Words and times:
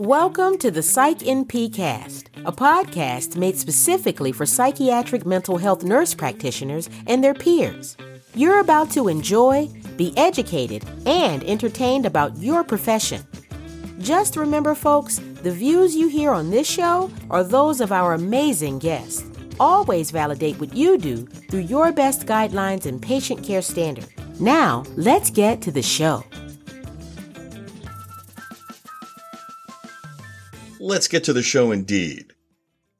Welcome 0.00 0.56
to 0.60 0.70
the 0.70 0.82
Psych 0.82 1.18
NP 1.18 1.74
Cast, 1.74 2.30
a 2.46 2.52
podcast 2.52 3.36
made 3.36 3.58
specifically 3.58 4.32
for 4.32 4.46
psychiatric 4.46 5.26
mental 5.26 5.58
health 5.58 5.84
nurse 5.84 6.14
practitioners 6.14 6.88
and 7.06 7.22
their 7.22 7.34
peers. 7.34 7.98
You're 8.34 8.60
about 8.60 8.90
to 8.92 9.08
enjoy, 9.08 9.68
be 9.98 10.16
educated, 10.16 10.86
and 11.04 11.44
entertained 11.44 12.06
about 12.06 12.34
your 12.38 12.64
profession. 12.64 13.22
Just 13.98 14.36
remember, 14.36 14.74
folks, 14.74 15.18
the 15.18 15.52
views 15.52 15.94
you 15.94 16.08
hear 16.08 16.30
on 16.30 16.48
this 16.48 16.66
show 16.66 17.10
are 17.28 17.44
those 17.44 17.82
of 17.82 17.92
our 17.92 18.14
amazing 18.14 18.78
guests. 18.78 19.22
Always 19.60 20.10
validate 20.10 20.58
what 20.58 20.74
you 20.74 20.96
do 20.96 21.26
through 21.26 21.68
your 21.68 21.92
best 21.92 22.24
guidelines 22.24 22.86
and 22.86 23.02
patient 23.02 23.44
care 23.44 23.60
standard. 23.60 24.06
Now, 24.40 24.82
let's 24.96 25.28
get 25.28 25.60
to 25.60 25.70
the 25.70 25.82
show. 25.82 26.24
Let's 30.90 31.06
get 31.06 31.22
to 31.22 31.32
the 31.32 31.40
show 31.40 31.70
indeed. 31.70 32.32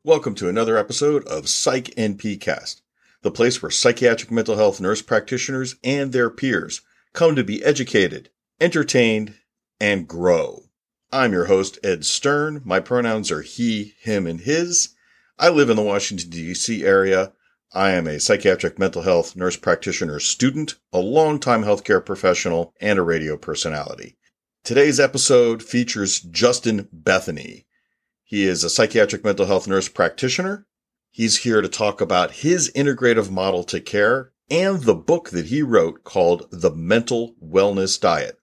Welcome 0.04 0.36
to 0.36 0.48
another 0.48 0.78
episode 0.78 1.26
of 1.26 1.48
Psych 1.48 1.86
NP 1.96 2.40
Cast, 2.40 2.82
the 3.22 3.32
place 3.32 3.60
where 3.60 3.72
psychiatric 3.72 4.30
mental 4.30 4.54
health 4.54 4.80
nurse 4.80 5.02
practitioners 5.02 5.74
and 5.82 6.12
their 6.12 6.30
peers 6.30 6.82
come 7.14 7.34
to 7.34 7.42
be 7.42 7.64
educated, 7.64 8.30
entertained, 8.60 9.34
and 9.80 10.06
grow. 10.06 10.66
I'm 11.10 11.32
your 11.32 11.46
host, 11.46 11.80
Ed 11.82 12.04
Stern. 12.04 12.62
My 12.64 12.78
pronouns 12.78 13.32
are 13.32 13.42
he, 13.42 13.96
him, 14.00 14.24
and 14.24 14.42
his. 14.42 14.90
I 15.36 15.48
live 15.48 15.68
in 15.68 15.74
the 15.74 15.82
Washington, 15.82 16.30
D.C. 16.30 16.84
area. 16.84 17.32
I 17.74 17.90
am 17.90 18.06
a 18.06 18.20
psychiatric 18.20 18.78
mental 18.78 19.02
health 19.02 19.34
nurse 19.34 19.56
practitioner 19.56 20.20
student, 20.20 20.76
a 20.92 21.00
longtime 21.00 21.64
healthcare 21.64 22.06
professional, 22.06 22.72
and 22.80 23.00
a 23.00 23.02
radio 23.02 23.36
personality. 23.36 24.16
Today's 24.62 25.00
episode 25.00 25.60
features 25.60 26.20
Justin 26.20 26.88
Bethany. 26.92 27.66
He 28.30 28.46
is 28.46 28.62
a 28.62 28.70
psychiatric 28.70 29.24
mental 29.24 29.46
health 29.46 29.66
nurse 29.66 29.88
practitioner. 29.88 30.64
He's 31.10 31.38
here 31.38 31.60
to 31.60 31.68
talk 31.68 32.00
about 32.00 32.30
his 32.30 32.70
integrative 32.76 33.28
model 33.28 33.64
to 33.64 33.80
care 33.80 34.30
and 34.48 34.84
the 34.84 34.94
book 34.94 35.30
that 35.30 35.46
he 35.46 35.62
wrote 35.62 36.04
called 36.04 36.46
The 36.52 36.70
Mental 36.70 37.34
Wellness 37.44 38.00
Diet. 38.00 38.38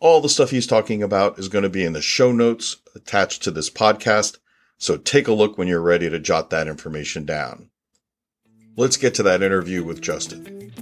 All 0.00 0.22
the 0.22 0.30
stuff 0.30 0.48
he's 0.48 0.66
talking 0.66 1.02
about 1.02 1.38
is 1.38 1.50
going 1.50 1.64
to 1.64 1.68
be 1.68 1.84
in 1.84 1.92
the 1.92 2.00
show 2.00 2.32
notes 2.32 2.78
attached 2.94 3.42
to 3.42 3.50
this 3.50 3.68
podcast. 3.68 4.38
So 4.78 4.96
take 4.96 5.28
a 5.28 5.34
look 5.34 5.58
when 5.58 5.68
you're 5.68 5.82
ready 5.82 6.08
to 6.08 6.18
jot 6.18 6.48
that 6.48 6.66
information 6.66 7.26
down. 7.26 7.68
Let's 8.78 8.96
get 8.96 9.12
to 9.16 9.22
that 9.24 9.42
interview 9.42 9.84
with 9.84 10.00
Justin. 10.00 10.72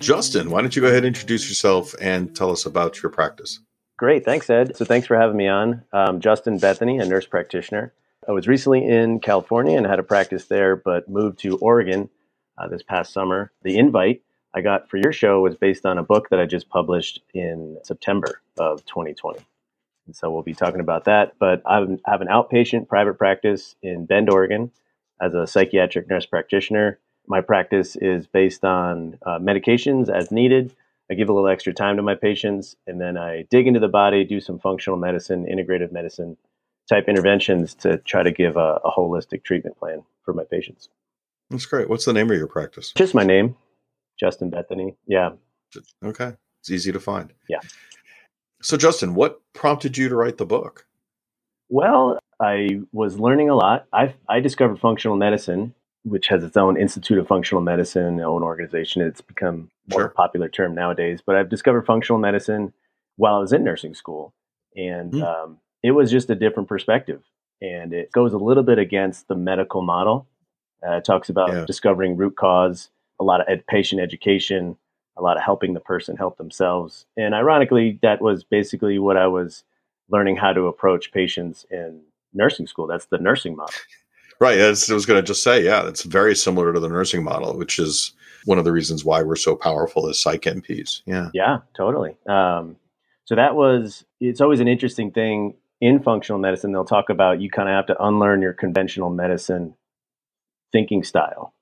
Justin, 0.00 0.50
why 0.50 0.62
don't 0.62 0.74
you 0.74 0.82
go 0.82 0.88
ahead 0.88 1.04
and 1.04 1.14
introduce 1.14 1.48
yourself 1.48 1.94
and 2.00 2.34
tell 2.34 2.50
us 2.50 2.66
about 2.66 3.04
your 3.04 3.12
practice? 3.12 3.60
Great. 4.04 4.22
Thanks, 4.22 4.50
Ed. 4.50 4.76
So 4.76 4.84
thanks 4.84 5.06
for 5.06 5.16
having 5.16 5.38
me 5.38 5.48
on. 5.48 5.82
Um, 5.90 6.20
Justin 6.20 6.58
Bethany, 6.58 6.98
a 6.98 7.06
nurse 7.06 7.24
practitioner. 7.24 7.94
I 8.28 8.32
was 8.32 8.46
recently 8.46 8.86
in 8.86 9.18
California 9.18 9.78
and 9.78 9.86
had 9.86 9.98
a 9.98 10.02
practice 10.02 10.44
there, 10.44 10.76
but 10.76 11.08
moved 11.08 11.38
to 11.38 11.56
Oregon 11.56 12.10
uh, 12.58 12.68
this 12.68 12.82
past 12.82 13.14
summer. 13.14 13.50
The 13.62 13.78
invite 13.78 14.20
I 14.54 14.60
got 14.60 14.90
for 14.90 14.98
your 14.98 15.10
show 15.10 15.40
was 15.40 15.54
based 15.54 15.86
on 15.86 15.96
a 15.96 16.02
book 16.02 16.28
that 16.28 16.38
I 16.38 16.44
just 16.44 16.68
published 16.68 17.22
in 17.32 17.78
September 17.82 18.42
of 18.58 18.84
2020. 18.84 19.40
And 20.04 20.14
so 20.14 20.30
we'll 20.30 20.42
be 20.42 20.52
talking 20.52 20.80
about 20.80 21.06
that. 21.06 21.36
But 21.38 21.62
I 21.64 21.76
have 22.04 22.20
an 22.20 22.28
outpatient 22.28 22.88
private 22.88 23.14
practice 23.14 23.74
in 23.82 24.04
Bend, 24.04 24.28
Oregon 24.28 24.70
as 25.18 25.32
a 25.32 25.46
psychiatric 25.46 26.10
nurse 26.10 26.26
practitioner. 26.26 26.98
My 27.26 27.40
practice 27.40 27.96
is 27.96 28.26
based 28.26 28.66
on 28.66 29.18
uh, 29.24 29.38
medications 29.38 30.10
as 30.10 30.30
needed 30.30 30.76
I 31.14 31.16
give 31.16 31.28
a 31.28 31.32
little 31.32 31.48
extra 31.48 31.72
time 31.72 31.96
to 31.96 32.02
my 32.02 32.16
patients, 32.16 32.74
and 32.88 33.00
then 33.00 33.16
I 33.16 33.44
dig 33.48 33.68
into 33.68 33.78
the 33.78 33.86
body, 33.86 34.24
do 34.24 34.40
some 34.40 34.58
functional 34.58 34.98
medicine, 34.98 35.46
integrative 35.46 35.92
medicine 35.92 36.36
type 36.88 37.08
interventions 37.08 37.72
to 37.76 37.98
try 37.98 38.24
to 38.24 38.32
give 38.32 38.56
a, 38.56 38.80
a 38.84 38.90
holistic 38.90 39.44
treatment 39.44 39.78
plan 39.78 40.02
for 40.24 40.34
my 40.34 40.42
patients. 40.42 40.88
That's 41.50 41.66
great. 41.66 41.88
What's 41.88 42.04
the 42.04 42.12
name 42.12 42.32
of 42.32 42.36
your 42.36 42.48
practice? 42.48 42.92
Just 42.96 43.14
my 43.14 43.22
name, 43.22 43.54
Justin 44.18 44.50
Bethany. 44.50 44.96
Yeah. 45.06 45.30
Okay. 46.04 46.32
It's 46.60 46.70
easy 46.72 46.90
to 46.90 46.98
find. 46.98 47.32
Yeah. 47.48 47.60
So, 48.60 48.76
Justin, 48.76 49.14
what 49.14 49.40
prompted 49.52 49.96
you 49.96 50.08
to 50.08 50.16
write 50.16 50.38
the 50.38 50.46
book? 50.46 50.84
Well, 51.68 52.18
I 52.40 52.80
was 52.90 53.20
learning 53.20 53.50
a 53.50 53.54
lot. 53.54 53.86
I, 53.92 54.14
I 54.28 54.40
discovered 54.40 54.80
functional 54.80 55.16
medicine 55.16 55.74
which 56.04 56.28
has 56.28 56.44
its 56.44 56.56
own 56.56 56.76
Institute 56.76 57.18
of 57.18 57.26
Functional 57.26 57.62
Medicine, 57.62 58.20
own 58.20 58.42
organization. 58.42 59.02
It's 59.02 59.22
become 59.22 59.70
more 59.88 60.00
sure. 60.02 60.08
popular 60.08 60.48
term 60.48 60.74
nowadays. 60.74 61.20
But 61.24 61.36
I've 61.36 61.48
discovered 61.48 61.86
functional 61.86 62.18
medicine 62.18 62.72
while 63.16 63.34
I 63.34 63.38
was 63.38 63.52
in 63.52 63.64
nursing 63.64 63.94
school, 63.94 64.34
and 64.74 65.12
mm. 65.12 65.22
um, 65.22 65.58
it 65.82 65.92
was 65.92 66.10
just 66.10 66.30
a 66.30 66.34
different 66.34 66.68
perspective. 66.68 67.22
And 67.62 67.92
it 67.92 68.12
goes 68.12 68.32
a 68.32 68.38
little 68.38 68.62
bit 68.62 68.78
against 68.78 69.28
the 69.28 69.36
medical 69.36 69.82
model. 69.82 70.26
Uh, 70.86 70.96
it 70.96 71.04
talks 71.04 71.28
about 71.28 71.50
yeah. 71.50 71.64
discovering 71.64 72.16
root 72.16 72.36
cause, 72.36 72.90
a 73.20 73.24
lot 73.24 73.40
of 73.40 73.46
ed- 73.48 73.66
patient 73.66 74.00
education, 74.00 74.76
a 75.16 75.22
lot 75.22 75.36
of 75.36 75.42
helping 75.42 75.72
the 75.72 75.80
person 75.80 76.16
help 76.16 76.36
themselves. 76.36 77.06
And 77.16 77.34
ironically, 77.34 77.98
that 78.02 78.20
was 78.20 78.44
basically 78.44 78.98
what 78.98 79.16
I 79.16 79.28
was 79.28 79.64
learning 80.10 80.36
how 80.36 80.52
to 80.52 80.66
approach 80.66 81.12
patients 81.12 81.64
in 81.70 82.00
nursing 82.32 82.66
school. 82.66 82.86
That's 82.86 83.06
the 83.06 83.18
nursing 83.18 83.56
model. 83.56 83.74
Right. 84.40 84.60
I 84.60 84.68
was 84.68 85.06
going 85.06 85.20
to 85.20 85.22
just 85.22 85.42
say, 85.42 85.64
yeah, 85.64 85.86
it's 85.86 86.02
very 86.02 86.34
similar 86.34 86.72
to 86.72 86.80
the 86.80 86.88
nursing 86.88 87.22
model, 87.22 87.56
which 87.56 87.78
is 87.78 88.12
one 88.44 88.58
of 88.58 88.64
the 88.64 88.72
reasons 88.72 89.04
why 89.04 89.22
we're 89.22 89.36
so 89.36 89.56
powerful 89.56 90.08
as 90.08 90.20
psych 90.20 90.42
NPs. 90.42 91.02
Yeah. 91.06 91.30
Yeah, 91.32 91.58
totally. 91.76 92.16
Um, 92.26 92.76
so 93.24 93.36
that 93.36 93.54
was, 93.54 94.04
it's 94.20 94.40
always 94.40 94.60
an 94.60 94.68
interesting 94.68 95.10
thing 95.10 95.54
in 95.80 96.02
functional 96.02 96.38
medicine. 96.38 96.72
They'll 96.72 96.84
talk 96.84 97.10
about 97.10 97.40
you 97.40 97.50
kind 97.50 97.68
of 97.68 97.74
have 97.74 97.86
to 97.86 98.04
unlearn 98.04 98.42
your 98.42 98.52
conventional 98.52 99.10
medicine 99.10 99.74
thinking 100.72 101.04
style. 101.04 101.54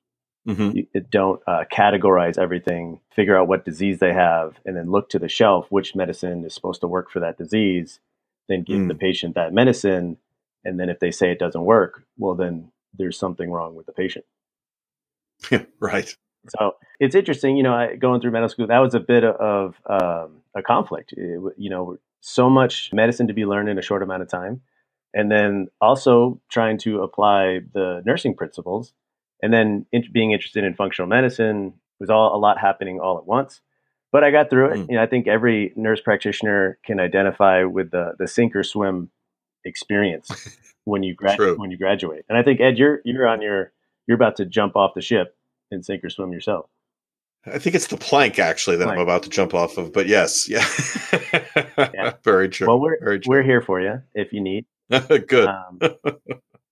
Mm-hmm. 0.49 0.77
You 0.77 0.87
don't 1.09 1.41
uh, 1.47 1.65
categorize 1.73 2.37
everything, 2.37 2.99
figure 3.15 3.39
out 3.39 3.47
what 3.47 3.65
disease 3.65 4.01
they 4.01 4.13
have, 4.13 4.59
and 4.65 4.77
then 4.77 4.91
look 4.91 5.09
to 5.11 5.21
the 5.21 5.29
shelf 5.29 5.67
which 5.71 5.95
medicine 5.95 6.45
is 6.45 6.53
supposed 6.53 6.81
to 6.81 6.89
work 6.89 7.11
for 7.13 7.21
that 7.21 7.39
disease. 7.39 8.01
Then 8.49 8.65
give 8.65 8.81
mm. 8.81 8.89
the 8.89 8.97
patient 8.97 9.37
that 9.37 9.53
medicine 9.53 10.17
and 10.65 10.79
then 10.79 10.89
if 10.89 11.01
they 11.01 11.11
say 11.11 11.31
it 11.31 11.39
doesn't 11.39 11.65
work, 11.65 12.05
well, 12.17 12.35
then 12.35 12.71
there's 12.95 13.19
something 13.19 13.51
wrong 13.51 13.75
with 13.75 13.87
the 13.87 13.93
patient. 13.93 14.25
Yeah, 15.51 15.65
right. 15.81 16.15
So 16.49 16.77
it's 16.99 17.15
interesting, 17.15 17.57
you 17.57 17.63
know, 17.63 17.75
I, 17.75 17.97
going 17.97 18.21
through 18.21 18.33
medical 18.33 18.49
school, 18.49 18.67
that 18.67 18.79
was 18.79 18.95
a 18.95 19.01
bit 19.01 19.25
of 19.25 19.77
um, 19.87 20.43
a 20.57 20.63
conflict. 20.63 21.13
It, 21.17 21.41
you 21.57 21.71
know, 21.71 21.99
so 22.21 22.49
much 22.49 22.91
medicine 22.93 23.29
to 23.29 23.35
be 23.35 23.45
learned 23.45 23.69
in 23.69 23.79
a 23.79 23.83
short 23.83 24.03
amount 24.03 24.23
of 24.23 24.29
time. 24.29 24.63
And 25.15 25.31
then 25.31 25.69
also 25.81 26.41
trying 26.51 26.79
to 26.79 27.03
apply 27.03 27.61
the 27.75 28.03
nursing 28.07 28.35
principles. 28.35 28.95
And 29.43 29.53
then 29.53 29.87
in, 29.93 30.05
being 30.13 30.33
interested 30.33 30.65
in 30.65 30.75
functional 30.75 31.09
medicine 31.09 31.75
was 32.01 32.11
all 32.11 32.35
a 32.35 32.39
lot 32.39 32.59
happening 32.59 32.99
all 32.99 33.19
at 33.19 33.27
once. 33.27 33.61
But 34.11 34.25
I 34.25 34.31
got 34.31 34.51
through 34.51 34.71
it. 34.71 34.77
Mm. 34.79 34.91
You 34.91 34.97
know, 34.97 35.03
I 35.03 35.07
think 35.07 35.27
every 35.27 35.73
nurse 35.77 36.01
practitioner 36.01 36.79
can 36.85 37.01
identify 37.01 37.65
with 37.65 37.91
the 37.91 38.13
the 38.19 38.29
sink 38.29 38.55
or 38.55 38.63
swim 38.63 39.11
experience 39.65 40.59
when 40.85 41.03
you 41.03 41.15
gra- 41.15 41.55
when 41.57 41.71
you 41.71 41.79
graduate. 41.79 42.25
And 42.29 42.37
I 42.37 42.43
think 42.43 42.61
Ed, 42.61 42.77
you're 42.77 43.01
you're 43.05 43.27
on 43.27 43.41
your 43.41 43.73
you're 44.07 44.17
about 44.17 44.37
to 44.37 44.45
jump 44.45 44.77
off 44.77 44.93
the 44.95 45.01
ship 45.01 45.35
and 45.73 45.85
sink 45.85 46.05
or 46.05 46.11
swim 46.11 46.33
yourself. 46.33 46.67
I 47.45 47.59
think 47.59 47.75
it's 47.75 47.89
the 47.89 47.97
plank 47.97 48.39
actually 48.39 48.77
that 48.77 48.85
plank. 48.85 48.99
I'm 48.99 49.03
about 49.03 49.25
to 49.25 49.29
jump 49.29 49.53
off 49.53 49.77
of. 49.77 49.93
But 49.93 50.07
yes, 50.07 50.49
yeah, 50.49 50.65
yeah. 51.77 52.13
very 52.25 52.49
true. 52.49 52.69
Well, 52.69 52.81
we're 52.81 53.19
true. 53.19 53.21
we're 53.27 53.43
here 53.43 53.61
for 53.61 53.81
you 53.81 54.03
if 54.15 54.33
you 54.33 54.41
need. 54.41 54.67
Good. 54.91 55.49
Um, 55.49 55.81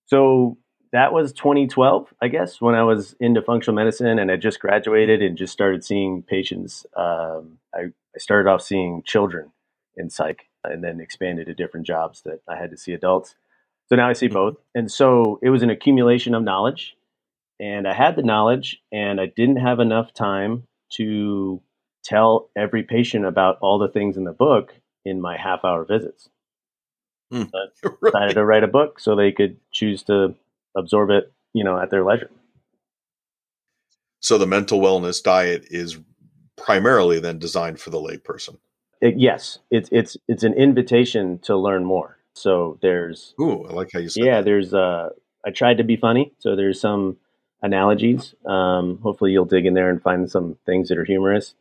so 0.07 0.59
that 0.93 1.13
was 1.13 1.33
2012, 1.33 2.13
I 2.21 2.29
guess, 2.29 2.61
when 2.61 2.75
I 2.75 2.83
was 2.83 3.15
into 3.21 3.43
functional 3.43 3.77
medicine 3.77 4.19
and 4.19 4.31
I 4.31 4.37
just 4.37 4.61
graduated 4.61 5.23
and 5.23 5.37
just 5.37 5.53
started 5.53 5.85
seeing 5.85 6.23
patients. 6.23 6.85
Um, 6.97 7.59
I, 7.75 7.87
I 8.15 8.19
started 8.19 8.51
off 8.51 8.63
seeing 8.63 9.03
children 9.05 9.53
in 9.97 10.11
psych 10.11 10.47
and 10.65 10.83
then 10.83 11.01
expanded 11.01 11.47
to 11.47 11.55
different 11.55 11.87
jobs 11.87 12.23
that 12.23 12.41
I 12.49 12.57
had 12.57 12.71
to 12.71 12.77
see 12.77 12.93
adults. 12.93 13.35
So 13.89 13.97
now 13.97 14.09
I 14.09 14.13
see 14.13 14.27
mm-hmm. 14.27 14.35
both. 14.35 14.57
And 14.75 14.91
so 14.91 15.39
it 15.43 15.51
was 15.51 15.63
an 15.63 15.71
accumulation 15.71 16.35
of 16.35 16.43
knowledge. 16.43 16.97
And 17.61 17.87
I 17.87 17.93
had 17.93 18.17
the 18.17 18.23
knowledge, 18.23 18.83
and 18.91 19.21
I 19.21 19.27
didn't 19.27 19.59
have 19.59 19.81
enough 19.81 20.15
time 20.15 20.65
to 20.95 21.61
tell 22.03 22.49
every 22.57 22.83
patient 22.83 23.27
about 23.27 23.59
all 23.61 23.79
the 23.79 23.89
things 23.89 24.17
in 24.17 24.25
the 24.25 24.33
book 24.33 24.73
in 25.05 25.21
my 25.21 25.37
half 25.37 25.63
hour 25.63 25.85
visits. 25.85 26.31
Mm, 27.33 27.51
I 27.55 27.89
decided 28.05 28.35
to 28.35 28.45
write 28.45 28.65
a 28.65 28.69
book 28.69 28.99
so 28.99 29.15
they 29.15 29.31
could 29.31 29.59
choose 29.73 30.03
to 30.05 30.35
absorb 30.75 31.11
it, 31.11 31.33
you 31.53 31.63
know, 31.63 31.79
at 31.79 31.91
their 31.91 32.03
leisure. 32.03 32.31
So 34.21 34.39
the 34.39 34.47
mental 34.47 34.81
wellness 34.81 35.23
diet 35.23 35.67
is 35.71 35.99
primarily 36.57 37.21
then 37.21 37.39
designed 37.39 37.79
for 37.79 37.91
the 37.91 37.99
layperson. 37.99 38.57
It, 39.01 39.19
yes, 39.19 39.59
it's 39.71 39.89
it's 39.93 40.17
it's 40.29 40.45
an 40.45 40.55
invitation 40.55 41.39
to 41.41 41.57
learn 41.57 41.85
more. 41.85 42.19
So 42.35 42.79
there's 42.83 43.35
ooh, 43.41 43.65
I 43.67 43.73
like 43.73 43.91
how 43.93 44.01
you 44.01 44.09
said. 44.09 44.25
Yeah, 44.25 44.37
that. 44.37 44.45
there's 44.45 44.75
uh, 44.75 45.11
I 45.45 45.51
tried 45.51 45.79
to 45.79 45.85
be 45.85 45.97
funny, 45.97 46.33
so 46.39 46.55
there's 46.55 46.81
some 46.81 47.17
analogies. 47.63 48.35
Um, 48.47 48.99
hopefully, 49.03 49.33
you'll 49.33 49.45
dig 49.45 49.67
in 49.67 49.75
there 49.75 49.91
and 49.91 50.03
find 50.03 50.31
some 50.31 50.57
things 50.67 50.89
that 50.89 50.99
are 50.99 51.05
humorous. 51.05 51.55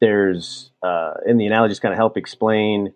There's 0.00 0.70
uh, 0.82 1.14
and 1.26 1.40
the 1.40 1.46
analogies 1.46 1.80
kind 1.80 1.92
of 1.92 1.98
help 1.98 2.16
explain 2.16 2.92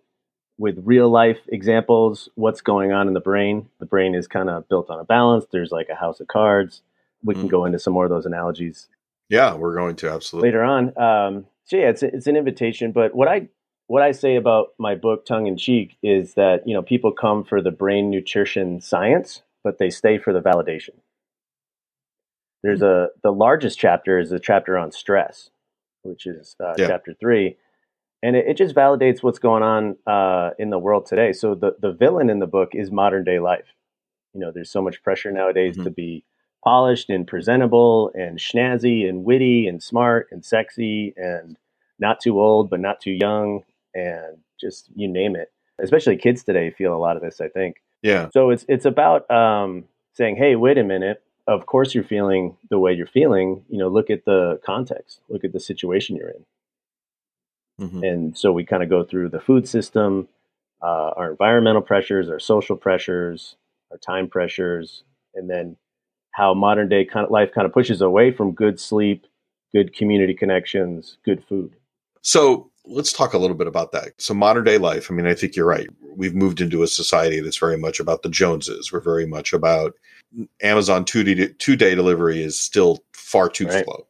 with 0.58 0.76
real 0.84 1.08
life 1.08 1.38
examples, 1.48 2.28
what's 2.34 2.60
going 2.60 2.92
on 2.92 3.06
in 3.06 3.14
the 3.14 3.20
brain. 3.20 3.68
The 3.78 3.86
brain 3.86 4.14
is 4.14 4.26
kind 4.26 4.50
of 4.50 4.68
built 4.68 4.90
on 4.90 4.98
a 4.98 5.04
balance. 5.04 5.46
There's 5.50 5.70
like 5.70 5.88
a 5.88 5.94
house 5.94 6.20
of 6.20 6.26
cards. 6.26 6.82
We 7.22 7.34
can 7.34 7.44
mm. 7.44 7.50
go 7.50 7.64
into 7.64 7.78
some 7.78 7.92
more 7.92 8.04
of 8.04 8.10
those 8.10 8.26
analogies. 8.26 8.88
Yeah, 9.28 9.54
we're 9.54 9.76
going 9.76 9.96
to 9.96 10.10
absolutely 10.10 10.48
later 10.48 10.64
on. 10.64 10.98
Um, 10.98 11.46
so 11.64 11.76
yeah, 11.76 11.90
it's 11.90 12.02
it's 12.02 12.26
an 12.26 12.36
invitation. 12.36 12.92
But 12.92 13.14
what 13.14 13.28
I 13.28 13.48
what 13.86 14.02
I 14.02 14.12
say 14.12 14.36
about 14.36 14.68
my 14.78 14.94
book, 14.94 15.24
tongue 15.24 15.46
in 15.46 15.56
cheek, 15.56 15.96
is 16.02 16.34
that 16.34 16.66
you 16.66 16.74
know 16.74 16.82
people 16.82 17.12
come 17.12 17.44
for 17.44 17.62
the 17.62 17.70
brain 17.70 18.10
nutrition 18.10 18.80
science, 18.80 19.42
but 19.62 19.78
they 19.78 19.90
stay 19.90 20.18
for 20.18 20.32
the 20.32 20.40
validation. 20.40 20.94
There's 22.62 22.82
a 22.82 23.08
the 23.22 23.30
largest 23.30 23.78
chapter 23.78 24.18
is 24.18 24.30
the 24.30 24.40
chapter 24.40 24.76
on 24.76 24.90
stress, 24.90 25.50
which 26.02 26.26
is 26.26 26.56
uh, 26.62 26.74
yeah. 26.76 26.88
chapter 26.88 27.14
three, 27.20 27.56
and 28.22 28.34
it, 28.34 28.46
it, 28.48 28.56
just 28.56 28.74
validates 28.74 29.22
what's 29.22 29.38
going 29.38 29.62
on 29.62 29.96
uh, 30.06 30.50
in 30.58 30.70
the 30.70 30.78
world 30.78 31.06
today. 31.06 31.32
So 31.32 31.54
the 31.54 31.76
the 31.80 31.92
villain 31.92 32.30
in 32.30 32.40
the 32.40 32.46
book 32.46 32.70
is 32.72 32.90
modern 32.90 33.24
day 33.24 33.38
life. 33.38 33.66
You 34.34 34.40
know, 34.40 34.50
there's 34.52 34.70
so 34.70 34.82
much 34.82 35.02
pressure 35.02 35.30
nowadays 35.30 35.74
mm-hmm. 35.74 35.84
to 35.84 35.90
be 35.90 36.24
polished 36.64 37.08
and 37.10 37.26
presentable 37.26 38.10
and 38.14 38.38
snazzy 38.38 39.08
and 39.08 39.24
witty 39.24 39.68
and 39.68 39.80
smart 39.80 40.26
and 40.32 40.44
sexy 40.44 41.14
and 41.16 41.56
not 42.00 42.20
too 42.20 42.40
old 42.40 42.68
but 42.68 42.80
not 42.80 43.00
too 43.00 43.12
young 43.12 43.62
and 43.94 44.38
just 44.60 44.90
you 44.96 45.06
name 45.06 45.36
it. 45.36 45.52
Especially 45.80 46.16
kids 46.16 46.42
today 46.42 46.70
feel 46.70 46.92
a 46.94 46.98
lot 46.98 47.16
of 47.16 47.22
this. 47.22 47.40
I 47.40 47.48
think. 47.48 47.76
Yeah. 48.02 48.30
So 48.32 48.50
it's 48.50 48.64
it's 48.68 48.84
about 48.84 49.30
um, 49.30 49.84
saying, 50.14 50.36
hey, 50.36 50.56
wait 50.56 50.78
a 50.78 50.84
minute. 50.84 51.22
Of 51.48 51.66
course, 51.66 51.94
you're 51.94 52.04
feeling 52.04 52.56
the 52.70 52.78
way 52.78 52.92
you're 52.92 53.06
feeling. 53.06 53.64
You 53.68 53.78
know, 53.78 53.88
look 53.88 54.10
at 54.10 54.24
the 54.24 54.60
context. 54.64 55.20
Look 55.28 55.44
at 55.44 55.52
the 55.52 55.60
situation 55.60 56.14
you're 56.14 56.28
in 56.28 56.44
Mm-hmm. 57.80 58.02
And 58.02 58.38
so 58.38 58.52
we 58.52 58.64
kind 58.64 58.82
of 58.82 58.88
go 58.88 59.04
through 59.04 59.28
the 59.28 59.40
food 59.40 59.68
system, 59.68 60.28
uh, 60.82 61.10
our 61.16 61.30
environmental 61.30 61.82
pressures, 61.82 62.28
our 62.28 62.40
social 62.40 62.76
pressures, 62.76 63.56
our 63.90 63.98
time 63.98 64.28
pressures, 64.28 65.04
and 65.34 65.48
then 65.48 65.76
how 66.32 66.54
modern 66.54 66.88
day 66.88 67.04
kind 67.04 67.24
of 67.24 67.30
life 67.30 67.50
kind 67.54 67.66
of 67.66 67.72
pushes 67.72 68.00
away 68.00 68.32
from 68.32 68.52
good 68.52 68.80
sleep, 68.80 69.26
good 69.72 69.94
community 69.94 70.34
connections, 70.34 71.18
good 71.24 71.42
food. 71.44 71.74
So 72.22 72.67
let's 72.88 73.12
talk 73.12 73.34
a 73.34 73.38
little 73.38 73.56
bit 73.56 73.66
about 73.66 73.92
that. 73.92 74.12
So 74.18 74.34
modern 74.34 74.64
day 74.64 74.78
life, 74.78 75.10
I 75.10 75.14
mean, 75.14 75.26
I 75.26 75.34
think 75.34 75.54
you're 75.54 75.66
right. 75.66 75.88
We've 76.16 76.34
moved 76.34 76.60
into 76.60 76.82
a 76.82 76.88
society 76.88 77.40
that's 77.40 77.58
very 77.58 77.76
much 77.76 78.00
about 78.00 78.22
the 78.22 78.28
Joneses. 78.28 78.92
We're 78.92 79.00
very 79.00 79.26
much 79.26 79.52
about 79.52 79.94
Amazon 80.62 81.04
two 81.04 81.22
day, 81.22 81.54
two 81.58 81.76
day 81.76 81.94
delivery 81.94 82.42
is 82.42 82.58
still 82.58 83.04
far 83.12 83.48
too 83.48 83.66
right. 83.66 83.84
slow. 83.84 84.06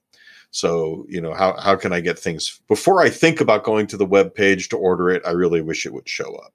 So, 0.51 1.05
you 1.09 1.21
know, 1.21 1.35
how, 1.35 1.59
how 1.59 1.77
can 1.77 1.93
I 1.93 2.01
get 2.01 2.19
things 2.19 2.61
before 2.69 3.03
I 3.03 3.11
think 3.11 3.41
about 3.41 3.65
going 3.65 3.87
to 3.89 3.97
the 3.97 4.07
web 4.07 4.35
page 4.35 4.69
to 4.71 4.77
order 4.79 5.11
it? 5.11 5.23
I 5.27 5.33
really 5.33 5.61
wish 5.61 5.85
it 5.85 5.93
would 5.93 6.09
show 6.09 6.35
up. 6.37 6.55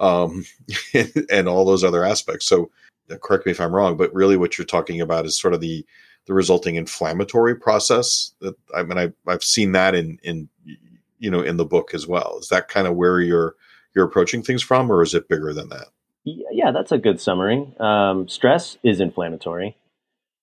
Um, 0.00 0.44
and, 0.94 1.26
and 1.30 1.48
all 1.48 1.64
those 1.64 1.84
other 1.84 2.04
aspects. 2.04 2.46
So, 2.46 2.70
correct 3.20 3.44
me 3.44 3.52
if 3.52 3.60
I'm 3.60 3.74
wrong, 3.74 3.96
but 3.96 4.14
really 4.14 4.36
what 4.36 4.56
you're 4.56 4.64
talking 4.64 5.00
about 5.00 5.26
is 5.26 5.38
sort 5.38 5.52
of 5.52 5.60
the, 5.60 5.84
the 6.26 6.34
resulting 6.34 6.76
inflammatory 6.76 7.56
process 7.56 8.32
that 8.40 8.54
I 8.74 8.82
mean, 8.82 8.98
I, 8.98 9.12
I've 9.26 9.42
seen 9.42 9.72
that 9.72 9.94
in, 9.94 10.18
in, 10.22 10.48
you 11.20 11.30
know, 11.30 11.40
in 11.40 11.56
the 11.56 11.64
book 11.64 11.94
as 11.94 12.08
well. 12.08 12.38
Is 12.40 12.48
that 12.48 12.68
kind 12.68 12.88
of 12.88 12.96
where 12.96 13.20
you're, 13.20 13.54
you're 13.94 14.04
approaching 14.04 14.42
things 14.42 14.62
from, 14.62 14.90
or 14.90 15.02
is 15.02 15.14
it 15.14 15.28
bigger 15.28 15.52
than 15.52 15.68
that? 15.68 15.88
Yeah, 16.24 16.72
that's 16.72 16.92
a 16.92 16.98
good 16.98 17.20
summary. 17.20 17.72
Um, 17.78 18.28
stress 18.28 18.76
is 18.82 19.00
inflammatory. 19.00 19.76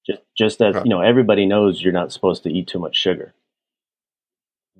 Just 0.05 0.21
just 0.37 0.61
as 0.61 0.75
you 0.83 0.89
know, 0.89 1.01
everybody 1.01 1.45
knows 1.45 1.81
you're 1.81 1.93
not 1.93 2.11
supposed 2.11 2.43
to 2.43 2.49
eat 2.49 2.67
too 2.67 2.79
much 2.79 2.95
sugar. 2.95 3.33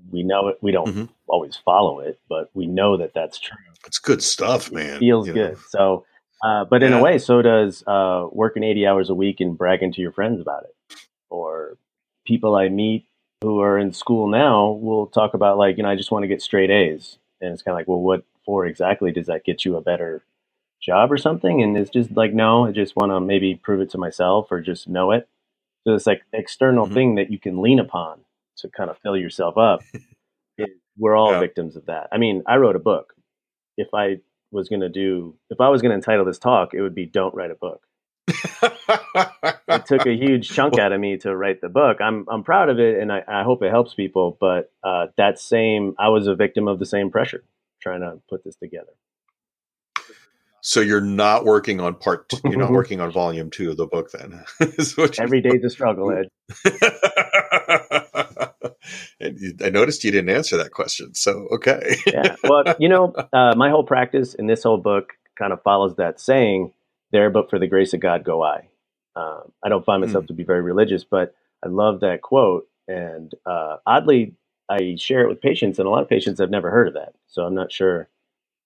We 0.09 0.23
know 0.23 0.47
it. 0.47 0.57
We 0.61 0.71
don't 0.71 0.87
mm-hmm. 0.87 1.05
always 1.27 1.57
follow 1.57 1.99
it, 1.99 2.19
but 2.29 2.49
we 2.53 2.65
know 2.65 2.97
that 2.97 3.13
that's 3.13 3.37
true. 3.37 3.57
It's 3.85 3.99
good 3.99 4.23
stuff, 4.23 4.71
man. 4.71 4.95
It 4.95 4.99
feels 4.99 5.27
good. 5.27 5.53
Know. 5.53 5.59
So, 5.69 6.05
uh, 6.43 6.65
but 6.65 6.81
in 6.81 6.93
a 6.93 7.01
way, 7.01 7.17
so 7.17 7.41
does 7.41 7.83
uh, 7.85 8.27
working 8.31 8.63
80 8.63 8.87
hours 8.87 9.09
a 9.09 9.15
week 9.15 9.41
and 9.41 9.57
bragging 9.57 9.91
to 9.93 10.01
your 10.01 10.13
friends 10.13 10.39
about 10.39 10.63
it. 10.63 10.97
Or 11.29 11.77
people 12.25 12.55
I 12.55 12.69
meet 12.69 13.06
who 13.41 13.61
are 13.61 13.77
in 13.77 13.93
school 13.93 14.27
now 14.27 14.71
will 14.71 15.07
talk 15.07 15.33
about 15.33 15.57
like, 15.57 15.77
you 15.77 15.83
know, 15.83 15.89
I 15.89 15.95
just 15.95 16.11
want 16.11 16.23
to 16.23 16.27
get 16.27 16.41
straight 16.41 16.69
A's. 16.69 17.17
And 17.39 17.53
it's 17.53 17.61
kind 17.61 17.73
of 17.73 17.79
like, 17.79 17.87
well, 17.87 17.99
what 17.99 18.23
for 18.45 18.65
exactly? 18.65 19.11
Does 19.11 19.27
that 19.27 19.45
get 19.45 19.63
you 19.63 19.75
a 19.75 19.81
better 19.81 20.23
job 20.81 21.11
or 21.11 21.17
something? 21.17 21.61
And 21.61 21.77
it's 21.77 21.89
just 21.89 22.11
like 22.11 22.33
no 22.33 22.65
i 22.65 22.71
just 22.71 22.95
want 22.95 23.11
to 23.11 23.19
maybe 23.19 23.55
prove 23.55 23.81
it 23.81 23.91
to 23.91 23.97
myself 23.97 24.47
or 24.51 24.61
just 24.61 24.87
know 24.87 25.11
it. 25.11 25.27
So 25.85 25.93
it's 25.93 26.07
like 26.07 26.21
external 26.33 26.85
mm-hmm. 26.85 26.93
thing 26.93 27.15
that 27.15 27.31
you 27.31 27.39
can 27.39 27.61
lean 27.61 27.79
upon 27.79 28.21
to 28.57 28.69
kind 28.69 28.89
of 28.89 28.97
fill 28.99 29.17
yourself 29.17 29.57
up. 29.57 29.81
We're 30.99 31.15
all 31.15 31.33
yeah. 31.33 31.39
victims 31.39 31.75
of 31.75 31.85
that. 31.85 32.07
I 32.11 32.17
mean 32.17 32.43
i 32.47 32.55
wrote 32.55 32.75
a 32.75 32.79
book. 32.79 33.13
If 33.77 33.89
i 33.93 34.17
was 34.51 34.69
going 34.69 34.81
to 34.81 34.89
do 34.89 35.35
if 35.49 35.59
i 35.59 35.69
was 35.69 35.81
going 35.81 35.89
to 35.89 35.95
entitle 35.95 36.25
this 36.25 36.39
talk 36.39 36.73
it 36.73 36.81
would 36.81 36.95
be 36.95 37.05
don't 37.05 37.35
write 37.35 37.51
a 37.51 37.55
book 37.55 37.86
it 39.67 39.85
took 39.85 40.05
a 40.05 40.13
huge 40.13 40.49
chunk 40.49 40.77
out 40.77 40.91
of 40.91 40.99
me 40.99 41.17
to 41.17 41.35
write 41.35 41.61
the 41.61 41.69
book 41.69 41.97
i'm, 42.01 42.25
I'm 42.29 42.43
proud 42.43 42.69
of 42.69 42.79
it 42.79 42.99
and 42.99 43.11
I, 43.11 43.23
I 43.27 43.43
hope 43.43 43.63
it 43.63 43.69
helps 43.69 43.93
people 43.93 44.37
but 44.39 44.71
uh, 44.83 45.07
that 45.17 45.39
same 45.39 45.95
i 45.97 46.09
was 46.09 46.27
a 46.27 46.35
victim 46.35 46.67
of 46.67 46.79
the 46.79 46.85
same 46.85 47.09
pressure 47.09 47.43
trying 47.81 48.01
to 48.01 48.19
put 48.29 48.43
this 48.43 48.55
together 48.55 48.91
so 50.67 50.81
you're 50.81 50.99
not 50.99 51.45
working 51.45 51.79
on 51.79 51.95
part. 51.95 52.25
you 52.33 52.51
you're 52.51 52.59
not 52.59 52.71
working 52.73 52.99
on 52.99 53.09
volume 53.09 53.49
two 53.49 53.71
of 53.71 53.77
the 53.77 53.87
book 53.87 54.11
then. 54.11 54.43
Every 55.19 55.39
day's 55.39 55.63
a 55.63 55.69
struggle, 55.69 56.11
Ed. 56.11 56.27
and 59.21 59.61
I 59.63 59.69
noticed 59.69 60.03
you 60.03 60.11
didn't 60.11 60.29
answer 60.29 60.57
that 60.57 60.71
question. 60.71 61.13
So 61.13 61.47
okay. 61.53 61.95
yeah. 62.05 62.35
Well, 62.43 62.63
you 62.79 62.89
know, 62.89 63.13
uh, 63.31 63.53
my 63.55 63.69
whole 63.69 63.85
practice 63.85 64.33
in 64.33 64.47
this 64.47 64.63
whole 64.63 64.77
book 64.77 65.13
kind 65.37 65.53
of 65.53 65.61
follows 65.61 65.95
that 65.95 66.19
saying, 66.19 66.73
"There, 67.11 67.29
but 67.29 67.49
for 67.49 67.59
the 67.59 67.67
grace 67.67 67.93
of 67.93 67.99
God, 67.99 68.23
go 68.23 68.43
I." 68.43 68.69
Uh, 69.15 69.41
I 69.63 69.69
don't 69.69 69.85
find 69.85 70.03
myself 70.03 70.25
mm. 70.25 70.27
to 70.27 70.33
be 70.33 70.43
very 70.43 70.61
religious, 70.61 71.03
but 71.03 71.33
I 71.63 71.69
love 71.69 72.01
that 72.01 72.21
quote, 72.21 72.67
and 72.87 73.33
uh, 73.45 73.77
oddly, 73.85 74.35
I 74.69 74.95
share 74.97 75.21
it 75.21 75.29
with 75.29 75.41
patients, 75.41 75.79
and 75.79 75.87
a 75.87 75.89
lot 75.89 76.03
of 76.03 76.09
patients 76.09 76.39
have 76.39 76.49
never 76.49 76.69
heard 76.69 76.87
of 76.87 76.93
that. 76.93 77.13
So 77.27 77.43
I'm 77.43 77.55
not 77.55 77.71
sure 77.71 78.09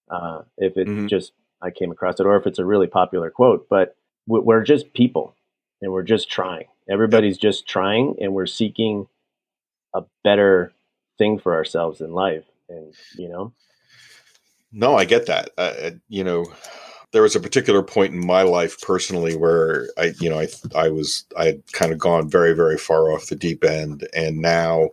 uh, 0.09 0.41
if 0.57 0.75
it's 0.75 0.89
mm-hmm. 0.89 1.07
just 1.07 1.31
I 1.61 1.71
came 1.71 1.91
across 1.91 2.19
it, 2.19 2.25
or 2.25 2.35
if 2.37 2.47
it's 2.47 2.59
a 2.59 2.65
really 2.65 2.87
popular 2.87 3.29
quote. 3.29 3.67
But 3.69 3.95
we're 4.27 4.63
just 4.63 4.93
people, 4.93 5.35
and 5.81 5.91
we're 5.91 6.03
just 6.03 6.29
trying. 6.29 6.65
Everybody's 6.89 7.37
just 7.37 7.67
trying, 7.67 8.15
and 8.19 8.33
we're 8.33 8.45
seeking 8.45 9.07
a 9.93 10.03
better 10.23 10.73
thing 11.17 11.39
for 11.39 11.55
ourselves 11.55 12.01
in 12.01 12.11
life. 12.13 12.45
And 12.67 12.93
you 13.17 13.29
know, 13.29 13.53
no, 14.71 14.95
I 14.97 15.05
get 15.05 15.27
that. 15.27 15.99
You 16.09 16.23
know, 16.23 16.45
there 17.11 17.21
was 17.21 17.35
a 17.35 17.41
particular 17.41 17.83
point 17.83 18.13
in 18.13 18.25
my 18.25 18.41
life 18.41 18.79
personally 18.81 19.35
where 19.35 19.89
I, 19.97 20.13
you 20.19 20.29
know, 20.29 20.39
I, 20.39 20.47
I 20.75 20.89
was, 20.89 21.25
I 21.37 21.45
had 21.45 21.71
kind 21.73 21.91
of 21.91 21.99
gone 21.99 22.29
very, 22.29 22.53
very 22.53 22.77
far 22.77 23.11
off 23.11 23.27
the 23.27 23.35
deep 23.35 23.63
end, 23.63 24.07
and 24.13 24.37
now 24.37 24.89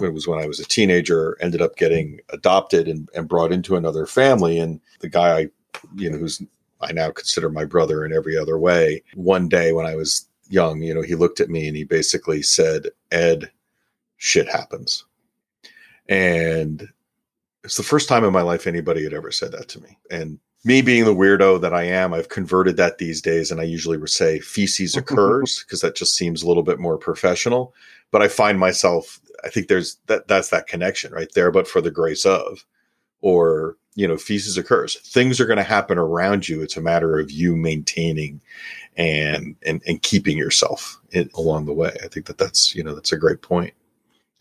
it 0.00 0.12
was 0.12 0.26
when 0.26 0.38
I 0.38 0.46
was 0.46 0.60
a 0.60 0.64
teenager, 0.64 1.36
ended 1.40 1.62
up 1.62 1.76
getting 1.76 2.20
adopted 2.30 2.88
and, 2.88 3.08
and 3.14 3.28
brought 3.28 3.52
into 3.52 3.76
another 3.76 4.06
family. 4.06 4.58
And 4.58 4.80
the 5.00 5.08
guy 5.08 5.38
I 5.38 5.48
you 5.96 6.10
know, 6.10 6.18
who's 6.18 6.42
I 6.80 6.92
now 6.92 7.10
consider 7.10 7.48
my 7.48 7.64
brother 7.64 8.04
in 8.04 8.12
every 8.12 8.36
other 8.36 8.58
way. 8.58 9.02
One 9.14 9.48
day 9.48 9.72
when 9.72 9.86
I 9.86 9.94
was 9.94 10.26
young, 10.48 10.82
you 10.82 10.92
know, 10.94 11.02
he 11.02 11.14
looked 11.14 11.40
at 11.40 11.48
me 11.48 11.68
and 11.68 11.76
he 11.76 11.84
basically 11.84 12.42
said, 12.42 12.88
Ed, 13.12 13.50
shit 14.16 14.48
happens. 14.48 15.04
And 16.08 16.88
it's 17.62 17.76
the 17.76 17.84
first 17.84 18.08
time 18.08 18.24
in 18.24 18.32
my 18.32 18.42
life 18.42 18.66
anybody 18.66 19.04
had 19.04 19.14
ever 19.14 19.30
said 19.30 19.52
that 19.52 19.68
to 19.68 19.80
me. 19.80 19.96
And 20.10 20.40
me 20.64 20.82
being 20.82 21.04
the 21.04 21.14
weirdo 21.14 21.60
that 21.60 21.74
I 21.74 21.84
am, 21.84 22.14
I've 22.14 22.28
converted 22.28 22.76
that 22.76 22.98
these 22.98 23.20
days. 23.20 23.50
And 23.50 23.60
I 23.60 23.64
usually 23.64 23.98
say 24.06 24.38
feces 24.40 24.96
occurs 24.96 25.64
because 25.64 25.80
that 25.80 25.96
just 25.96 26.16
seems 26.16 26.42
a 26.42 26.48
little 26.48 26.62
bit 26.62 26.78
more 26.78 26.98
professional. 26.98 27.74
But 28.10 28.22
I 28.22 28.28
find 28.28 28.58
myself, 28.58 29.20
I 29.44 29.48
think 29.48 29.68
there's 29.68 29.96
that, 30.06 30.28
that's 30.28 30.50
that 30.50 30.66
connection 30.66 31.12
right 31.12 31.32
there, 31.34 31.50
but 31.50 31.66
for 31.66 31.80
the 31.80 31.90
grace 31.90 32.24
of, 32.24 32.64
or 33.22 33.76
you 33.94 34.06
know 34.06 34.16
feces 34.16 34.58
occurs. 34.58 34.98
Things 35.00 35.40
are 35.40 35.46
going 35.46 35.58
to 35.58 35.62
happen 35.62 35.98
around 35.98 36.48
you. 36.48 36.62
It's 36.62 36.76
a 36.76 36.82
matter 36.82 37.18
of 37.18 37.30
you 37.30 37.56
maintaining 37.56 38.40
and 38.96 39.56
and, 39.64 39.82
and 39.86 40.02
keeping 40.02 40.36
yourself 40.36 41.00
in, 41.12 41.30
along 41.34 41.66
the 41.66 41.72
way. 41.72 41.96
I 42.02 42.08
think 42.08 42.26
that 42.26 42.38
that's 42.38 42.74
you 42.74 42.82
know 42.82 42.94
that's 42.94 43.12
a 43.12 43.18
great 43.18 43.42
point. 43.42 43.74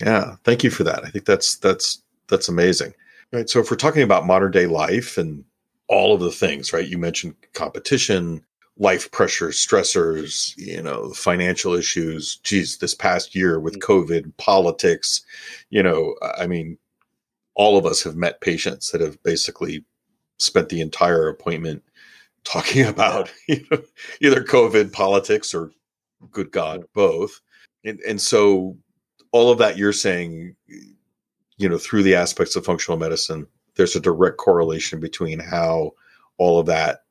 Yeah 0.01 0.35
thank 0.43 0.63
you 0.63 0.69
for 0.69 0.83
that. 0.83 1.05
I 1.05 1.09
think 1.09 1.25
that's 1.25 1.55
that's 1.55 2.01
that's 2.27 2.49
amazing. 2.49 2.93
Right 3.31 3.49
so 3.49 3.59
if 3.59 3.71
we're 3.71 3.77
talking 3.77 4.03
about 4.03 4.25
modern 4.25 4.51
day 4.51 4.67
life 4.67 5.17
and 5.17 5.43
all 5.91 6.13
of 6.13 6.21
the 6.21 6.31
things 6.31 6.74
right 6.74 6.88
you 6.88 6.98
mentioned 6.98 7.36
competition 7.53 8.43
life 8.77 9.12
pressures 9.12 9.55
stressors 9.57 10.55
you 10.57 10.81
know 10.81 11.12
financial 11.12 11.74
issues 11.74 12.38
geez 12.38 12.77
this 12.77 12.95
past 12.95 13.36
year 13.36 13.60
with 13.60 13.77
mm. 13.77 13.81
covid 13.81 14.36
politics 14.38 15.24
you 15.69 15.83
know 15.83 16.15
i 16.38 16.48
mean 16.48 16.77
all 17.55 17.77
of 17.77 17.86
us 17.86 18.03
have 18.03 18.15
met 18.15 18.41
patients 18.41 18.91
that 18.91 19.01
have 19.01 19.21
basically 19.24 19.83
spent 20.39 20.69
the 20.69 20.81
entire 20.81 21.27
appointment 21.27 21.83
talking 22.43 22.86
about 22.86 23.31
you 23.48 23.63
know, 23.69 23.81
either 24.21 24.43
COVID, 24.43 24.91
politics, 24.91 25.53
or 25.53 25.71
good 26.31 26.51
God, 26.51 26.83
both. 26.93 27.39
And, 27.86 28.00
and 28.01 28.19
so 28.19 28.77
all 29.31 29.51
of 29.51 29.60
that 29.60 29.77
you're 29.77 29.93
saying, 29.93 30.55
you 31.57 31.69
know, 31.69 31.77
through 31.77 32.03
the 32.03 32.15
aspects 32.15 32.55
of 32.55 32.65
functional 32.65 32.98
medicine, 32.98 33.48
there's 33.75 33.95
a 33.95 33.99
direct 34.01 34.37
correlation 34.37 34.99
between 34.99 35.39
how 35.39 35.91
all 36.37 36.59
of 36.59 36.65
that 36.67 37.03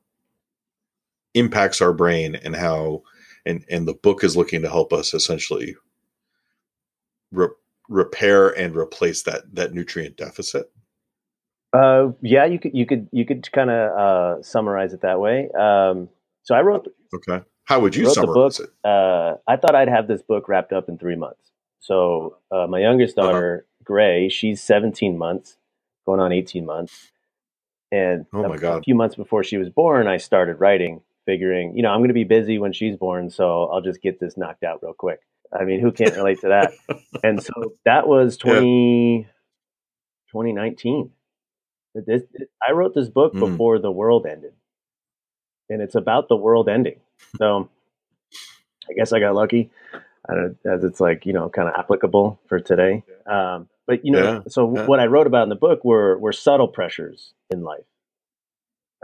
impacts 1.33 1.81
our 1.81 1.93
brain 1.93 2.35
and 2.35 2.55
how 2.55 3.03
and 3.45 3.63
and 3.69 3.87
the 3.87 3.93
book 3.93 4.23
is 4.23 4.35
looking 4.37 4.61
to 4.61 4.69
help 4.69 4.93
us 4.93 5.13
essentially 5.13 5.75
re- 7.31 7.47
repair 7.89 8.49
and 8.49 8.75
replace 8.75 9.23
that 9.23 9.43
that 9.55 9.73
nutrient 9.73 10.17
deficit. 10.17 10.71
Uh, 11.73 12.11
yeah 12.21 12.45
you 12.45 12.59
could 12.59 12.71
you 12.75 12.85
could 12.85 13.07
you 13.11 13.25
could 13.25 13.49
kind 13.51 13.69
of 13.69 13.97
uh, 13.97 14.43
summarize 14.43 14.93
it 14.93 15.01
that 15.01 15.19
way. 15.19 15.49
Um, 15.51 16.09
so 16.43 16.55
i 16.55 16.61
wrote 16.61 16.87
okay. 17.15 17.43
How 17.65 17.79
would 17.79 17.95
you 17.95 18.03
the 18.03 18.27
book 18.27 18.53
summarize 18.53 18.59
it? 18.59 18.69
uh, 18.83 19.35
i 19.47 19.55
thought 19.55 19.75
i'd 19.75 19.87
have 19.87 20.07
this 20.07 20.21
book 20.21 20.49
wrapped 20.49 20.73
up 20.73 20.89
in 20.89 20.97
three 20.97 21.15
months. 21.15 21.51
So 21.79 22.37
uh, 22.51 22.67
my 22.67 22.79
youngest 22.79 23.17
Uh-huh. 23.17 23.27
daughter 23.27 23.65
gray 23.83 24.29
she's 24.29 24.61
17 24.61 25.17
months 25.17 25.57
going 26.05 26.19
on 26.19 26.31
18 26.31 26.65
months. 26.65 27.11
And 27.91 28.25
Oh 28.33 28.43
a- 28.45 28.49
my 28.49 28.55
a 28.55 28.59
God. 28.59 28.83
few 28.85 28.95
months 28.95 29.15
before 29.15 29.43
she 29.43 29.57
was 29.57 29.69
born 29.69 30.07
i 30.07 30.15
started 30.17 30.59
writing 30.61 31.01
figuring 31.25 31.75
you 31.75 31.83
know 31.83 31.89
i'm 31.89 31.99
going 31.99 32.07
to 32.07 32.13
be 32.13 32.23
busy 32.23 32.57
when 32.57 32.71
she's 32.73 32.95
born 32.95 33.29
so 33.29 33.65
i'll 33.65 33.81
just 33.81 34.01
get 34.01 34.19
this 34.19 34.37
knocked 34.37 34.63
out 34.63 34.79
real 34.81 34.93
quick. 34.93 35.19
I 35.53 35.65
mean 35.65 35.81
who 35.81 35.91
can't 35.91 36.15
relate 36.15 36.39
to 36.41 36.47
that? 36.49 36.71
And 37.23 37.43
so 37.43 37.51
that 37.85 38.07
was 38.07 38.37
20, 38.37 39.27
2019 40.31 41.11
It- 41.93 42.05
it- 42.07 42.29
it- 42.33 42.49
i 42.65 42.71
wrote 42.71 42.93
this 42.95 43.09
book 43.09 43.33
Mm. 43.33 43.41
before 43.41 43.77
the 43.79 43.91
world 43.91 44.25
ended. 44.25 44.53
And 45.69 45.81
it's 45.81 45.95
about 45.95 46.29
the 46.29 46.37
world 46.37 46.69
ending. 46.69 46.99
So 47.37 47.69
i 48.89 48.93
guess 48.93 49.11
i 49.13 49.19
got 49.19 49.35
lucky. 49.35 49.69
I 50.29 50.33
don't, 50.35 50.57
as 50.65 50.83
it's 50.85 50.99
like 51.01 51.25
you 51.25 51.33
know 51.33 51.49
kind 51.49 51.67
of 51.67 51.75
applicable 51.77 52.39
for 52.47 52.59
today. 52.59 53.03
Um, 53.25 53.67
but 53.91 54.05
you 54.05 54.11
know 54.13 54.23
Yeah, 54.23 54.41
so 54.49 54.71
yeah. 54.75 54.85
what 54.87 55.01
i 55.01 55.07
wrote 55.07 55.27
about 55.27 55.43
in 55.43 55.49
the 55.49 55.55
book 55.67 55.85
were 55.85 56.17
were 56.19 56.33
subtle 56.33 56.69
pressures 56.69 57.33
in 57.51 57.63
life 57.63 57.85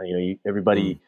Uh, 0.00 0.04
you 0.04 0.14
know 0.14 0.20
you, 0.20 0.38
everybody 0.46 0.94
Mm. 0.94 1.00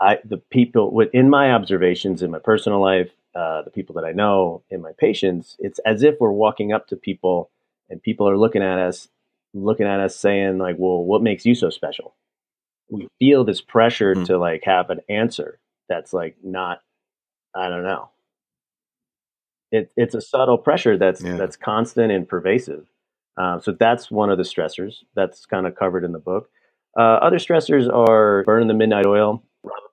i 0.00 0.18
the 0.24 0.38
people 0.38 0.92
within 0.92 1.30
my 1.30 1.52
observations 1.52 2.22
in 2.22 2.30
my 2.32 2.40
personal 2.40 2.80
life 2.80 3.10
uh, 3.34 3.62
the 3.62 3.70
people 3.70 3.94
that 3.96 4.04
i 4.06 4.12
know 4.12 4.62
in 4.70 4.82
my 4.82 4.92
patients 4.98 5.56
it's 5.60 5.80
as 5.80 6.02
if 6.04 6.16
we're 6.20 6.32
walking 6.46 6.72
up 6.72 6.88
to 6.88 6.96
people 6.96 7.50
and 7.90 8.02
people 8.02 8.28
are 8.28 8.38
looking 8.38 8.62
at 8.62 8.78
us 8.78 9.08
looking 9.54 9.86
at 9.86 10.00
us 10.00 10.16
saying 10.16 10.58
like 10.58 10.76
well 10.78 11.04
what 11.04 11.22
makes 11.22 11.46
you 11.46 11.54
so 11.56 11.70
special 11.70 12.14
we 12.90 13.08
feel 13.20 13.44
this 13.44 13.62
pressure 13.62 14.14
Mm. 14.16 14.26
to 14.26 14.38
like 14.38 14.64
have 14.64 14.90
an 14.90 15.00
answer 15.08 15.60
that's 15.88 16.12
like 16.14 16.36
not 16.44 16.82
i 17.54 17.68
don't 17.70 17.84
know 17.84 18.10
it, 19.72 19.92
it's 19.96 20.14
a 20.16 20.20
subtle 20.22 20.58
pressure 20.58 20.98
that's 20.98 21.22
Yeah. 21.22 21.36
that's 21.38 21.56
constant 21.56 22.12
and 22.12 22.28
pervasive 22.28 22.86
um, 23.40 23.60
so 23.62 23.72
that's 23.72 24.10
one 24.10 24.30
of 24.30 24.38
the 24.38 24.44
stressors 24.44 24.96
that's 25.16 25.46
kind 25.46 25.66
of 25.66 25.76
covered 25.76 26.04
in 26.04 26.12
the 26.12 26.20
book 26.20 26.50
uh, 26.98 27.02
other 27.22 27.38
stressors 27.38 27.92
are 27.92 28.44
burning 28.44 28.68
the 28.68 28.74
midnight 28.74 29.06
oil 29.06 29.42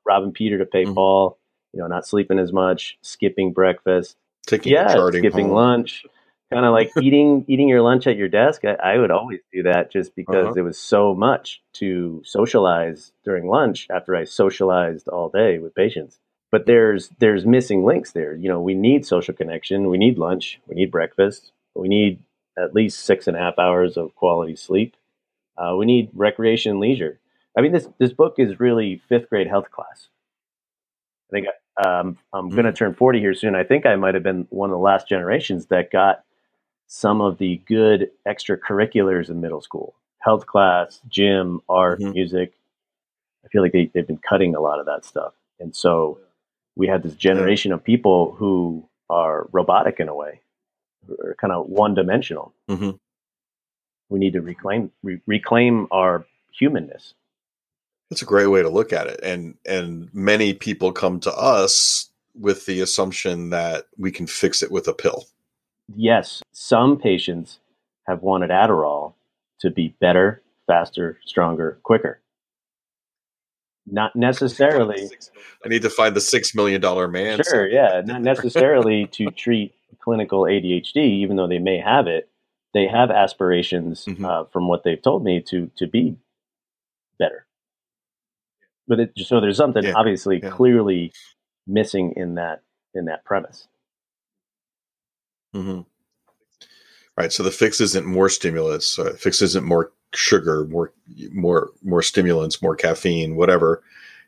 robbing 0.05 0.33
peter 0.33 0.57
to 0.59 0.65
pay 0.65 0.85
Mhm. 0.85 0.95
paul 0.95 1.39
you 1.73 1.81
know 1.81 1.87
not 1.87 2.07
sleeping 2.07 2.39
as 2.39 2.53
much 2.53 2.97
skipping 3.03 3.53
breakfast 3.53 4.17
taking 4.47 4.75
yeah, 4.75 5.01
skipping 5.11 5.49
home. 5.49 5.53
lunch, 5.53 6.05
kind 6.53 6.65
of 6.65 6.73
like 6.73 6.93
eating 6.97 7.45
eating 7.49 7.69
your 7.69 7.81
lunch 7.83 8.07
at 8.07 8.17
your 8.17 8.29
desk. 8.29 8.63
I, 8.65 8.75
I 8.75 8.99
would 8.99 9.11
always 9.11 9.41
do 9.53 9.63
that 9.63 9.91
just 9.91 10.15
because 10.15 10.45
Uh-huh. 10.45 10.57
it 10.57 10.61
was 10.63 10.79
so 10.79 11.15
much 11.15 11.63
to 11.75 12.21
socialize 12.25 13.13
during 13.25 13.47
lunch 13.47 13.87
after 13.91 14.15
I 14.15 14.25
socialized 14.25 15.09
all 15.09 15.29
day 15.29 15.59
with 15.59 15.75
patients. 15.75 16.19
But 16.51 16.67
there's 16.67 17.09
there's 17.19 17.45
missing 17.47 17.85
links 17.85 18.13
there. 18.13 18.35
You 18.35 18.49
know, 18.49 18.61
we 18.61 18.75
need 18.75 19.05
social 19.07 19.33
connection, 19.35 19.89
we 19.89 19.97
need 19.99 20.19
lunch, 20.19 20.59
we 20.67 20.75
need 20.75 20.91
breakfast, 20.91 21.53
we 21.75 21.89
need 21.89 22.19
at 22.57 22.73
least 22.75 22.99
six 23.01 23.27
and 23.27 23.37
a 23.37 23.39
half 23.39 23.59
hours 23.59 23.97
of 23.97 24.15
quality 24.15 24.55
sleep. 24.55 24.95
Uh, 25.57 25.75
we 25.75 25.85
need 25.85 26.09
recreation 26.13 26.71
and 26.71 26.79
leisure. 26.79 27.19
I 27.57 27.61
mean, 27.61 27.71
this 27.71 27.87
this 27.97 28.13
book 28.13 28.35
is 28.37 28.59
really 28.59 29.01
fifth 29.09 29.29
grade 29.29 29.47
health 29.47 29.71
class. 29.71 30.07
I 31.29 31.31
think 31.31 31.47
um, 31.85 32.17
I'm 32.33 32.49
going 32.49 32.65
to 32.65 32.73
turn 32.73 32.93
40 32.93 33.19
here 33.19 33.33
soon. 33.33 33.55
I 33.55 33.63
think 33.63 33.85
I 33.85 33.95
might 33.95 34.13
have 34.13 34.23
been 34.23 34.47
one 34.49 34.69
of 34.69 34.73
the 34.75 34.79
last 34.81 35.07
generations 35.07 35.67
that 35.67 35.91
got 35.91 36.23
some 36.87 37.21
of 37.21 37.37
the 37.37 37.61
good 37.67 38.11
extracurriculars 38.27 39.29
in 39.29 39.41
middle 39.41 39.61
school 39.61 39.95
health 40.19 40.45
class, 40.45 40.99
gym, 41.07 41.61
art, 41.69 41.99
Mhm. 41.99 42.13
music. 42.13 42.53
I 43.45 43.47
feel 43.49 43.61
like 43.61 43.71
they, 43.71 43.85
they've 43.93 44.07
been 44.07 44.17
cutting 44.17 44.55
a 44.55 44.59
lot 44.59 44.79
of 44.79 44.85
that 44.87 45.05
stuff. 45.05 45.33
And 45.59 45.73
so 45.75 46.19
we 46.75 46.87
had 46.87 47.03
this 47.03 47.15
generation 47.15 47.71
of 47.71 47.83
people 47.83 48.33
who 48.33 48.87
are 49.09 49.47
robotic 49.53 49.99
in 50.01 50.09
a 50.09 50.15
way, 50.15 50.41
or 51.19 51.35
kind 51.39 51.53
of 51.53 51.67
one 51.67 51.93
dimensional. 51.93 52.53
Mhm. 52.69 52.99
We 54.09 54.19
need 54.19 54.33
to 54.33 54.41
reclaim 54.41 54.91
re- 55.03 55.21
reclaim 55.25 55.87
our 55.91 56.25
humanness. 56.51 57.13
That's 58.09 58.21
a 58.21 58.25
great 58.25 58.47
way 58.47 58.61
to 58.61 58.69
look 58.69 58.93
at 58.93 59.07
it. 59.07 59.19
And 59.23 59.57
and 59.65 60.09
many 60.13 60.53
people 60.53 60.91
come 60.91 61.19
to 61.21 61.31
us 61.33 62.09
with 62.33 62.65
the 62.65 62.79
assumption 62.81 63.49
that 63.49 63.85
we 63.97 64.11
can 64.11 64.27
fix 64.27 64.61
it 64.63 64.71
with 64.71 64.87
a 64.87 64.93
pill. 64.93 65.25
yes, 65.95 66.41
some 66.51 66.97
patients 66.97 67.59
have 68.07 68.21
wanted 68.21 68.49
Adderall 68.49 69.13
to 69.59 69.69
be 69.71 69.89
better, 69.99 70.41
faster, 70.67 71.19
stronger, 71.25 71.79
quicker. 71.83 72.19
Not 73.89 74.15
necessarily, 74.15 75.09
I 75.65 75.69
need 75.69 75.81
to 75.83 75.89
find 75.89 76.13
the 76.15 76.21
six 76.21 76.53
million 76.53 76.81
dollar 76.81 77.07
man. 77.07 77.41
sure, 77.49 77.67
yeah, 77.67 78.01
not 78.05 78.21
necessarily 78.21 79.07
to 79.13 79.31
treat 79.31 79.73
clinical 79.99 80.41
ADHD, 80.41 80.97
even 80.97 81.35
though 81.37 81.47
they 81.47 81.59
may 81.59 81.77
have 81.79 82.07
it. 82.07 82.29
They 82.73 82.87
have 82.87 83.09
aspirations, 83.11 84.05
Mhm. 84.05 84.25
uh, 84.25 84.45
from 84.45 84.67
what 84.67 84.83
they've 84.83 85.01
told 85.01 85.23
me, 85.23 85.41
to 85.43 85.71
to 85.77 85.87
be 85.87 86.17
better. 87.17 87.45
But 88.87 88.99
it, 88.99 89.15
just 89.15 89.29
so 89.29 89.39
there's 89.41 89.57
something 89.57 89.83
Yeah, 89.83 89.93
obviously 89.95 90.39
yeah. 90.41 90.49
clearly 90.49 91.11
missing 91.65 92.13
in 92.15 92.35
that 92.35 92.61
in 92.93 93.05
that 93.05 93.23
premise. 93.25 93.67
hmm 95.53 95.81
Right. 97.17 97.33
So 97.33 97.41
the 97.41 97.51
fix 97.51 97.81
isn't 97.81 98.05
more 98.05 98.29
stimulus. 98.29 98.99
Uh, 98.99 99.13
fix 99.17 99.41
isn't 99.41 99.65
more 99.65 99.91
sugar, 100.13 100.65
more 100.65 100.93
more 101.31 101.71
more 101.83 102.03
stimulants, 102.03 102.61
more 102.61 102.75
caffeine, 102.75 103.35
whatever. 103.35 103.81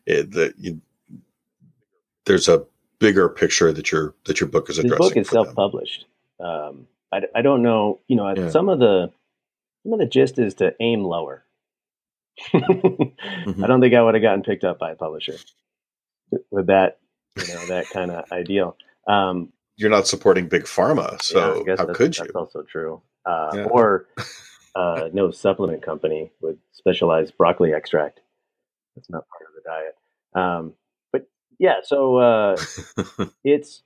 It, 0.08 0.32
the, 0.32 0.54
you, 0.58 0.82
there's 2.26 2.48
a 2.48 2.66
bigger 3.00 3.30
picture 3.30 3.72
that 3.72 3.92
your 3.92 4.14
that 4.26 4.40
your 4.40 4.50
book 4.50 4.70
is 4.70 4.78
addressing. 4.80 4.98
book 4.98 5.18
is 5.18 5.30
self-published. 5.30 6.06
Um, 6.40 6.88
I, 7.12 7.22
I 7.36 7.42
don't 7.42 7.62
know, 7.64 8.00
you 8.08 8.16
know, 8.16 8.34
Yeah. 8.36 8.50
some 8.50 8.70
of 8.70 8.80
the 8.80 9.12
some 9.84 9.94
of 9.94 10.00
the 10.00 10.06
gist 10.06 10.38
is 10.40 10.54
to 10.56 10.74
aim 10.80 11.04
lower. 11.04 11.44
Mm-hmm. 12.54 13.64
I 13.64 13.68
don't 13.68 13.82
think 13.82 13.94
I 13.94 14.02
would 14.02 14.14
have 14.16 14.22
gotten 14.22 14.44
picked 14.44 14.64
up 14.64 14.80
by 14.80 14.92
a 14.92 14.96
publisher 14.96 15.36
with 16.52 16.68
that, 16.68 17.00
you 17.36 17.54
know, 17.54 17.66
that 17.68 17.90
kind 17.94 18.12
of 18.12 18.32
ideal. 18.32 18.78
Um, 19.08 19.52
You're 19.78 19.90
not 19.90 20.08
supporting 20.08 20.48
big 20.48 20.64
pharma, 20.64 21.12
yeah, 21.12 21.18
so 21.20 21.64
guess 21.64 21.80
how 21.80 21.86
that's, 21.86 21.98
could 21.98 22.18
you? 22.18 22.24
That's 22.26 22.36
also 22.36 22.64
true. 22.64 23.02
Uh, 23.26 23.52
Yeah. 23.56 23.64
Or 23.66 24.08
uh, 24.76 25.10
no 25.14 25.32
supplement 25.32 25.82
company 25.82 26.32
with 26.42 26.58
specialized 26.74 27.36
broccoli 27.38 27.74
extract. 27.74 28.22
That's 28.96 29.10
not 29.10 29.24
part 29.30 29.50
of 29.50 29.56
the 29.56 29.70
diet. 29.70 29.96
Um, 30.46 30.74
yeah, 31.60 31.76
so 31.84 32.18
uh, 32.18 32.58
it's 33.44 33.84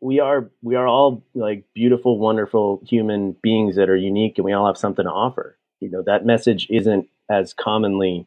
we 0.00 0.20
are 0.20 0.50
we 0.62 0.74
are 0.74 0.86
all 0.86 1.22
like 1.34 1.64
beautiful, 1.74 2.18
wonderful 2.18 2.82
human 2.86 3.36
beings 3.42 3.76
that 3.76 3.88
are 3.90 3.96
unique, 3.96 4.38
and 4.38 4.44
we 4.44 4.52
all 4.52 4.66
have 4.66 4.78
something 4.78 5.04
to 5.04 5.10
offer. 5.10 5.58
You 5.80 5.90
know 5.90 6.02
that 6.06 6.26
message 6.26 6.66
isn't 6.70 7.08
as 7.30 7.54
commonly. 7.54 8.26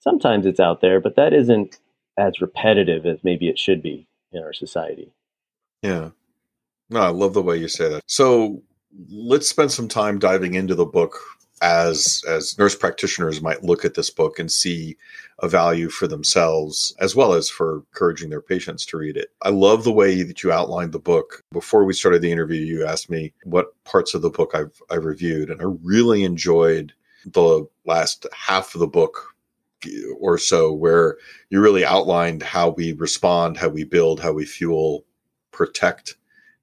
Sometimes 0.00 0.46
it's 0.46 0.60
out 0.60 0.80
there, 0.80 1.00
but 1.00 1.16
that 1.16 1.32
isn't 1.32 1.78
as 2.16 2.40
repetitive 2.40 3.06
as 3.06 3.18
maybe 3.24 3.48
it 3.48 3.58
should 3.58 3.82
be 3.82 4.06
in 4.32 4.42
our 4.42 4.52
society. 4.52 5.12
Yeah. 5.82 6.10
No, 6.90 7.00
I 7.00 7.08
love 7.08 7.34
the 7.34 7.42
way 7.42 7.56
you 7.56 7.68
say 7.68 7.88
that. 7.88 8.02
So 8.06 8.62
let's 9.10 9.48
spend 9.48 9.72
some 9.72 9.88
time 9.88 10.18
diving 10.18 10.54
into 10.54 10.74
the 10.74 10.86
book 10.86 11.20
as 11.62 12.22
as 12.28 12.58
nurse 12.58 12.74
practitioners 12.74 13.40
might 13.40 13.64
look 13.64 13.84
at 13.84 13.94
this 13.94 14.10
book 14.10 14.38
and 14.38 14.50
see 14.50 14.96
a 15.40 15.48
value 15.48 15.88
for 15.88 16.06
themselves 16.06 16.94
as 17.00 17.14
well 17.14 17.32
as 17.32 17.48
for 17.48 17.84
encouraging 17.92 18.30
their 18.30 18.40
patients 18.40 18.84
to 18.86 18.96
read 18.96 19.16
it. 19.16 19.30
I 19.42 19.50
love 19.50 19.84
the 19.84 19.92
way 19.92 20.22
that 20.22 20.42
you 20.42 20.50
outlined 20.50 20.92
the 20.92 20.98
book. 20.98 21.42
Before 21.52 21.84
we 21.84 21.92
started 21.92 22.22
the 22.22 22.32
interview, 22.32 22.60
you 22.60 22.84
asked 22.84 23.08
me 23.08 23.32
what 23.44 23.72
parts 23.84 24.14
of 24.14 24.22
the 24.22 24.30
book 24.30 24.54
I've 24.54 24.80
I've 24.90 25.04
reviewed 25.04 25.50
and 25.50 25.60
I 25.60 25.66
really 25.82 26.24
enjoyed 26.24 26.92
the 27.24 27.66
last 27.84 28.26
half 28.32 28.74
of 28.74 28.80
the 28.80 28.86
book 28.86 29.34
or 30.18 30.38
so 30.38 30.72
where 30.72 31.16
you 31.50 31.60
really 31.60 31.84
outlined 31.84 32.42
how 32.42 32.70
we 32.70 32.92
respond, 32.92 33.56
how 33.56 33.68
we 33.68 33.84
build, 33.84 34.20
how 34.20 34.32
we 34.32 34.44
fuel, 34.44 35.04
protect 35.52 36.16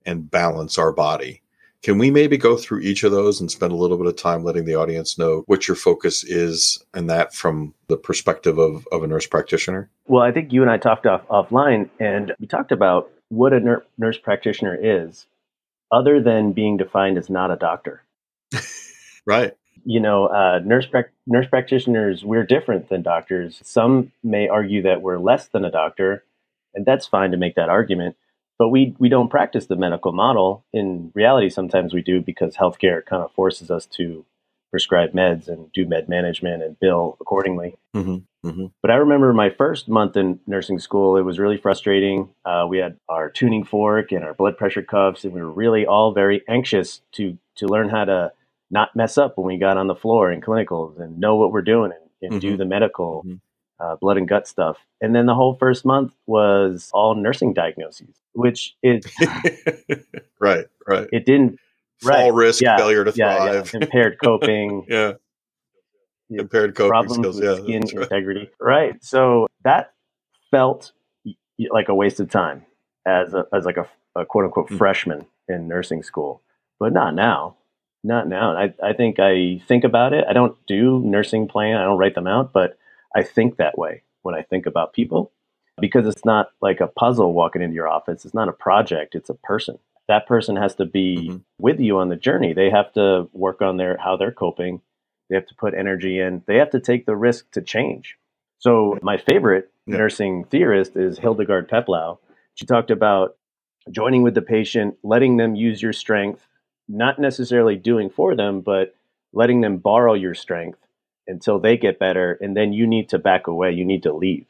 and 0.06 0.30
balance 0.30 0.78
our 0.78 0.92
body. 0.92 1.42
Can 1.86 2.00
we 2.00 2.10
maybe 2.10 2.36
go 2.36 2.58
through 2.58 2.80
each 2.80 3.04
of 3.04 3.12
those 3.12 3.40
and 3.40 3.52
spend 3.52 3.72
a 3.72 3.76
little 3.76 4.00
bit 4.00 4.08
of 4.08 4.16
time 4.16 4.44
letting 4.44 4.66
the 4.66 4.74
audience 4.74 5.20
know 5.20 5.44
what 5.46 5.68
your 5.68 5.76
focus 5.76 6.24
is 6.24 6.84
and 6.96 7.08
that 7.12 7.32
from 7.32 7.76
the 7.90 7.96
perspective 7.96 8.58
of, 8.58 8.88
of 8.92 9.04
a 9.04 9.08
nurse 9.08 9.28
practitioner? 9.28 9.88
Well, 10.08 10.24
I 10.24 10.32
think 10.32 10.52
you 10.52 10.64
and 10.64 10.72
I 10.72 10.80
talked 10.80 11.06
off 11.06 11.28
offline, 11.28 11.92
and 12.00 12.34
we 12.40 12.48
talked 12.48 12.72
about 12.72 13.12
what 13.30 13.54
a 13.54 13.60
ner- 13.60 13.86
nurse 14.00 14.18
practitioner 14.18 14.76
is, 14.82 15.28
other 15.92 16.20
than 16.20 16.54
being 16.54 16.76
defined 16.76 17.20
as 17.20 17.30
not 17.30 17.52
a 17.52 17.56
doctor. 17.56 18.02
Right. 19.28 19.54
you 19.84 20.00
know, 20.00 20.26
uh, 20.26 20.62
nurse 20.66 20.88
pra- 20.88 21.10
nurse 21.28 21.48
practitioners, 21.48 22.26
we're 22.26 22.46
different 22.46 22.90
than 22.90 23.04
doctors. 23.04 23.60
Some 23.64 24.12
may 24.24 24.48
argue 24.48 24.82
that 24.84 25.04
we're 25.04 25.20
less 25.20 25.50
than 25.50 25.66
a 25.66 25.72
doctor, 25.72 26.24
and 26.74 26.84
that's 26.84 27.06
fine 27.06 27.30
to 27.30 27.38
make 27.38 27.54
that 27.56 27.70
argument. 27.70 28.16
But 28.58 28.70
we 28.70 28.96
we 28.98 29.10
don't 29.10 29.30
practice 29.30 29.66
the 29.66 29.76
medical 29.76 30.14
model. 30.14 30.66
In 30.72 31.12
reality, 31.14 31.50
sometimes 31.50 31.94
we 31.94 32.02
do 32.02 32.22
because 32.22 32.56
healthcare 32.56 33.06
kind 33.06 33.24
of 33.24 33.32
forces 33.34 33.70
us 33.70 33.86
to 33.98 34.26
prescribe 34.72 35.14
meds 35.14 35.48
and 35.48 35.72
do 35.72 35.86
med 35.86 36.10
management 36.10 36.64
and 36.64 36.80
bill 36.80 37.18
accordingly. 37.22 37.78
Mm-hmm, 37.96 38.48
mm-hmm. 38.48 38.66
But 38.82 38.92
I 38.92 38.96
remember 38.96 39.32
my 39.34 39.50
first 39.50 39.88
month 39.88 40.18
in 40.18 40.40
nursing 40.48 40.80
school, 40.80 41.18
it 41.18 41.22
was 41.22 41.40
really 41.40 41.58
frustrating. 41.58 42.30
Uh, 42.44 42.66
we 42.68 42.80
had 42.80 42.98
our 43.08 43.30
tuning 43.30 43.64
fork 43.64 44.12
and 44.12 44.24
our 44.24 44.34
blood 44.34 44.58
pressure 44.58 44.84
cuffs, 44.84 45.24
and 45.24 45.34
we 45.34 45.42
were 45.42 45.52
really 45.52 45.86
all 45.86 46.14
very 46.14 46.42
anxious 46.48 47.02
to 47.14 47.38
to 47.56 47.68
learn 47.68 47.90
how 47.90 48.06
to 48.06 48.32
not 48.72 48.96
mess 48.96 49.18
up 49.18 49.38
when 49.38 49.48
we 49.48 49.58
got 49.58 49.78
on 49.78 49.88
the 49.88 49.96
floor 49.96 50.32
in 50.32 50.42
clinicals 50.42 51.00
and 51.00 51.20
know 51.20 51.36
what 51.36 51.52
we're 51.52 51.62
doing 51.62 51.92
and, 51.92 52.10
and 52.22 52.32
mm-hmm. 52.32 52.52
do 52.52 52.58
the 52.58 52.66
medical 52.66 53.24
mm-hmm. 53.26 53.36
Uh, 53.80 53.96
blood 53.96 54.18
and 54.18 54.28
gut 54.28 54.48
stuff. 54.48 54.78
And 55.02 55.16
then 55.16 55.26
the 55.26 55.36
whole 55.36 55.56
first 55.56 55.86
month 55.86 56.14
was 56.26 56.90
all 56.94 57.16
nursing 57.16 57.54
diagnoses, 57.54 58.16
which 58.34 58.76
is 58.82 59.06
right, 60.40 60.66
right. 60.88 61.08
It 61.12 61.26
didn't 61.26 61.60
fall 62.02 62.32
right. 62.32 62.34
risk, 62.34 62.62
yeah, 62.62 62.78
failure 62.78 63.04
to 63.04 63.14
yeah, 63.16 63.36
thrive, 63.36 63.74
yeah. 63.74 63.80
impaired 63.82 64.18
coping, 64.24 64.86
yeah, 64.90 65.14
impaired 66.30 66.76
coping 66.76 66.90
problems 66.90 67.38
skills, 67.38 67.42
with 67.42 67.64
skin 67.64 67.82
right. 67.82 68.04
integrity, 68.04 68.50
right. 68.60 69.04
So 69.04 69.48
that 69.64 69.94
felt 70.52 70.92
like 71.70 71.90
a 71.90 71.96
waste 71.96 72.20
of 72.20 72.30
time 72.30 72.66
as 73.06 73.34
a, 73.34 73.46
as 73.54 73.66
like 73.66 73.78
a, 73.78 73.88
a 74.16 74.26
quote 74.26 74.46
unquote 74.46 74.68
mm-hmm. 74.68 74.78
freshman 74.78 75.26
in 75.48 75.68
nursing 75.68 76.04
school, 76.04 76.42
but 76.80 76.94
not 76.94 77.14
now. 77.14 77.58
Not 78.04 78.28
now. 78.28 78.56
I, 78.56 78.72
I 78.84 78.94
think 78.94 79.20
I 79.20 79.64
think 79.68 79.84
about 79.84 80.14
it. 80.14 80.26
I 80.30 80.34
don't 80.34 80.56
do 80.68 81.00
nursing 81.00 81.48
plan. 81.48 81.76
I 81.76 81.86
don't 81.86 81.98
write 81.98 82.14
them 82.14 82.28
out, 82.28 82.54
but 82.54 82.78
I 83.16 83.24
think 83.24 83.58
that 83.58 83.78
way 83.78 84.04
when 84.22 84.36
I 84.36 84.42
think 84.42 84.66
about 84.66 84.94
people 84.94 85.32
because 85.80 86.08
it's 86.08 86.26
not 86.26 86.50
like 86.62 86.82
a 86.82 86.88
puzzle 86.88 87.34
walking 87.34 87.62
into 87.62 87.76
your 87.76 87.88
office. 87.88 88.26
It's 88.26 88.34
not 88.34 88.50
a 88.50 88.54
project. 88.54 89.16
It's 89.16 89.30
a 89.30 89.34
person. 89.34 89.80
That 90.08 90.28
person 90.28 90.56
has 90.56 90.76
to 90.76 90.86
be 90.86 91.30
mm-hmm. 91.30 91.38
with 91.58 91.80
you 91.80 91.98
on 92.00 92.10
the 92.10 92.16
journey. 92.16 92.54
They 92.54 92.70
have 92.70 92.94
to 92.94 93.30
work 93.34 93.62
on 93.62 93.78
their 93.78 93.98
how 93.98 94.18
they're 94.18 94.32
coping. 94.32 94.82
They 95.30 95.36
have 95.36 95.48
to 95.48 95.56
put 95.56 95.74
energy 95.74 96.20
in. 96.20 96.44
They 96.46 96.58
have 96.58 96.70
to 96.72 96.80
take 96.80 97.06
the 97.06 97.16
risk 97.16 97.52
to 97.52 97.62
change. 97.62 98.18
So 98.60 99.00
my 99.02 99.18
favorite 99.18 99.72
yeah. 99.86 99.98
nursing 99.98 100.46
theorist 100.46 100.96
is 100.96 101.18
Hildegard 101.18 101.70
Peplau. 101.70 102.20
She 102.54 102.66
talked 102.66 102.92
about 102.92 103.36
joining 103.92 104.22
with 104.22 104.36
the 104.36 104.42
patient, 104.42 104.98
letting 105.04 105.38
them 105.38 105.56
use 105.56 105.82
your 105.82 105.94
strength, 105.94 106.48
not 106.88 107.20
necessarily 107.20 107.76
doing 107.76 108.10
for 108.10 108.36
them, 108.36 108.62
but 108.62 108.96
letting 109.34 109.62
them 109.62 109.78
borrow 109.78 110.14
your 110.14 110.36
strength 110.36 110.85
until 111.28 111.60
they 111.60 111.78
get 111.78 112.00
better. 112.00 112.38
And 112.42 112.56
then 112.56 112.74
you 112.74 112.88
need 112.88 113.10
to 113.10 113.20
back 113.20 113.48
away. 113.48 113.72
You 113.72 113.86
need 113.86 114.04
to 114.04 114.14
leave 114.14 114.46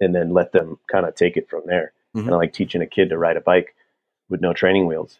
and 0.00 0.14
then 0.14 0.32
let 0.32 0.52
them 0.52 0.78
kind 0.90 1.06
of 1.06 1.14
take 1.14 1.36
it 1.36 1.48
from 1.48 1.62
there. 1.66 1.92
Mm-hmm. 2.14 2.20
Kind 2.20 2.34
of 2.34 2.38
like 2.38 2.52
teaching 2.52 2.82
a 2.82 2.86
kid 2.86 3.10
to 3.10 3.18
ride 3.18 3.36
a 3.36 3.40
bike 3.40 3.74
with 4.28 4.40
no 4.40 4.52
training 4.52 4.86
wheels. 4.86 5.18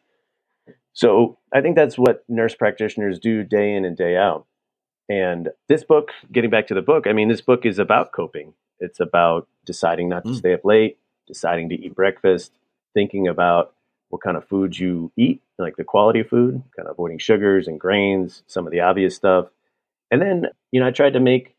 So 0.92 1.38
I 1.52 1.60
think 1.60 1.76
that's 1.76 1.98
what 1.98 2.24
nurse 2.28 2.54
practitioners 2.54 3.18
do 3.18 3.42
day 3.42 3.74
in 3.74 3.84
and 3.84 3.96
day 3.96 4.16
out. 4.16 4.46
And 5.08 5.50
this 5.68 5.84
book, 5.84 6.12
getting 6.32 6.50
back 6.50 6.68
to 6.68 6.74
the 6.74 6.82
book, 6.82 7.06
I 7.06 7.12
mean, 7.12 7.28
this 7.28 7.40
book 7.40 7.66
is 7.66 7.78
about 7.78 8.12
coping. 8.12 8.54
It's 8.80 9.00
about 9.00 9.48
deciding 9.64 10.08
not 10.08 10.24
to 10.24 10.30
mm. 10.30 10.36
stay 10.36 10.54
up 10.54 10.64
late, 10.64 10.98
deciding 11.26 11.68
to 11.70 11.74
eat 11.74 11.94
breakfast, 11.94 12.52
thinking 12.94 13.28
about 13.28 13.74
what 14.08 14.22
kind 14.22 14.36
of 14.36 14.46
food 14.46 14.78
you 14.78 15.10
eat, 15.16 15.42
like 15.58 15.76
the 15.76 15.84
quality 15.84 16.20
of 16.20 16.28
food, 16.28 16.62
kind 16.76 16.86
of 16.86 16.92
avoiding 16.92 17.18
sugars 17.18 17.66
and 17.66 17.80
grains, 17.80 18.42
some 18.46 18.66
of 18.66 18.72
the 18.72 18.80
obvious 18.80 19.16
stuff. 19.16 19.48
And 20.14 20.23
then, 20.23 20.47
you 20.71 20.78
know, 20.78 20.87
I 20.87 20.92
tried 20.92 21.14
to 21.14 21.21
make 21.21 21.56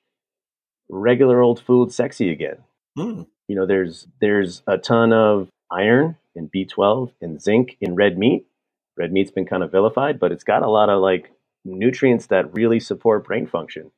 regular 0.88 1.42
old 1.42 1.60
food 1.60 1.92
sexy 1.92 2.32
again. 2.32 2.60
Mm. 2.98 3.28
You 3.50 3.56
know, 3.58 3.66
there's 3.66 4.08
there's 4.22 4.62
a 4.66 4.78
ton 4.78 5.12
of 5.12 5.50
iron 5.70 6.16
and 6.38 6.50
B12 6.50 7.12
and 7.20 7.42
zinc 7.42 7.76
in 7.82 7.96
red 7.96 8.18
meat. 8.18 8.46
Red 8.98 9.12
meat's 9.12 9.30
been 9.30 9.46
kind 9.46 9.62
of 9.62 9.74
vilified, 9.74 10.22
but 10.22 10.32
it's 10.32 10.46
got 10.46 10.64
a 10.64 10.70
lot 10.70 10.88
of 10.88 11.02
like 11.02 11.34
nutrients 11.66 12.28
that 12.28 12.54
really 12.54 12.80
support 12.80 13.26
brain 13.26 13.46
function. 13.46 13.92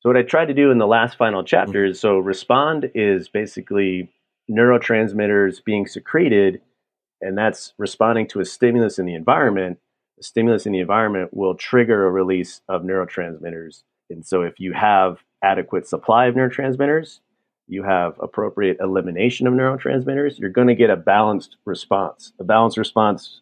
So 0.00 0.08
what 0.08 0.16
I 0.16 0.22
tried 0.22 0.46
to 0.46 0.54
do 0.54 0.72
in 0.72 0.78
the 0.78 0.86
last 0.88 1.16
final 1.16 1.44
chapter 1.44 1.86
mm. 1.86 1.90
is 1.90 2.00
so 2.00 2.18
respond 2.18 2.90
is 2.96 3.28
basically 3.28 4.10
neurotransmitters 4.50 5.62
being 5.64 5.86
secreted 5.86 6.62
and 7.20 7.38
that's 7.38 7.74
responding 7.78 8.26
to 8.30 8.40
a 8.40 8.44
stimulus 8.44 8.98
in 8.98 9.06
the 9.06 9.14
environment. 9.14 9.78
Stimulus 10.20 10.66
in 10.66 10.72
the 10.72 10.80
environment 10.80 11.32
will 11.32 11.54
trigger 11.54 12.06
a 12.06 12.10
release 12.10 12.60
of 12.68 12.82
neurotransmitters. 12.82 13.82
And 14.10 14.24
so, 14.24 14.42
if 14.42 14.58
you 14.58 14.72
have 14.72 15.18
adequate 15.42 15.86
supply 15.86 16.26
of 16.26 16.34
neurotransmitters, 16.34 17.20
you 17.66 17.82
have 17.82 18.18
appropriate 18.20 18.78
elimination 18.80 19.46
of 19.46 19.54
neurotransmitters, 19.54 20.38
you're 20.38 20.50
going 20.50 20.68
to 20.68 20.74
get 20.74 20.90
a 20.90 20.96
balanced 20.96 21.56
response. 21.64 22.32
A 22.40 22.44
balanced 22.44 22.78
response, 22.78 23.40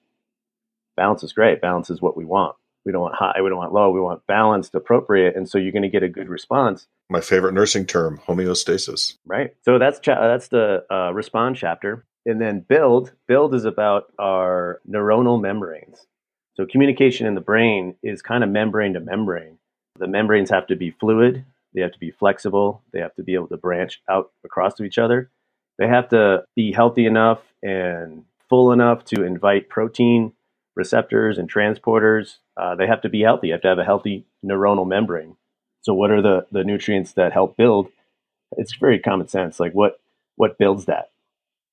balance 0.96 1.22
is 1.22 1.32
great. 1.32 1.60
Balance 1.60 1.90
is 1.90 2.02
what 2.02 2.16
we 2.16 2.24
want. 2.24 2.56
We 2.84 2.92
don't 2.92 3.02
want 3.02 3.14
high, 3.14 3.40
we 3.42 3.48
don't 3.48 3.58
want 3.58 3.72
low, 3.72 3.90
we 3.90 4.00
want 4.00 4.26
balanced, 4.26 4.74
appropriate. 4.74 5.36
And 5.36 5.48
so 5.48 5.58
you're 5.58 5.72
going 5.72 5.82
to 5.82 5.88
get 5.88 6.02
a 6.02 6.08
good 6.08 6.28
response. 6.28 6.86
My 7.08 7.20
favorite 7.20 7.54
nursing 7.54 7.86
term, 7.86 8.20
homeostasis. 8.26 9.14
Right. 9.24 9.54
So 9.64 9.78
that's 9.78 10.00
cha- 10.00 10.26
that's 10.26 10.48
the 10.48 10.84
uh, 10.90 11.12
respond 11.12 11.56
chapter 11.56 12.04
and 12.26 12.40
then 12.40 12.60
build 12.60 13.12
build 13.26 13.54
is 13.54 13.64
about 13.64 14.12
our 14.18 14.80
neuronal 14.88 15.40
membranes 15.40 16.06
so 16.56 16.66
communication 16.66 17.26
in 17.26 17.34
the 17.34 17.40
brain 17.40 17.96
is 18.02 18.22
kind 18.22 18.42
of 18.42 18.50
membrane 18.50 18.94
to 18.94 19.00
membrane. 19.00 19.58
The 19.98 20.06
membranes 20.06 20.50
have 20.50 20.66
to 20.68 20.76
be 20.76 20.90
fluid 20.90 21.44
they 21.74 21.82
have 21.82 21.92
to 21.92 22.00
be 22.00 22.10
flexible 22.10 22.82
they 22.92 23.00
have 23.00 23.14
to 23.16 23.22
be 23.22 23.34
able 23.34 23.48
to 23.48 23.56
branch 23.58 24.00
out 24.08 24.32
across 24.44 24.74
to 24.74 24.84
each 24.84 24.98
other. 24.98 25.30
They 25.78 25.86
have 25.86 26.08
to 26.08 26.44
be 26.54 26.72
healthy 26.72 27.04
enough 27.04 27.40
and 27.62 28.24
full 28.48 28.72
enough 28.72 29.04
to 29.06 29.22
invite 29.22 29.68
protein 29.68 30.32
receptors 30.74 31.36
and 31.36 31.52
transporters. 31.52 32.36
Uh, 32.56 32.74
they 32.74 32.86
have 32.86 33.02
to 33.02 33.10
be 33.10 33.20
healthy 33.20 33.48
you 33.48 33.52
have 33.52 33.62
to 33.62 33.68
have 33.68 33.78
a 33.78 33.84
healthy 33.84 34.24
neuronal 34.44 34.86
membrane. 34.86 35.36
So 35.82 35.92
what 35.94 36.10
are 36.10 36.22
the 36.22 36.46
the 36.50 36.64
nutrients 36.64 37.12
that 37.12 37.32
help 37.32 37.56
build? 37.56 37.88
It's 38.56 38.74
very 38.76 38.98
common 38.98 39.28
sense 39.28 39.60
like 39.60 39.72
what 39.72 40.00
what 40.36 40.58
builds 40.58 40.86
that? 40.86 41.10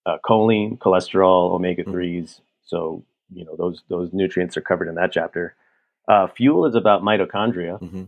Uh, 0.06 0.18
choline, 0.26 0.78
cholesterol, 0.78 1.52
omega 1.52 1.84
3s. 1.84 2.24
Mm-hmm. 2.24 2.44
So, 2.66 3.04
you 3.34 3.46
know, 3.46 3.56
those, 3.58 3.84
those 3.90 4.12
nutrients 4.14 4.58
are 4.58 4.62
covered 4.62 4.88
in 4.88 4.96
that 4.96 5.12
chapter. 5.12 5.56
Uh, 6.08 6.28
fuel 6.28 6.66
is 6.66 6.76
about 6.76 7.02
mitochondria. 7.02 7.82
Mm-hmm. 7.82 8.04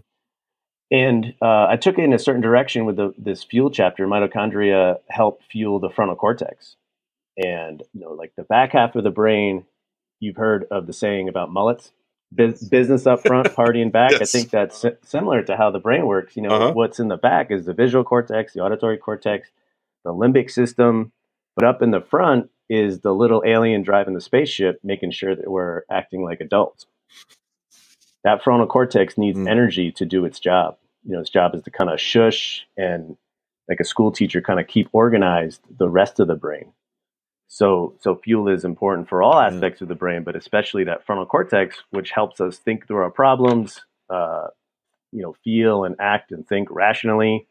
And 0.91 1.33
uh, 1.41 1.67
I 1.67 1.77
took 1.77 1.97
it 1.97 2.03
in 2.03 2.13
a 2.13 2.19
certain 2.19 2.41
direction 2.41 2.85
with 2.85 2.97
the, 2.97 3.13
this 3.17 3.43
fuel 3.43 3.71
chapter. 3.71 4.05
Mitochondria 4.05 4.99
help 5.09 5.41
fuel 5.51 5.79
the 5.79 5.89
frontal 5.89 6.15
cortex. 6.15 6.75
And, 7.37 7.81
you 7.93 8.01
know, 8.01 8.11
like 8.11 8.33
the 8.37 8.43
back 8.43 8.73
half 8.73 8.95
of 8.95 9.03
the 9.03 9.09
brain, 9.09 9.65
you've 10.19 10.37
heard 10.37 10.65
of 10.71 10.87
the 10.87 10.93
saying 10.93 11.27
about 11.27 11.51
mullets 11.51 11.91
business 12.33 13.07
up 13.07 13.21
front, 13.25 13.53
party 13.53 13.81
in 13.81 13.91
back. 13.91 14.11
yes. 14.19 14.21
I 14.21 14.25
think 14.25 14.49
that's 14.51 14.85
similar 15.03 15.41
to 15.43 15.55
how 15.55 15.71
the 15.71 15.79
brain 15.79 16.05
works. 16.05 16.35
You 16.35 16.43
know, 16.43 16.49
uh-huh. 16.49 16.73
what's 16.73 16.99
in 16.99 17.07
the 17.07 17.17
back 17.17 17.51
is 17.51 17.65
the 17.65 17.73
visual 17.73 18.03
cortex, 18.03 18.53
the 18.53 18.61
auditory 18.61 18.97
cortex, 18.97 19.49
the 20.03 20.11
limbic 20.11 20.51
system, 20.51 21.11
but 21.55 21.65
up 21.65 21.81
in 21.81 21.91
the 21.91 22.01
front 22.01 22.49
is 22.69 23.01
the 23.01 23.13
little 23.13 23.43
alien 23.45 23.83
driving 23.83 24.13
the 24.13 24.21
spaceship, 24.21 24.79
making 24.83 25.11
sure 25.11 25.35
that 25.35 25.49
we're 25.49 25.83
acting 25.89 26.23
like 26.23 26.41
adults. 26.41 26.85
That 28.23 28.43
frontal 28.43 28.67
cortex 28.67 29.17
needs 29.17 29.37
mm. 29.37 29.49
energy 29.49 29.91
to 29.93 30.05
do 30.05 30.25
its 30.25 30.39
job. 30.39 30.77
You 31.03 31.13
know, 31.13 31.19
its 31.19 31.29
job 31.29 31.53
is 31.53 31.61
to 31.63 31.71
kind 31.71 31.89
of 31.89 32.01
shush 32.01 32.65
and, 32.75 33.17
like 33.69 33.79
a 33.79 33.85
school 33.85 34.11
teacher, 34.11 34.41
kind 34.41 34.59
of 34.59 34.67
keep 34.67 34.89
organized 34.91 35.61
the 35.77 35.89
rest 35.89 36.19
of 36.19 36.27
the 36.27 36.35
brain. 36.35 36.73
So, 37.47 37.93
so 38.01 38.15
fuel 38.15 38.49
is 38.49 38.65
important 38.65 39.07
for 39.07 39.21
all 39.21 39.39
aspects 39.39 39.79
mm. 39.79 39.83
of 39.83 39.87
the 39.89 39.95
brain, 39.95 40.23
but 40.23 40.35
especially 40.35 40.83
that 40.85 41.05
frontal 41.05 41.27
cortex, 41.27 41.77
which 41.91 42.11
helps 42.11 42.41
us 42.41 42.57
think 42.57 42.87
through 42.87 43.03
our 43.03 43.11
problems, 43.11 43.81
uh, 44.09 44.47
you 45.11 45.21
know, 45.21 45.35
feel 45.43 45.83
and 45.83 45.95
act 45.99 46.31
and 46.31 46.47
think 46.47 46.67
rationally, 46.71 47.47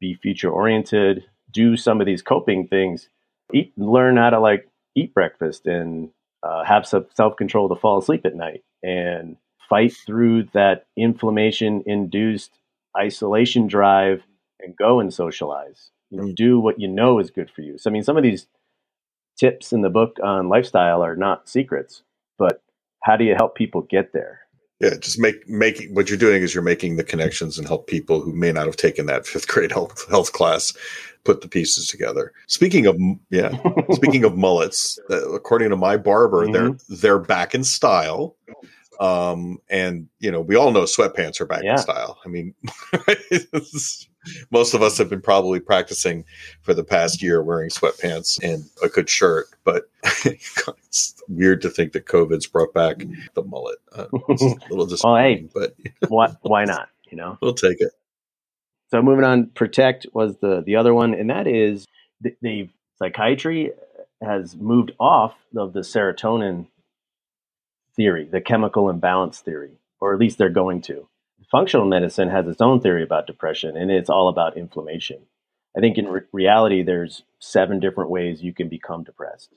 be 0.00 0.14
future 0.14 0.50
oriented, 0.50 1.24
do 1.52 1.76
some 1.76 2.00
of 2.00 2.06
these 2.06 2.22
coping 2.22 2.66
things 2.66 3.08
eat, 3.52 3.72
learn 3.76 4.16
how 4.16 4.30
to 4.30 4.40
like 4.40 4.68
eat 4.94 5.14
breakfast 5.14 5.66
and 5.66 6.10
uh, 6.42 6.64
have 6.64 6.86
some 6.86 7.06
self 7.14 7.36
control 7.36 7.68
to 7.68 7.76
fall 7.76 7.98
asleep 7.98 8.24
at 8.24 8.34
night 8.34 8.62
and 8.82 9.36
fight 9.68 9.94
through 9.94 10.44
that 10.52 10.86
inflammation 10.96 11.82
induced 11.86 12.58
isolation 12.98 13.66
drive 13.66 14.22
and 14.60 14.76
go 14.76 15.00
and 15.00 15.12
socialize. 15.12 15.90
You 16.10 16.20
know, 16.20 16.32
do 16.32 16.58
what 16.58 16.80
you 16.80 16.88
know 16.88 17.18
is 17.20 17.30
good 17.30 17.50
for 17.50 17.62
you. 17.62 17.78
So, 17.78 17.88
I 17.88 17.92
mean, 17.92 18.02
some 18.02 18.16
of 18.16 18.22
these 18.24 18.46
tips 19.38 19.72
in 19.72 19.82
the 19.82 19.90
book 19.90 20.16
on 20.22 20.48
lifestyle 20.48 21.04
are 21.04 21.16
not 21.16 21.48
secrets, 21.48 22.02
but 22.38 22.62
how 23.02 23.16
do 23.16 23.24
you 23.24 23.34
help 23.34 23.54
people 23.54 23.82
get 23.82 24.12
there? 24.12 24.40
Yeah, 24.80 24.96
just 24.98 25.18
make 25.18 25.46
making 25.48 25.94
what 25.94 26.08
you're 26.08 26.18
doing 26.18 26.42
is 26.42 26.54
you're 26.54 26.62
making 26.62 26.96
the 26.96 27.04
connections 27.04 27.58
and 27.58 27.68
help 27.68 27.86
people 27.86 28.20
who 28.20 28.32
may 28.32 28.50
not 28.50 28.64
have 28.66 28.76
taken 28.76 29.06
that 29.06 29.26
fifth 29.26 29.48
grade 29.48 29.72
health 29.72 30.08
health 30.08 30.32
class 30.32 30.72
put 31.24 31.42
the 31.42 31.48
pieces 31.48 31.86
together. 31.86 32.32
Speaking 32.46 32.86
of 32.86 32.98
yeah, 33.30 33.58
speaking 33.92 34.24
of 34.24 34.36
mullets, 34.36 34.98
uh, 35.10 35.30
according 35.32 35.70
to 35.70 35.76
my 35.76 35.96
barber, 35.96 36.46
mm-hmm. 36.46 36.52
they're 36.52 36.76
they're 36.88 37.18
back 37.18 37.54
in 37.54 37.64
style. 37.64 38.36
Um, 39.00 39.58
and 39.70 40.08
you 40.18 40.30
know, 40.30 40.40
we 40.42 40.56
all 40.56 40.70
know 40.72 40.82
sweatpants 40.82 41.40
are 41.40 41.46
back 41.46 41.62
Yeah. 41.64 41.72
in 41.72 41.78
style. 41.78 42.18
I 42.24 42.28
mean, 42.28 42.54
most 44.50 44.74
of 44.74 44.82
us 44.82 44.98
have 44.98 45.08
been 45.08 45.22
probably 45.22 45.58
practicing 45.58 46.24
for 46.62 46.74
the 46.74 46.84
past 46.84 47.22
year 47.22 47.42
wearing 47.42 47.70
sweatpants 47.70 48.38
and 48.42 48.64
a 48.82 48.88
good 48.88 49.08
shirt, 49.08 49.46
but 49.64 49.84
it's 50.26 51.14
weird 51.28 51.62
to 51.62 51.70
think 51.70 51.92
that 51.92 52.04
COVID's 52.06 52.46
brought 52.46 52.74
back 52.74 52.98
the 53.34 53.42
mullet. 53.42 53.78
Uh, 53.92 54.06
it's 54.28 54.42
a 54.42 54.46
little 54.70 54.86
disappointing, 54.86 55.50
but 55.54 55.74
why, 56.08 56.28
why 56.42 56.64
not? 56.66 56.88
You 57.10 57.16
know? 57.16 57.38
we'll 57.40 57.54
take 57.54 57.80
it. 57.80 57.92
So 58.90 59.00
moving 59.02 59.24
on, 59.24 59.46
protect 59.46 60.06
was 60.12 60.36
the 60.38 60.62
the 60.66 60.76
other 60.76 60.92
one, 60.92 61.14
and 61.14 61.30
that 61.30 61.46
is 61.46 61.86
the, 62.20 62.34
the 62.42 62.68
psychiatry 62.98 63.72
has 64.20 64.56
moved 64.56 64.92
off 65.00 65.34
of 65.56 65.72
the 65.72 65.80
serotonin 65.80 66.66
theory, 68.00 68.24
the 68.24 68.40
chemical 68.40 68.88
imbalance 68.88 69.40
theory, 69.40 69.72
or 70.00 70.14
at 70.14 70.18
least 70.18 70.38
they're 70.38 70.48
going 70.48 70.80
to. 70.80 71.06
Functional 71.50 71.84
medicine 71.84 72.30
has 72.30 72.48
its 72.48 72.62
own 72.62 72.80
theory 72.80 73.02
about 73.02 73.26
depression, 73.26 73.76
and 73.76 73.90
it's 73.90 74.08
all 74.08 74.28
about 74.28 74.56
inflammation. 74.56 75.18
I 75.76 75.80
think 75.80 75.98
in 75.98 76.08
re- 76.08 76.22
reality, 76.32 76.82
there's 76.82 77.24
seven 77.40 77.78
different 77.78 78.08
ways 78.08 78.42
you 78.42 78.54
can 78.54 78.70
become 78.70 79.04
depressed. 79.04 79.50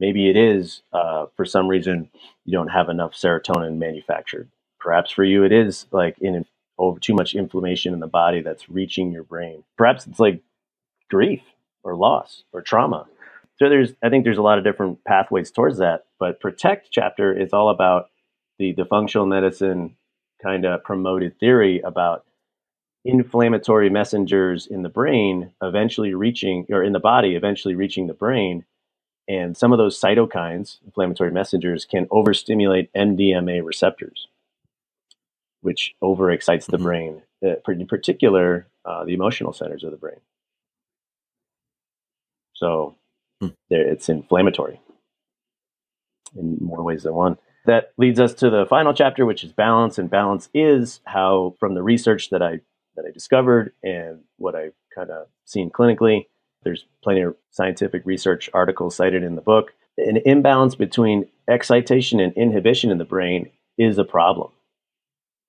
Maybe 0.00 0.28
it 0.28 0.36
is 0.36 0.82
uh, 0.92 1.26
for 1.36 1.44
some 1.44 1.68
reason 1.68 2.10
you 2.44 2.58
don't 2.58 2.70
have 2.70 2.88
enough 2.88 3.12
serotonin 3.12 3.76
manufactured. 3.76 4.48
Perhaps 4.80 5.12
for 5.12 5.22
you, 5.22 5.44
it 5.44 5.52
is 5.52 5.86
like 5.92 6.18
in 6.20 6.44
over 6.78 6.98
too 6.98 7.14
much 7.14 7.36
inflammation 7.36 7.94
in 7.94 8.00
the 8.00 8.08
body 8.08 8.40
that's 8.42 8.68
reaching 8.68 9.12
your 9.12 9.22
brain. 9.22 9.62
Perhaps 9.78 10.08
it's 10.08 10.18
like 10.18 10.42
grief 11.08 11.42
or 11.84 11.94
loss 11.94 12.42
or 12.52 12.62
trauma. 12.62 13.06
So 13.58 13.68
there's 13.68 13.92
I 14.02 14.10
think 14.10 14.24
there's 14.24 14.38
a 14.38 14.42
lot 14.42 14.58
of 14.58 14.64
different 14.64 15.04
pathways 15.04 15.50
towards 15.50 15.78
that. 15.78 16.06
But 16.18 16.40
protect 16.40 16.88
chapter 16.90 17.36
is 17.38 17.52
all 17.52 17.70
about 17.70 18.10
the, 18.58 18.72
the 18.72 18.84
functional 18.84 19.26
medicine 19.26 19.96
kind 20.42 20.64
of 20.66 20.84
promoted 20.84 21.38
theory 21.38 21.80
about 21.80 22.24
inflammatory 23.04 23.88
messengers 23.90 24.66
in 24.66 24.82
the 24.82 24.88
brain 24.88 25.52
eventually 25.62 26.14
reaching 26.14 26.66
or 26.70 26.82
in 26.82 26.92
the 26.92 27.00
body 27.00 27.34
eventually 27.36 27.74
reaching 27.74 28.06
the 28.06 28.14
brain 28.14 28.64
and 29.28 29.56
some 29.56 29.72
of 29.72 29.78
those 29.78 30.00
cytokines 30.00 30.78
inflammatory 30.84 31.30
messengers 31.30 31.84
can 31.84 32.08
overstimulate 32.10 32.92
NMDA 32.94 33.64
receptors 33.64 34.28
which 35.62 35.94
overexcites 36.02 36.66
the 36.66 36.78
Mhm. 36.78 36.82
brain, 36.82 37.22
uh, 37.44 37.56
in 37.68 37.86
particular 37.86 38.68
uh, 38.84 39.04
the 39.04 39.14
emotional 39.14 39.52
centers 39.52 39.84
of 39.84 39.90
the 39.90 39.96
brain. 39.96 40.20
So 42.54 42.96
Hmm. 43.48 43.54
there, 43.70 43.86
it's 43.86 44.08
inflammatory 44.08 44.80
in 46.36 46.58
more 46.60 46.82
ways 46.82 47.04
than 47.04 47.14
one. 47.14 47.38
That 47.66 47.92
leads 47.98 48.20
us 48.20 48.34
to 48.34 48.50
the 48.50 48.66
final 48.66 48.94
chapter, 48.94 49.26
which 49.26 49.42
is 49.42 49.52
balance. 49.52 49.98
And 49.98 50.08
balance 50.08 50.48
is 50.54 51.00
how, 51.04 51.54
from 51.58 51.74
the 51.74 51.82
research 51.82 52.30
that 52.30 52.42
I 52.42 52.60
that 52.96 53.04
I 53.06 53.10
discovered 53.10 53.72
and 53.82 54.20
what 54.38 54.54
I've 54.54 54.72
kind 54.94 55.10
of 55.10 55.26
seen 55.44 55.70
clinically, 55.70 56.28
there's 56.62 56.86
plenty 57.02 57.20
of 57.20 57.36
scientific 57.50 58.06
research 58.06 58.48
articles 58.54 58.96
cited 58.96 59.22
in 59.22 59.34
the 59.34 59.42
book. 59.42 59.72
An 59.98 60.18
imbalance 60.24 60.74
between 60.74 61.28
excitation 61.48 62.20
and 62.20 62.32
inhibition 62.34 62.90
in 62.90 62.98
the 62.98 63.04
brain 63.04 63.50
is 63.76 63.98
a 63.98 64.04
problem. 64.04 64.50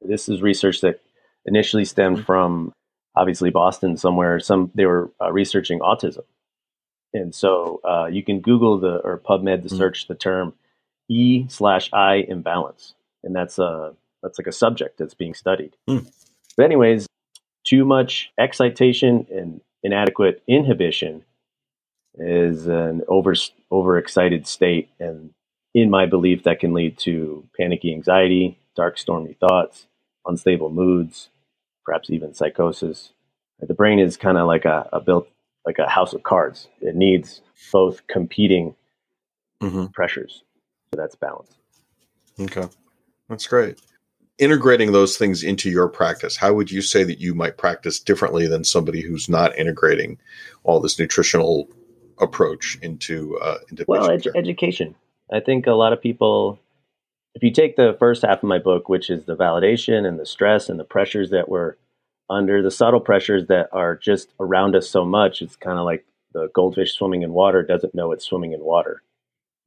This 0.02 0.28
is 0.28 0.42
research 0.42 0.82
that 0.82 1.00
initially 1.46 1.86
stemmed 1.86 2.26
from 2.26 2.74
obviously 3.16 3.50
Boston 3.50 3.98
somewhere. 3.98 4.40
Some 4.40 4.72
they 4.76 4.86
were 4.86 5.12
uh, 5.22 5.32
researching 5.32 5.80
autism, 5.80 6.24
and 7.14 7.34
so 7.34 7.82
uh, 7.84 8.08
you 8.08 8.24
can 8.24 8.40
Google 8.42 8.80
the 8.80 8.98
or 8.98 9.20
PubMed 9.20 9.64
to 9.64 9.70
Mhm. 9.70 9.78
search 9.78 10.08
the 10.08 10.16
term 10.16 10.54
E 11.10 11.48
slash 11.48 11.90
I 11.94 12.26
imbalance, 12.28 12.94
and 13.24 13.36
that's 13.36 13.60
a 13.60 13.96
that's 14.22 14.38
like 14.40 14.48
a 14.48 14.52
subject 14.52 14.98
that's 14.98 15.14
being 15.14 15.34
studied. 15.34 15.76
Hmm. 15.88 16.00
But 16.58 16.66
anyways, 16.66 17.08
too 17.66 17.86
much 17.86 18.32
excitation 18.38 19.28
and 19.32 19.62
inadequate 19.84 20.42
inhibition 20.48 21.24
is 22.16 22.68
an 22.68 23.04
over 23.08 23.34
overexcited 23.72 24.48
state, 24.48 24.90
and 25.00 25.34
in 25.74 25.90
my 25.90 26.06
belief, 26.06 26.44
that 26.44 26.60
can 26.60 26.74
lead 26.74 26.98
to 27.00 27.48
panicky 27.58 27.94
anxiety, 27.94 28.58
dark, 28.76 28.98
stormy 28.98 29.34
thoughts, 29.34 29.88
unstable 30.26 30.70
moods, 30.72 31.30
perhaps 31.86 32.10
even 32.10 32.34
psychosis. 32.34 33.14
The 33.60 33.74
brain 33.74 34.00
is 34.00 34.18
kind 34.18 34.38
of 34.38 34.48
like 34.48 34.66
a, 34.66 34.90
a 34.92 35.00
built 35.00 35.28
like 35.68 35.80
a 35.80 35.88
house 35.88 36.14
of 36.14 36.24
cards. 36.24 36.70
It 36.80 36.96
needs 36.96 37.42
both 37.72 38.08
competing 38.08 38.74
hmm 39.62 39.88
pressures. 39.88 40.44
So 40.94 41.02
that's 41.02 41.16
balance. 41.16 41.58
Okay. 42.40 42.68
That's 43.28 43.46
great. 43.48 43.82
Integrating 44.38 44.94
those 44.94 45.18
things 45.18 45.44
into 45.44 45.70
your 45.70 45.90
practice, 45.90 46.38
how 46.38 46.54
would 46.54 46.72
you 46.72 46.82
say 46.82 47.04
that 47.04 47.20
you 47.20 47.34
might 47.34 47.58
practice 47.58 48.00
differently 48.00 48.48
than 48.48 48.64
somebody 48.64 49.02
who's 49.02 49.28
not 49.28 49.58
integrating 49.58 50.18
all 50.64 50.80
this 50.80 50.98
nutritional 50.98 51.68
approach 52.20 52.78
into 52.82 53.38
uh, 53.40 53.58
into 53.70 53.84
Well, 53.88 54.08
care? 54.20 54.34
education. 54.38 54.96
I 55.34 55.42
think 55.42 55.68
a 55.68 55.74
lot 55.74 55.92
of 55.92 56.02
people, 56.02 56.60
if 57.36 57.44
you 57.44 57.52
take 57.52 57.76
the 57.76 57.98
first 58.00 58.22
half 58.22 58.38
of 58.38 58.44
my 58.44 58.60
book, 58.60 58.88
which 58.88 59.10
is 59.10 59.26
the 59.26 59.36
validation 59.36 60.08
and 60.08 60.18
the 60.18 60.26
stress 60.26 60.70
and 60.70 60.80
the 60.80 60.86
pressures 60.86 61.32
that 61.32 61.50
we're 61.50 61.76
under, 62.30 62.62
the 62.62 62.72
subtle 62.72 63.00
pressures 63.00 63.48
that 63.48 63.70
are 63.72 63.96
just 63.96 64.34
around 64.40 64.76
us 64.76 64.90
so 64.90 65.06
much, 65.06 65.42
it's 65.42 65.56
kind 65.56 65.78
of 65.80 65.86
like 65.86 66.06
the 66.34 66.50
goldfish 66.54 66.94
swimming 66.94 67.22
in 67.24 67.32
water 67.34 67.64
doesn't 67.64 67.96
know 67.96 68.12
it's 68.12 68.26
swimming 68.26 68.54
in 68.54 68.64
water, 68.64 69.02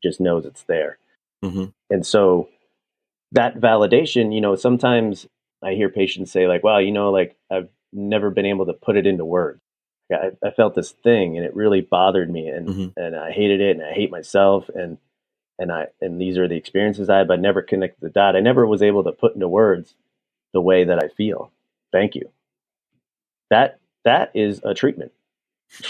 just 0.03 0.21
knows 0.21 0.45
it's 0.45 0.63
there. 0.65 0.99
Mhm. 1.45 1.73
And 1.89 2.07
so 2.07 2.49
that 3.33 3.57
validation, 3.57 4.35
you 4.35 4.41
know, 4.41 4.57
sometimes 4.57 5.27
I 5.63 5.75
hear 5.75 5.89
patients 5.89 6.31
say, 6.33 6.47
like, 6.49 6.63
wow, 6.65 6.79
you 6.79 6.93
know, 6.93 7.11
like 7.11 7.37
I've 7.51 7.69
never 7.93 8.31
been 8.31 8.47
able 8.47 8.67
to 8.67 8.73
put 8.73 8.97
it 8.97 9.07
into 9.07 9.25
words. 9.25 9.61
I, 10.13 10.33
I 10.45 10.51
felt 10.51 10.75
this 10.75 10.91
thing 10.93 11.37
and 11.37 11.47
it 11.47 11.55
really 11.55 11.81
bothered 11.83 12.31
me 12.31 12.49
and, 12.49 12.69
Mhm. 12.69 12.93
and 12.97 13.17
I 13.17 13.31
hated 13.31 13.61
it 13.61 13.77
and 13.77 13.85
I 13.87 13.93
hate 13.93 14.11
myself 14.11 14.69
and 14.71 14.99
and 15.59 15.71
I 15.71 15.89
and 16.01 16.21
these 16.21 16.39
are 16.39 16.49
the 16.49 16.57
experiences 16.57 17.09
I 17.11 17.19
had, 17.19 17.29
but 17.29 17.39
I 17.39 17.43
never 17.43 17.63
connected 17.63 18.01
the 18.01 18.09
dot. 18.11 18.35
I 18.35 18.41
never 18.41 18.67
was 18.67 18.83
able 18.83 19.05
to 19.05 19.13
put 19.13 19.35
into 19.35 19.47
words 19.47 19.95
the 20.53 20.61
way 20.61 20.85
that 20.85 21.03
I 21.05 21.09
feel. 21.09 21.53
Thank 21.93 22.15
you. 22.17 22.31
That 23.51 23.81
that 24.05 24.31
is 24.35 24.61
a 24.65 24.75
treatment. 24.75 25.13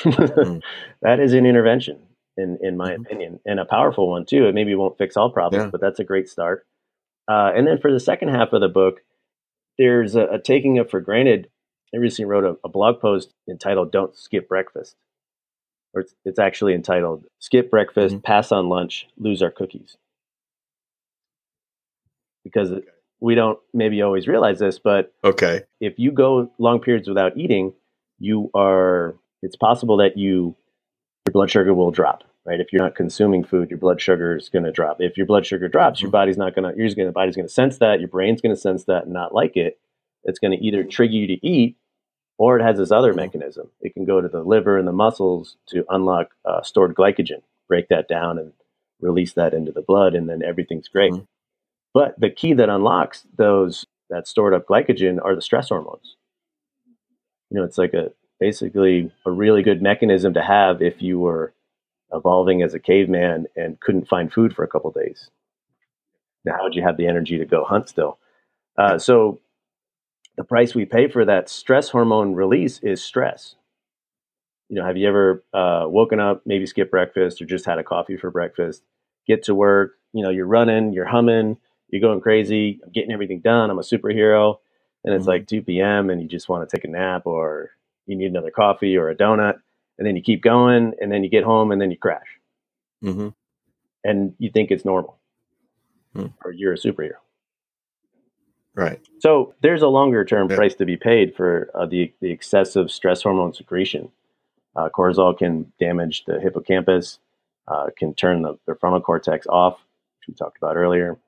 That 1.03 1.21
is 1.21 1.33
an 1.35 1.47
intervention, 1.47 1.99
in 2.37 2.59
in 2.63 2.77
my 2.77 2.93
Mhm. 2.93 3.01
opinion, 3.07 3.41
and 3.47 3.61
a 3.61 3.65
powerful 3.65 4.11
one 4.11 4.27
too. 4.27 4.47
It 4.47 4.55
maybe 4.55 4.75
won't 4.75 4.99
fix 4.99 5.17
all 5.17 5.31
problems, 5.31 5.67
Yeah. 5.67 5.71
but 5.71 5.81
that's 5.81 6.01
a 6.01 6.05
great 6.05 6.29
start. 6.29 6.67
Uh, 7.29 7.53
and 7.55 7.67
then 7.67 7.79
for 7.79 7.93
the 7.93 8.01
second 8.01 8.29
half 8.31 8.53
of 8.53 8.61
the 8.61 8.69
book, 8.69 9.03
there's 9.79 10.17
a, 10.17 10.27
a 10.27 10.39
taking 10.41 10.77
it 10.77 10.91
for 10.91 11.01
granted. 11.01 11.51
I 11.95 11.99
recently 11.99 12.31
wrote 12.31 12.45
a, 12.45 12.59
a 12.65 12.69
blog 12.71 13.01
post 13.01 13.35
entitled 13.49 13.93
"Don't 13.93 14.17
Skip 14.17 14.49
Breakfast," 14.49 14.97
or 15.95 16.03
it's, 16.03 16.15
it's 16.25 16.39
actually 16.39 16.75
entitled 16.75 17.27
"Skip 17.41 17.71
Breakfast, 17.71 18.17
Mhm. 18.17 18.25
Pass 18.25 18.53
on 18.53 18.69
Lunch, 18.69 19.09
Lose 19.19 19.43
Our 19.43 19.51
Cookies," 19.53 19.97
because 22.45 22.73
we 23.21 23.35
don't 23.35 23.59
maybe 23.75 24.03
always 24.03 24.29
realize 24.29 24.59
this, 24.59 24.79
but 24.79 25.13
Okay. 25.25 25.63
if 25.81 25.99
you 25.99 26.13
go 26.13 26.51
long 26.59 26.81
periods 26.81 27.09
without 27.09 27.37
eating, 27.37 27.75
you 28.19 28.51
are 28.55 29.17
it's 29.43 29.57
possible 29.57 29.99
that 29.99 30.17
you 30.19 30.55
your 31.27 31.33
blood 31.33 31.51
sugar 31.51 31.75
will 31.75 31.91
drop, 31.91 32.25
right? 32.47 32.61
If 32.61 32.73
you're 32.73 32.83
not 32.83 32.95
consuming 32.95 33.45
food, 33.45 33.71
your 33.71 33.79
blood 33.79 34.01
sugar 34.01 34.37
is 34.37 34.49
going 34.49 34.65
to 34.65 34.73
drop. 34.73 35.01
If 35.01 35.17
your 35.17 35.27
blood 35.27 35.47
sugar 35.47 35.69
drops, 35.69 36.01
your 36.03 36.09
Mhm. 36.11 36.13
body's 36.13 36.39
not 36.39 36.55
going 36.55 36.73
to 36.73 36.79
your 36.79 36.89
gonna, 36.95 37.13
body's 37.13 37.37
going 37.37 37.47
to 37.49 37.53
sense 37.53 37.79
that, 37.79 38.01
your 38.01 38.09
brain's 38.09 38.41
going 38.41 38.55
to 38.55 38.61
sense 38.61 38.85
that 38.85 39.05
and 39.05 39.13
not 39.13 39.35
like 39.35 39.57
it. 39.57 39.79
It's 40.25 40.39
going 40.39 40.59
to 40.59 40.65
either 40.65 40.85
trigger 40.85 41.15
you 41.15 41.27
to 41.29 41.47
eat 41.47 41.77
or 42.39 42.59
it 42.59 42.63
has 42.63 42.79
this 42.79 42.93
other 42.93 43.13
Mhm. 43.13 43.17
mechanism. 43.17 43.71
It 43.81 43.95
can 43.95 44.05
go 44.07 44.21
to 44.21 44.29
the 44.29 44.43
liver 44.43 44.79
and 44.79 44.89
the 44.89 44.93
muscles 44.93 45.57
to 45.69 45.85
unlock 45.91 46.31
uh, 46.45 46.63
stored 46.63 46.95
glycogen, 46.95 47.43
break 47.69 47.89
that 47.89 48.09
down 48.09 48.39
and 48.39 48.53
release 49.01 49.35
that 49.35 49.55
into 49.55 49.73
the 49.73 49.83
blood 49.83 50.15
and 50.15 50.29
then 50.29 50.43
everything's 50.43 50.89
great. 50.89 51.13
Mhm. 51.13 51.27
But 51.93 52.19
the 52.19 52.31
key 52.31 52.53
that 52.55 52.69
unlocks 52.69 53.25
those 53.37 53.87
that 54.11 54.29
stored 54.29 54.55
up 54.55 54.67
glycogen 54.67 55.19
are 55.25 55.35
the 55.35 55.43
stress 55.43 55.69
hormones. 55.69 56.17
You 57.51 57.59
know, 57.59 57.65
it's 57.65 57.79
like 57.79 57.95
a 57.95 58.13
basically 58.39 59.13
a 59.27 59.31
really 59.31 59.63
good 59.63 59.83
mechanism 59.83 60.35
to 60.35 60.43
have 60.43 60.83
if 60.83 61.03
you 61.03 61.19
were 61.19 61.53
evolving 62.13 62.63
as 62.63 62.75
a 62.75 62.79
caveman 62.79 63.47
and 63.57 63.79
couldn't 63.81 64.09
find 64.09 64.33
food 64.33 64.55
for 64.55 64.65
a 64.65 64.69
couple 64.69 64.91
days. 64.91 65.31
Now, 66.45 66.57
how 66.57 66.63
would 66.65 66.75
you 66.75 66.83
have 66.83 66.97
the 66.97 67.07
energy 67.07 67.39
to 67.39 67.45
go 67.45 67.65
hunt 67.65 67.89
still? 67.89 68.19
Uh, 68.77 68.99
so, 68.99 69.41
the 70.37 70.45
price 70.45 70.75
we 70.75 70.87
pay 70.87 71.09
for 71.09 71.25
that 71.25 71.51
stress 71.51 71.91
hormone 71.91 72.35
release 72.35 72.79
is 72.79 73.05
stress. 73.05 73.57
You 74.69 74.77
know, 74.77 74.87
have 74.87 74.97
you 74.97 75.07
ever 75.07 75.45
uh, 75.53 75.85
woken 75.87 76.19
up, 76.19 76.43
maybe 76.47 76.65
skipped 76.65 76.91
breakfast, 76.91 77.43
or 77.43 77.45
just 77.45 77.67
had 77.67 77.79
a 77.79 77.85
coffee 77.85 78.17
for 78.17 78.31
breakfast? 78.31 78.83
Get 79.27 79.43
to 79.45 79.55
work, 79.55 79.99
you 80.13 80.23
know, 80.23 80.31
you're 80.31 80.47
running, 80.47 80.93
you're 80.93 81.07
humming, 81.07 81.59
you're 81.93 82.01
going 82.01 82.21
crazy. 82.21 82.81
I'm 82.85 82.91
getting 82.93 83.13
everything 83.13 83.41
done. 83.41 83.71
I'm 83.71 83.79
a 83.79 83.83
superhero, 83.83 84.59
and 85.05 85.15
it's 85.15 85.25
Mhm. 85.25 85.29
like 85.29 85.47
2 85.47 85.63
p.m. 85.63 86.11
and 86.11 86.21
you 86.23 86.29
just 86.29 86.49
want 86.49 86.69
to 86.69 86.77
take 86.77 86.85
a 86.85 86.89
nap, 86.89 87.27
or 87.27 87.71
you 88.07 88.17
need 88.17 88.27
another 88.31 88.51
coffee 88.51 88.97
or 88.97 89.09
a 89.11 89.15
donut, 89.17 89.61
and 89.99 90.07
then 90.07 90.17
you 90.17 90.23
keep 90.23 90.43
going, 90.43 90.95
and 91.01 91.11
then 91.13 91.23
you 91.25 91.31
get 91.31 91.45
home, 91.45 91.71
and 91.73 91.81
then 91.81 91.91
you 91.91 91.97
crash, 91.99 92.27
hmm 93.03 93.29
and 94.03 94.35
you 94.39 94.51
think 94.51 94.71
it's 94.71 94.85
normal, 94.87 95.19
Hmm. 96.15 96.29
or 96.45 96.53
you're 96.53 96.73
a 96.73 96.77
superhero. 96.79 97.17
Right. 98.75 99.01
So 99.19 99.55
there's 99.63 99.83
a 99.83 99.89
longer 99.89 100.25
term 100.25 100.49
yeah. 100.49 100.57
price 100.57 100.75
to 100.77 100.87
be 100.87 100.97
paid 100.97 101.35
for 101.35 101.71
uh, 101.75 101.87
the 101.87 102.13
the 102.21 102.31
excessive 102.31 102.91
stress 102.91 103.23
hormone 103.23 103.53
secretion. 103.53 104.11
Uh, 104.77 104.89
cortisol 104.89 105.37
can 105.37 105.71
damage 105.81 106.25
the 106.25 106.39
hippocampus, 106.41 107.19
uh, 107.69 107.89
can 107.99 108.15
turn 108.15 108.43
the, 108.43 108.57
the, 108.67 108.75
frontal 108.77 109.01
cortex 109.01 109.47
off, 109.49 109.75
which 110.21 110.29
we 110.29 110.35
talked 110.35 110.57
about 110.59 110.77
earlier. 110.77 111.19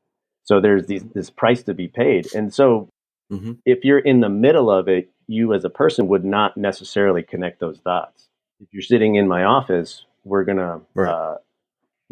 So 0.45 0.61
there's 0.61 0.87
these, 0.87 1.05
this 1.15 1.31
price 1.31 1.63
to 1.65 1.75
be 1.75 1.89
paid, 1.89 2.35
and 2.35 2.53
so 2.53 2.89
mm-hmm. 3.33 3.53
if 3.65 3.85
you're 3.85 3.99
in 3.99 4.21
the 4.21 4.29
middle 4.29 4.71
of 4.71 4.89
it, 4.89 5.11
you 5.27 5.55
as 5.55 5.65
a 5.65 5.71
person 5.71 6.09
would 6.09 6.25
not 6.25 6.57
necessarily 6.57 7.23
connect 7.23 7.61
those 7.61 7.79
dots. 7.81 8.29
If 8.61 8.69
you're 8.73 8.83
sitting 8.83 9.15
in 9.15 9.29
my 9.29 9.45
office, 9.45 10.05
we're 10.25 10.45
gonna. 10.45 10.81
Uh, 10.97 11.37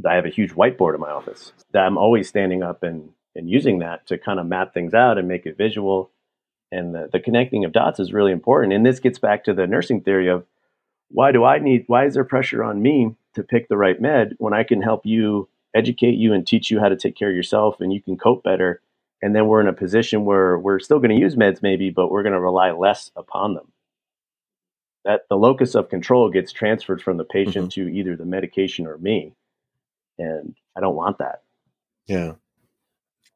I 0.09 0.15
have 0.15 0.25
a 0.25 0.31
huge 0.31 0.53
whiteboard 0.53 0.95
in 0.95 1.01
my 1.01 1.11
office 1.11 1.53
that 1.73 1.81
I'm 1.81 1.99
always 1.99 2.29
standing 2.29 2.63
up 2.63 2.83
and 2.83 3.11
and 3.35 3.49
using 3.49 3.79
that 3.81 4.07
to 4.07 4.19
kind 4.19 4.41
of 4.41 4.47
map 4.47 4.75
things 4.75 4.95
out 4.95 5.19
and 5.19 5.29
make 5.29 5.47
it 5.47 5.57
visual. 5.57 6.11
And 6.73 6.95
the, 6.95 7.09
the 7.13 7.21
connecting 7.21 7.65
of 7.65 7.73
dots 7.73 8.01
is 8.01 8.13
really 8.13 8.33
important. 8.33 8.73
And 8.73 8.85
this 8.85 9.01
gets 9.01 9.19
back 9.19 9.45
to 9.45 9.55
the 9.55 9.67
nursing 9.67 10.03
theory 10.03 10.29
of 10.29 10.45
why 11.09 11.33
do 11.33 11.45
I 11.45 11.59
need, 11.59 11.85
why 11.87 12.07
is 12.07 12.15
there 12.15 12.25
pressure 12.25 12.63
on 12.63 12.83
me 12.83 13.17
to 13.35 13.43
pick 13.43 13.69
the 13.69 13.77
right 13.77 14.01
med 14.01 14.35
when 14.39 14.55
I 14.55 14.63
can 14.63 14.83
help 14.83 15.05
you, 15.05 15.49
educate 15.75 16.17
you, 16.17 16.33
and 16.33 16.47
teach 16.47 16.71
you 16.71 16.81
how 16.81 16.89
to 16.89 16.97
take 16.97 17.17
care 17.17 17.31
of 17.31 17.37
yourself 17.37 17.81
and 17.81 17.93
you 17.93 18.03
can 18.03 18.17
cope 18.17 18.43
better? 18.43 18.81
And 19.23 19.35
then 19.35 19.47
we're 19.47 19.61
in 19.61 19.69
a 19.69 19.73
position 19.73 20.25
where 20.25 20.59
we're 20.59 20.81
still 20.81 20.99
going 20.99 21.11
to 21.11 21.17
use 21.17 21.37
meds 21.37 21.63
maybe, 21.63 21.91
but 21.91 22.11
we're 22.11 22.23
going 22.23 22.33
to 22.33 22.41
rely 22.41 22.71
less 22.71 23.11
upon 23.17 23.55
them. 23.55 23.73
That 25.05 25.23
the 25.29 25.37
locus 25.37 25.75
of 25.75 25.89
control 25.89 26.31
gets 26.31 26.53
transferred 26.53 27.03
from 27.03 27.17
the 27.17 27.25
patient 27.25 27.71
mm-hmm. 27.73 27.89
to 27.89 27.95
either 27.95 28.17
the 28.17 28.25
medication 28.25 28.87
or 28.87 28.99
me. 28.99 29.35
And 30.19 30.55
I 30.77 30.81
don't 30.81 30.97
want 30.97 31.19
that. 31.19 31.43
Yeah 32.07 32.33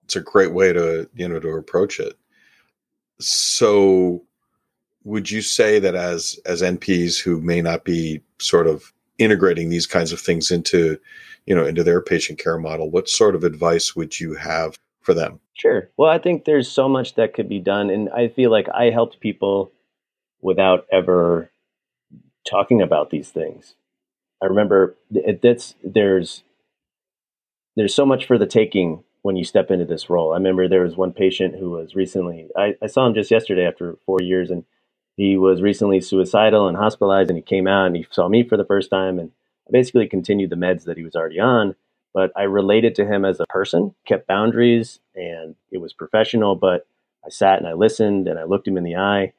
it's 0.05 0.17
a 0.17 0.21
great 0.21 0.53
way 0.53 0.73
to 0.73 1.09
you 1.15 1.29
know 1.29 1.41
to 1.41 1.49
approach 1.49 1.99
it 1.99 2.17
so 3.19 4.23
would 5.05 5.31
you 5.31 5.41
say 5.41 5.79
that 5.79 5.95
as 5.95 6.39
as 6.47 6.63
nps 6.63 7.21
who 7.21 7.41
may 7.41 7.61
not 7.61 7.85
be 7.85 8.21
sort 8.39 8.67
of 8.67 8.93
integrating 9.19 9.71
these 9.71 9.87
kinds 9.87 10.13
of 10.13 10.21
things 10.21 10.51
into 10.51 10.99
you 11.47 11.55
know 11.55 11.65
into 11.65 11.85
their 11.85 12.01
patient 12.01 12.39
care 12.39 12.59
model 12.59 12.91
what 12.91 13.09
sort 13.09 13.35
of 13.35 13.45
advice 13.45 13.95
would 13.95 14.19
you 14.21 14.35
have 14.35 14.79
for 15.01 15.15
them? 15.15 15.41
Sure. 15.55 15.91
Well 15.97 16.11
i 16.11 16.19
think 16.19 16.45
there's 16.45 16.71
so 16.71 16.89
much 16.89 17.15
that 17.15 17.35
could 17.35 17.49
be 17.49 17.61
done 17.61 17.91
and 17.91 18.09
i 18.11 18.29
feel 18.29 18.51
like 18.51 18.69
i 18.75 18.91
helped 18.91 19.21
people 19.21 19.73
without 20.41 20.87
ever 20.93 21.51
talking 22.45 22.83
about 22.83 23.11
these 23.11 23.31
things. 23.31 23.75
I 24.43 24.47
remember 24.47 24.97
that's 25.43 25.75
there's 25.83 26.45
there's 27.77 27.95
so 27.95 28.07
much 28.07 28.27
for 28.27 28.39
the 28.39 28.47
taking 28.47 29.03
when 29.23 29.37
you 29.37 29.45
step 29.45 29.71
into 29.71 29.87
this 29.87 30.11
role. 30.11 30.33
I 30.33 30.37
remember 30.37 30.69
there 30.69 30.83
was 30.83 30.97
one 30.97 31.13
patient 31.13 31.57
who 31.57 31.71
was 31.71 31.95
recently, 31.95 32.49
I, 32.57 32.75
I, 32.81 32.87
saw 32.87 33.07
him 33.07 33.15
just 33.15 33.31
yesterday 33.31 33.67
after 33.67 33.97
four 34.05 34.21
years, 34.21 34.51
and 34.51 34.65
he 35.17 35.39
was 35.39 35.63
recently 35.63 36.01
suicidal 36.01 36.69
and 36.69 36.77
hospitalized, 36.77 37.31
and 37.31 37.39
he 37.39 37.43
came 37.43 37.67
out 37.67 37.87
and 37.87 37.97
he 37.97 38.07
saw 38.11 38.29
me 38.29 38.47
for 38.47 38.57
the 38.59 38.67
first 38.67 38.91
time, 38.91 39.19
and 39.19 39.33
I 39.69 39.73
basically 39.73 40.07
continued 40.07 40.51
the 40.51 40.57
meds 40.57 40.85
that 40.85 40.97
he 40.97 41.05
was 41.05 41.15
already 41.15 41.41
on. 41.41 41.75
But 42.13 42.31
I 42.37 42.43
related 42.43 42.95
to 42.97 43.05
him 43.05 43.25
as 43.25 43.41
a 43.41 43.47
person, 43.47 43.93
kept 44.07 44.29
boundaries, 44.29 45.01
and 45.17 45.57
it 45.73 45.79
was 45.79 45.93
professional. 45.93 46.55
But 46.55 46.87
I 47.27 47.29
sat 47.29 47.59
and 47.59 47.67
I 47.67 47.73
listened 47.73 48.29
and 48.29 48.39
I 48.39 48.45
looked 48.45 48.69
him 48.69 48.77
in 48.77 48.85
the 48.85 48.97
eye, 48.97 49.33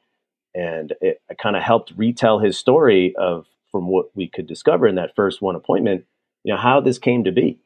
and 0.54 0.92
it, 1.00 1.22
I 1.30 1.34
kind 1.34 1.56
of 1.56 1.62
helped 1.62 1.94
retell 1.96 2.38
his 2.38 2.58
story 2.58 3.14
of 3.16 3.46
from 3.72 3.88
what 3.88 4.14
we 4.14 4.28
could 4.28 4.46
discover 4.46 4.86
in 4.86 4.96
that 4.96 5.14
first 5.16 5.40
one 5.40 5.56
appointment, 5.56 6.04
you 6.44 6.52
know, 6.52 6.60
how 6.60 6.80
this 6.80 6.98
came 6.98 7.24
to 7.24 7.32
be. 7.32 7.58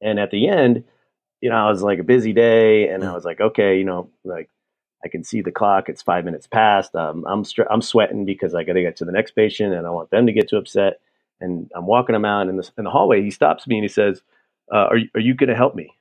And 0.00 0.18
at 0.18 0.30
the 0.30 0.48
end, 0.48 0.84
you 1.40 1.50
know, 1.50 1.56
I 1.56 1.70
was 1.70 1.82
like 1.82 1.98
a 1.98 2.04
busy 2.04 2.32
day, 2.32 2.88
and 2.88 3.04
I 3.04 3.08
mm. 3.08 3.14
was 3.14 3.24
like, 3.24 3.40
okay, 3.40 3.78
you 3.78 3.84
know, 3.84 4.08
like 4.24 4.48
I 5.04 5.08
can 5.08 5.22
see 5.22 5.42
the 5.42 5.52
clock; 5.52 5.88
it's 5.88 6.02
five 6.02 6.24
minutes 6.24 6.46
past. 6.46 6.94
Um, 6.94 7.24
I'm 7.28 7.44
str- 7.44 7.70
I'm 7.70 7.82
sweating 7.82 8.24
because 8.24 8.54
I 8.54 8.64
got 8.64 8.72
to 8.72 8.82
get 8.82 8.96
to 8.96 9.04
the 9.04 9.12
next 9.12 9.32
patient, 9.32 9.74
and 9.74 9.86
I 9.86 9.90
want 9.90 10.10
them 10.10 10.26
to 10.26 10.32
get 10.32 10.48
too 10.48 10.56
upset. 10.56 11.00
And 11.40 11.70
I'm 11.74 11.86
walking 11.86 12.14
him 12.14 12.24
out 12.24 12.48
in 12.48 12.56
the 12.56 12.70
in 12.76 12.84
the 12.84 12.90
hallway. 12.90 13.22
He 13.22 13.30
stops 13.30 13.66
me 13.66 13.76
and 13.76 13.84
he 13.84 13.88
says, 13.88 14.22
uh, 14.72 14.86
"Are 14.90 14.96
you, 14.96 15.08
are 15.14 15.20
you 15.20 15.34
going 15.34 15.50
to 15.50 15.56
help 15.56 15.74
me?" 15.74 15.94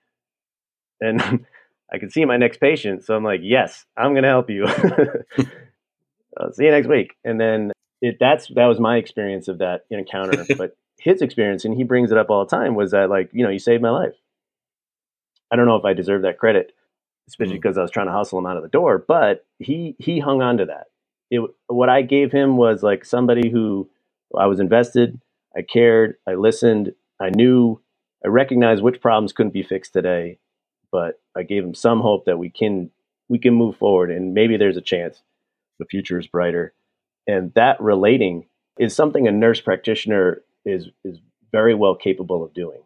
And 1.00 1.22
I 1.94 2.00
can 2.00 2.10
see 2.10 2.26
my 2.26 2.38
next 2.38 2.60
patient, 2.60 3.06
so 3.06 3.16
I'm 3.16 3.24
like, 3.24 3.42
"Yes, 3.44 3.86
I'm 3.96 4.14
going 4.14 4.24
to 4.24 4.30
help 4.30 4.50
you." 4.50 4.66
I'll 6.40 6.54
see 6.54 6.66
you 6.66 6.72
next 6.72 6.88
week. 6.88 7.16
And 7.24 7.40
then 7.40 7.72
it, 8.02 8.18
that's 8.20 8.48
that 8.50 8.66
was 8.66 8.80
my 8.80 8.98
experience 8.98 9.48
of 9.48 9.60
that 9.60 9.86
encounter. 9.90 10.46
but 10.58 10.76
his 11.00 11.22
experience, 11.22 11.66
and 11.66 11.76
he 11.76 11.84
brings 11.84 12.12
it 12.12 12.18
up 12.18 12.30
all 12.30 12.46
the 12.46 12.56
time, 12.56 12.76
was 12.76 12.92
that 12.92 13.10
like 13.10 13.30
you 13.34 13.44
know 13.44 13.50
you 13.52 13.60
saved 13.60 13.82
my 13.82 13.92
life 13.92 14.14
I 15.52 15.56
don't 15.56 15.66
know 15.66 15.76
if 15.76 15.86
I 15.86 15.94
deserve 15.94 16.24
that 16.24 16.38
credit, 16.38 16.74
especially 17.28 17.54
mm. 17.54 17.62
because 17.62 17.78
I 17.78 17.82
was 17.82 17.92
trying 17.92 18.08
to 18.08 18.14
hustle 18.14 18.40
him 18.40 18.46
out 18.46 18.58
of 18.58 18.64
the 18.64 18.70
door. 18.70 19.04
But 19.06 19.46
he 19.60 19.96
he 20.00 20.20
hung 20.20 20.42
on 20.42 20.58
to 20.58 20.66
that. 20.66 20.88
It, 21.30 21.42
what 21.68 21.90
I 21.90 22.02
gave 22.02 22.32
him 22.32 22.58
was 22.58 22.84
like 22.84 23.06
somebody 23.06 23.50
who 23.50 23.90
I 24.38 24.48
was 24.48 24.60
invested, 24.60 25.20
I 25.58 25.62
cared, 25.64 26.16
I 26.28 26.36
listened, 26.36 26.94
I 27.20 27.30
knew, 27.30 27.82
I 28.24 28.28
recognized 28.28 28.84
which 28.84 29.02
problems 29.02 29.34
couldn't 29.34 29.54
be 29.54 29.64
fixed 29.64 29.94
today, 29.94 30.40
but 30.92 31.20
I 31.36 31.44
gave 31.44 31.64
him 31.64 31.74
some 31.74 32.02
hope 32.02 32.26
that 32.26 32.38
we 32.38 32.50
can 32.50 32.92
we 33.30 33.40
can 33.40 33.54
move 33.54 33.76
forward 33.76 34.10
and 34.10 34.34
maybe 34.34 34.56
there's 34.56 34.78
a 34.78 34.82
chance 34.82 35.22
the 35.80 35.86
future 35.86 36.18
is 36.20 36.28
brighter. 36.28 36.74
And 37.28 37.54
that 37.56 37.82
relating 37.82 38.46
is 38.80 38.96
something 38.96 39.28
a 39.28 39.32
nurse 39.32 39.60
practitioner 39.60 40.44
is 40.66 40.90
is 41.04 41.20
very 41.52 41.76
well 41.76 41.96
capable 41.96 42.44
of 42.44 42.54
doing 42.54 42.82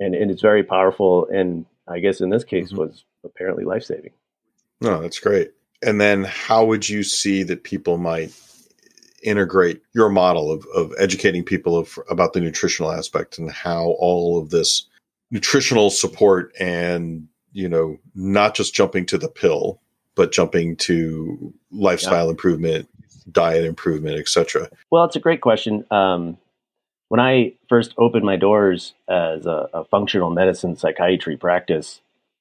and, 0.00 0.14
and 0.14 0.30
it's 0.30 0.42
very 0.42 0.62
powerful. 0.62 1.28
And 1.28 1.66
I 1.86 1.98
guess 1.98 2.20
in 2.20 2.30
this 2.30 2.44
case 2.44 2.68
mm-hmm. 2.68 2.78
was 2.78 3.04
apparently 3.24 3.64
life 3.64 3.84
saving. 3.84 4.12
No, 4.80 5.02
that's 5.02 5.18
great. 5.18 5.52
And 5.82 6.00
then 6.00 6.24
how 6.24 6.64
would 6.64 6.88
you 6.88 7.02
see 7.02 7.42
that 7.44 7.64
people 7.64 7.98
might 7.98 8.32
integrate 9.22 9.82
your 9.94 10.08
model 10.08 10.50
of, 10.50 10.66
of 10.74 10.92
educating 10.98 11.44
people 11.44 11.76
of, 11.76 11.98
about 12.10 12.32
the 12.32 12.40
nutritional 12.40 12.92
aspect 12.92 13.38
and 13.38 13.50
how 13.50 13.96
all 13.98 14.40
of 14.40 14.50
this 14.50 14.86
nutritional 15.30 15.90
support 15.90 16.52
and, 16.58 17.28
you 17.52 17.68
know, 17.68 17.98
not 18.14 18.54
just 18.54 18.74
jumping 18.74 19.06
to 19.06 19.18
the 19.18 19.28
pill, 19.28 19.80
but 20.14 20.32
jumping 20.32 20.76
to 20.76 21.52
lifestyle 21.70 22.26
yeah. 22.26 22.30
improvement, 22.30 22.88
diet 23.30 23.64
improvement, 23.64 24.18
etc. 24.18 24.68
Well, 24.90 25.04
it's 25.04 25.16
a 25.16 25.20
great 25.20 25.40
question. 25.40 25.84
Um, 25.90 26.38
when 27.08 27.20
I 27.20 27.54
first 27.68 27.94
opened 27.96 28.24
my 28.24 28.36
doors 28.36 28.94
as 29.08 29.46
a, 29.46 29.68
a 29.72 29.84
functional 29.84 30.30
medicine 30.30 30.76
psychiatry 30.76 31.36
practice, 31.36 32.00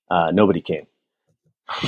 uh, 0.10 0.32
nobody 0.32 0.62
came. 0.62 0.88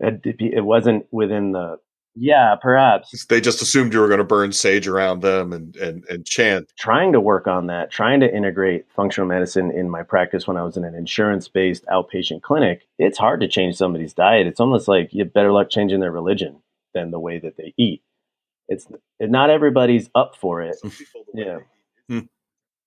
it, 0.00 0.64
wasn't 0.64 1.06
within 1.12 1.52
the 1.52 1.78
yeah 2.14 2.54
perhaps 2.60 3.26
they 3.26 3.40
just 3.40 3.60
assumed 3.60 3.92
you 3.92 4.00
were 4.00 4.08
going 4.08 4.18
to 4.18 4.24
burn 4.24 4.52
sage 4.52 4.86
around 4.86 5.20
them 5.20 5.52
and, 5.52 5.76
and 5.76 6.04
and 6.08 6.26
chant 6.26 6.72
trying 6.78 7.12
to 7.12 7.20
work 7.20 7.46
on 7.46 7.66
that 7.66 7.90
trying 7.90 8.20
to 8.20 8.34
integrate 8.34 8.86
functional 8.94 9.28
medicine 9.28 9.70
in 9.70 9.90
my 9.90 10.02
practice 10.02 10.46
when 10.46 10.56
i 10.56 10.62
was 10.62 10.76
in 10.76 10.84
an 10.84 10.94
insurance 10.94 11.48
based 11.48 11.84
outpatient 11.86 12.42
clinic 12.42 12.86
it's 12.98 13.18
hard 13.18 13.40
to 13.40 13.48
change 13.48 13.76
somebody's 13.76 14.14
diet 14.14 14.46
it's 14.46 14.60
almost 14.60 14.86
like 14.86 15.12
you 15.12 15.24
have 15.24 15.32
better 15.32 15.52
luck 15.52 15.70
changing 15.70 16.00
their 16.00 16.12
religion 16.12 16.56
than 16.94 17.10
the 17.10 17.18
way 17.18 17.38
that 17.38 17.56
they 17.56 17.74
eat 17.76 18.02
it's 18.68 18.86
not 19.20 19.50
everybody's 19.50 20.08
up 20.14 20.36
for 20.36 20.62
it. 20.62 20.76
Yeah. 21.34 21.58
Hmm. 22.08 22.20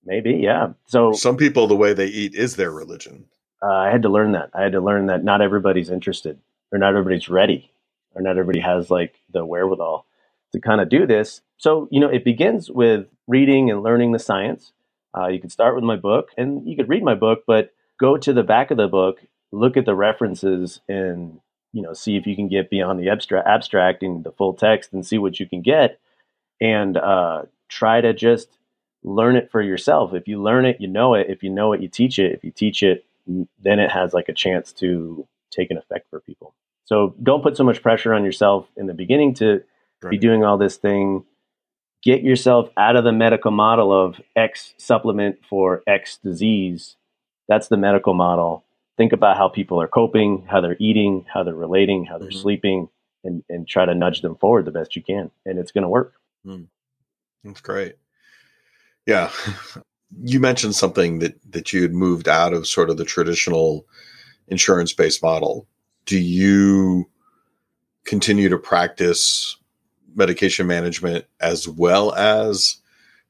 Maybe, 0.05 0.35
yeah. 0.35 0.69
So 0.85 1.11
some 1.11 1.37
people, 1.37 1.67
the 1.67 1.75
way 1.75 1.93
they 1.93 2.07
eat 2.07 2.33
is 2.33 2.55
their 2.55 2.71
religion. 2.71 3.25
Uh, 3.61 3.73
I 3.73 3.91
had 3.91 4.03
to 4.03 4.09
learn 4.09 4.31
that. 4.33 4.51
I 4.53 4.61
had 4.61 4.71
to 4.71 4.79
learn 4.79 5.07
that 5.07 5.23
not 5.23 5.41
everybody's 5.41 5.89
interested, 5.89 6.39
or 6.71 6.79
not 6.79 6.89
everybody's 6.89 7.27
ready, 7.27 7.71
or 8.17 8.21
not 8.21 8.31
everybody 8.37 8.59
has 8.59 8.89
like 8.89 9.15
the 9.31 9.45
wherewithal 9.45 10.05
to 10.53 10.59
kind 10.59 10.81
of 10.81 10.89
do 10.89 11.05
this. 11.05 11.41
So 11.57 11.87
you 11.91 11.99
know, 11.99 12.09
it 12.09 12.23
begins 12.23 12.69
with 12.69 13.07
reading 13.27 13.69
and 13.69 13.83
learning 13.83 14.11
the 14.11 14.19
science. 14.19 14.71
Uh, 15.17 15.27
you 15.27 15.39
could 15.39 15.51
start 15.51 15.75
with 15.75 15.83
my 15.83 15.95
book, 15.95 16.29
and 16.37 16.67
you 16.67 16.75
could 16.75 16.89
read 16.89 17.03
my 17.03 17.15
book, 17.15 17.43
but 17.47 17.73
go 17.99 18.17
to 18.17 18.33
the 18.33 18.43
back 18.43 18.71
of 18.71 18.77
the 18.77 18.87
book, 18.87 19.21
look 19.51 19.77
at 19.77 19.85
the 19.85 19.95
references, 19.95 20.81
and 20.87 21.39
you 21.73 21.81
know 21.81 21.93
see 21.93 22.15
if 22.15 22.27
you 22.27 22.35
can 22.35 22.47
get 22.47 22.69
beyond 22.69 22.99
the 22.99 23.09
abstract 23.09 23.47
abstracting 23.47 24.23
the 24.23 24.31
full 24.31 24.53
text 24.53 24.93
and 24.93 25.05
see 25.05 25.17
what 25.17 25.39
you 25.39 25.47
can 25.47 25.61
get. 25.61 25.99
And 26.59 26.97
uh, 26.97 27.43
try 27.69 28.01
to 28.01 28.13
just 28.13 28.49
learn 29.03 29.35
it 29.35 29.51
for 29.51 29.61
yourself. 29.61 30.13
If 30.13 30.27
you 30.27 30.41
learn 30.41 30.65
it 30.65 30.81
you 30.81 30.87
know 30.87 31.13
it. 31.13 31.27
If 31.29 31.43
you 31.43 31.49
know 31.49 31.73
it 31.73 31.81
you 31.81 31.87
teach 31.87 32.19
it. 32.19 32.33
If 32.33 32.43
you 32.43 32.51
teach 32.51 32.83
it 32.83 33.05
then 33.61 33.79
it 33.79 33.91
has 33.91 34.13
like 34.13 34.29
a 34.29 34.33
chance 34.33 34.71
to 34.73 35.27
take 35.51 35.71
an 35.71 35.77
effect 35.77 36.09
for 36.09 36.19
people 36.19 36.53
so 36.87 37.15
don't 37.21 37.43
put 37.43 37.55
so 37.55 37.63
much 37.63 37.81
pressure 37.81 38.13
on 38.13 38.25
yourself 38.25 38.67
in 38.75 38.87
the 38.87 38.93
beginning 38.93 39.35
to 39.35 39.61
right. 40.01 40.09
be 40.09 40.17
doing 40.17 40.43
all 40.43 40.57
this 40.57 40.77
thing 40.77 41.23
get 42.03 42.23
yourself 42.23 42.69
out 42.77 42.95
of 42.95 43.03
the 43.03 43.11
medical 43.11 43.51
model 43.51 43.91
of 43.91 44.19
x 44.35 44.73
supplement 44.77 45.37
for 45.49 45.83
x 45.87 46.17
disease 46.17 46.95
that's 47.47 47.67
the 47.67 47.77
medical 47.77 48.13
model 48.13 48.63
think 48.97 49.13
about 49.13 49.37
how 49.37 49.47
people 49.47 49.79
are 49.81 49.87
coping, 49.87 50.45
how 50.49 50.59
they're 50.59 50.75
eating, 50.79 51.25
how 51.31 51.43
they're 51.43 51.55
relating, 51.55 52.05
how 52.05 52.17
they're 52.17 52.29
mm-hmm. 52.29 52.39
sleeping, 52.39 52.89
and, 53.23 53.43
and 53.47 53.67
try 53.67 53.85
to 53.85 53.95
nudge 53.95 54.21
them 54.21 54.35
forward 54.35 54.65
the 54.65 54.71
best 54.71 54.95
you 54.95 55.03
can. 55.03 55.31
And 55.45 55.59
it's 55.59 55.71
going 55.71 55.83
to 55.83 55.89
work. 55.89 56.13
Mm. 56.45 56.67
That's 57.43 57.61
great. 57.61 57.95
Yeah. 59.05 59.31
You 60.23 60.39
mentioned 60.39 60.73
something 60.73 61.19
that, 61.19 61.35
that 61.51 61.73
you 61.73 61.81
had 61.81 61.93
moved 61.93 62.29
out 62.29 62.53
of 62.53 62.65
sort 62.65 62.89
of 62.89 62.95
the 62.95 63.03
traditional 63.03 63.85
insurance 64.47 64.93
based 64.93 65.21
model, 65.21 65.67
do 66.07 66.17
you 66.17 67.07
continue 68.05 68.49
to 68.49 68.57
practice 68.57 69.57
medication 70.15 70.65
management 70.65 71.25
as 71.39 71.67
well 71.67 72.15
as 72.15 72.77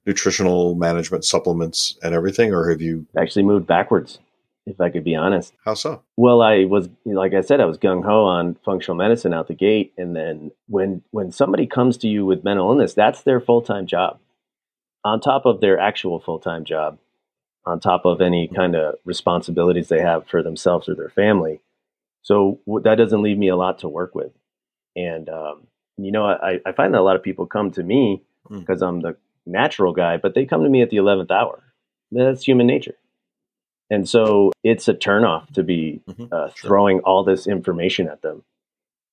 nutritional 0.06 0.76
management 0.76 1.26
supplements 1.26 1.98
and 2.02 2.16
everything, 2.16 2.54
or 2.54 2.70
have 2.70 2.82
you 2.82 3.06
actually 3.18 3.44
moved 3.44 3.68
backwards? 3.68 4.20
If 4.66 4.82
I 4.82 4.90
could 4.90 5.06
be 5.06 5.16
honest. 5.16 5.54
How 5.64 5.76
so? 5.76 6.02
Well, 6.18 6.42
I 6.42 6.66
was 6.66 6.90
like 7.06 7.34
I 7.34 7.40
said, 7.40 7.62
I 7.62 7.66
was 7.66 7.78
gung 7.78 8.04
ho 8.04 8.26
on 8.26 8.58
functional 8.66 8.98
medicine 8.98 9.34
out 9.34 9.48
the 9.48 9.54
gate, 9.54 9.94
and 9.98 10.16
then 10.16 10.52
when 10.68 11.04
when 11.12 11.32
somebody 11.32 11.68
comes 11.68 11.98
to 11.98 12.08
you 12.08 12.26
with 12.26 12.44
mental 12.44 12.70
illness, 12.70 12.94
that's 12.94 13.24
their 13.24 13.40
full 13.40 13.62
time 13.62 13.88
job, 13.88 14.20
on 15.06 15.22
top 15.22 15.46
of 15.46 15.62
their 15.62 15.80
actual 15.80 16.20
full 16.20 16.40
time 16.40 16.66
job, 16.66 17.00
on 17.66 17.80
top 17.80 18.04
of 18.06 18.20
any 18.20 18.50
kind 18.54 18.76
of 18.76 18.96
responsibilities 19.06 19.88
they 19.88 20.02
have 20.02 20.28
for 20.28 20.44
themselves 20.44 20.90
or 20.90 20.96
their 20.96 21.10
family. 21.10 21.62
So 22.28 22.60
that 22.84 22.96
doesn't 22.96 23.22
leave 23.22 23.38
me 23.38 23.48
a 23.48 23.56
lot 23.56 23.80
to 23.80 23.88
work 23.88 24.14
with, 24.14 24.34
and 24.98 25.30
um, 25.30 25.68
you 25.98 26.12
know, 26.12 26.26
I, 26.26 26.60
I 26.66 26.74
find 26.74 26.94
that 26.94 27.00
a 27.00 27.04
lot 27.04 27.16
of 27.16 27.24
people 27.24 27.46
come 27.46 27.72
to 27.72 27.84
me 27.84 28.22
because 28.50 28.82
mm. 28.82 28.88
I'm 28.88 29.00
the 29.00 29.16
natural 29.46 29.94
guy, 29.94 30.18
but 30.18 30.36
they 30.36 30.46
come 30.46 30.64
to 30.64 30.70
me 30.70 30.82
at 30.82 30.90
the 30.90 30.98
11th 30.98 31.32
hour. 31.32 31.64
That's 32.12 32.44
human 32.44 32.68
nature. 32.68 32.96
And 33.90 34.08
so 34.08 34.52
it's 34.62 34.90
a 34.90 34.94
turnoff 34.94 35.52
to 35.54 35.64
be 35.64 36.02
mm-hmm. 36.08 36.26
uh, 36.32 36.50
throwing 36.50 37.00
all 37.00 37.24
this 37.24 37.48
information 37.48 38.10
at 38.10 38.22
them. 38.22 38.44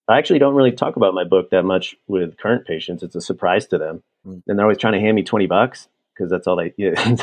I 0.08 0.18
actually 0.18 0.40
don't 0.40 0.56
really 0.56 0.72
talk 0.72 0.96
about 0.96 1.14
my 1.14 1.24
book 1.24 1.50
that 1.50 1.62
much 1.62 1.96
with 2.08 2.36
current 2.36 2.66
patients. 2.66 3.04
It's 3.04 3.14
a 3.14 3.20
surprise 3.20 3.68
to 3.68 3.78
them. 3.78 4.02
Mm. 4.26 4.42
And 4.48 4.58
they're 4.58 4.66
always 4.66 4.78
trying 4.78 4.94
to 4.94 5.00
hand 5.00 5.14
me 5.14 5.22
20 5.22 5.46
bucks 5.46 5.88
because 6.12 6.30
that's 6.30 6.48
all 6.48 6.56
they, 6.56 6.74
yeah. 6.76 7.16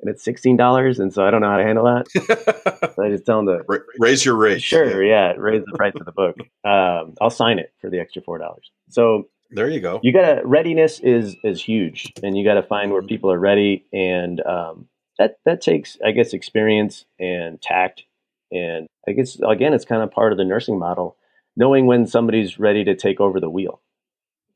And 0.00 0.10
it's 0.10 0.24
$16. 0.26 0.98
And 0.98 1.12
so 1.12 1.24
I 1.24 1.30
don't 1.30 1.40
know 1.40 1.50
how 1.50 1.56
to 1.56 1.64
handle 1.64 1.84
that. 1.84 2.94
so 2.94 3.02
I 3.02 3.10
just 3.10 3.26
tell 3.26 3.44
them 3.44 3.46
to 3.46 3.80
raise 3.98 4.24
your 4.24 4.36
rate. 4.36 4.62
Sure. 4.62 5.02
Yeah. 5.02 5.32
Raise 5.36 5.64
the 5.64 5.76
price 5.76 5.94
of 5.98 6.06
the 6.06 6.12
book. 6.12 6.36
Um, 6.64 7.12
I'll 7.20 7.28
sign 7.28 7.58
it 7.58 7.74
for 7.82 7.90
the 7.90 8.00
extra 8.00 8.22
$4. 8.22 8.40
So 8.88 9.28
there 9.50 9.68
you 9.68 9.80
go. 9.80 10.00
You 10.02 10.12
got 10.12 10.34
to 10.34 10.42
readiness 10.44 10.98
is 11.00 11.36
is 11.44 11.62
huge, 11.62 12.12
and 12.22 12.36
you 12.36 12.44
got 12.44 12.54
to 12.54 12.62
find 12.62 12.90
where 12.90 13.02
people 13.02 13.30
are 13.30 13.38
ready, 13.38 13.84
and 13.92 14.40
um, 14.44 14.88
that 15.18 15.36
that 15.44 15.60
takes, 15.60 15.96
I 16.04 16.10
guess, 16.10 16.32
experience 16.32 17.04
and 17.20 17.60
tact, 17.62 18.04
and 18.50 18.86
I 19.06 19.12
guess 19.12 19.38
again, 19.46 19.74
it's 19.74 19.84
kind 19.84 20.02
of 20.02 20.10
part 20.10 20.32
of 20.32 20.38
the 20.38 20.44
nursing 20.44 20.78
model, 20.78 21.16
knowing 21.56 21.86
when 21.86 22.06
somebody's 22.06 22.58
ready 22.58 22.84
to 22.84 22.96
take 22.96 23.20
over 23.20 23.38
the 23.40 23.50
wheel. 23.50 23.80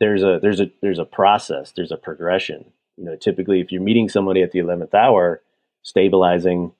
There's 0.00 0.22
a 0.22 0.38
there's 0.42 0.60
a 0.60 0.70
there's 0.82 0.98
a 0.98 1.04
process, 1.04 1.72
there's 1.76 1.92
a 1.92 1.96
progression. 1.96 2.72
You 2.98 3.04
know, 3.04 3.16
typically, 3.16 3.60
if 3.60 3.70
you're 3.70 3.82
meeting 3.82 4.08
somebody 4.08 4.42
at 4.42 4.52
the 4.52 4.58
eleventh 4.58 4.94
hour, 4.94 5.40
stabilizing, 5.82 6.72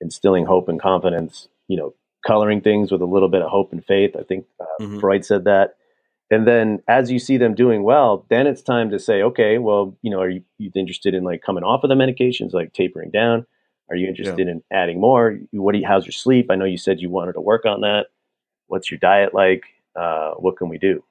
instilling 0.00 0.44
hope 0.44 0.68
and 0.68 0.80
confidence, 0.80 1.48
you 1.68 1.76
know, 1.76 1.94
coloring 2.26 2.60
things 2.60 2.90
with 2.90 3.00
a 3.00 3.06
little 3.06 3.28
bit 3.28 3.42
of 3.42 3.50
hope 3.50 3.72
and 3.72 3.84
faith. 3.84 4.16
I 4.18 4.22
think 4.22 4.46
uh, 4.60 4.64
mm-hmm. 4.80 5.00
Freud 5.00 5.24
said 5.24 5.44
that 5.44 5.76
and 6.32 6.46
then 6.46 6.82
as 6.88 7.10
you 7.10 7.18
see 7.18 7.36
them 7.36 7.54
doing 7.54 7.82
well, 7.82 8.24
then 8.30 8.46
it's 8.46 8.62
time 8.62 8.88
to 8.88 8.98
say, 8.98 9.22
okay, 9.22 9.58
well, 9.58 9.94
you 10.00 10.10
know, 10.10 10.18
are 10.18 10.30
you, 10.30 10.42
you 10.56 10.70
interested 10.74 11.12
in 11.12 11.24
like 11.24 11.42
coming 11.42 11.62
off 11.62 11.84
of 11.84 11.90
the 11.90 11.94
medications, 11.94 12.54
like 12.54 12.72
tapering 12.72 13.10
down? 13.10 13.44
Are 13.90 13.96
you 13.96 14.08
interested 14.08 14.46
yeah. 14.46 14.52
in 14.52 14.62
adding 14.72 14.98
more? 14.98 15.38
What 15.50 15.72
do 15.72 15.78
you, 15.78 15.86
how's 15.86 16.06
your 16.06 16.12
sleep? 16.12 16.46
I 16.50 16.54
know 16.54 16.64
you 16.64 16.78
said 16.78 17.00
you 17.00 17.10
wanted 17.10 17.34
to 17.34 17.42
work 17.42 17.66
on 17.66 17.82
that. 17.82 18.06
What's 18.66 18.90
your 18.90 18.96
diet 18.96 19.34
like? 19.34 19.64
Uh, 19.94 20.30
what 20.30 20.56
can 20.56 20.70
we 20.70 20.78
do? 20.78 21.04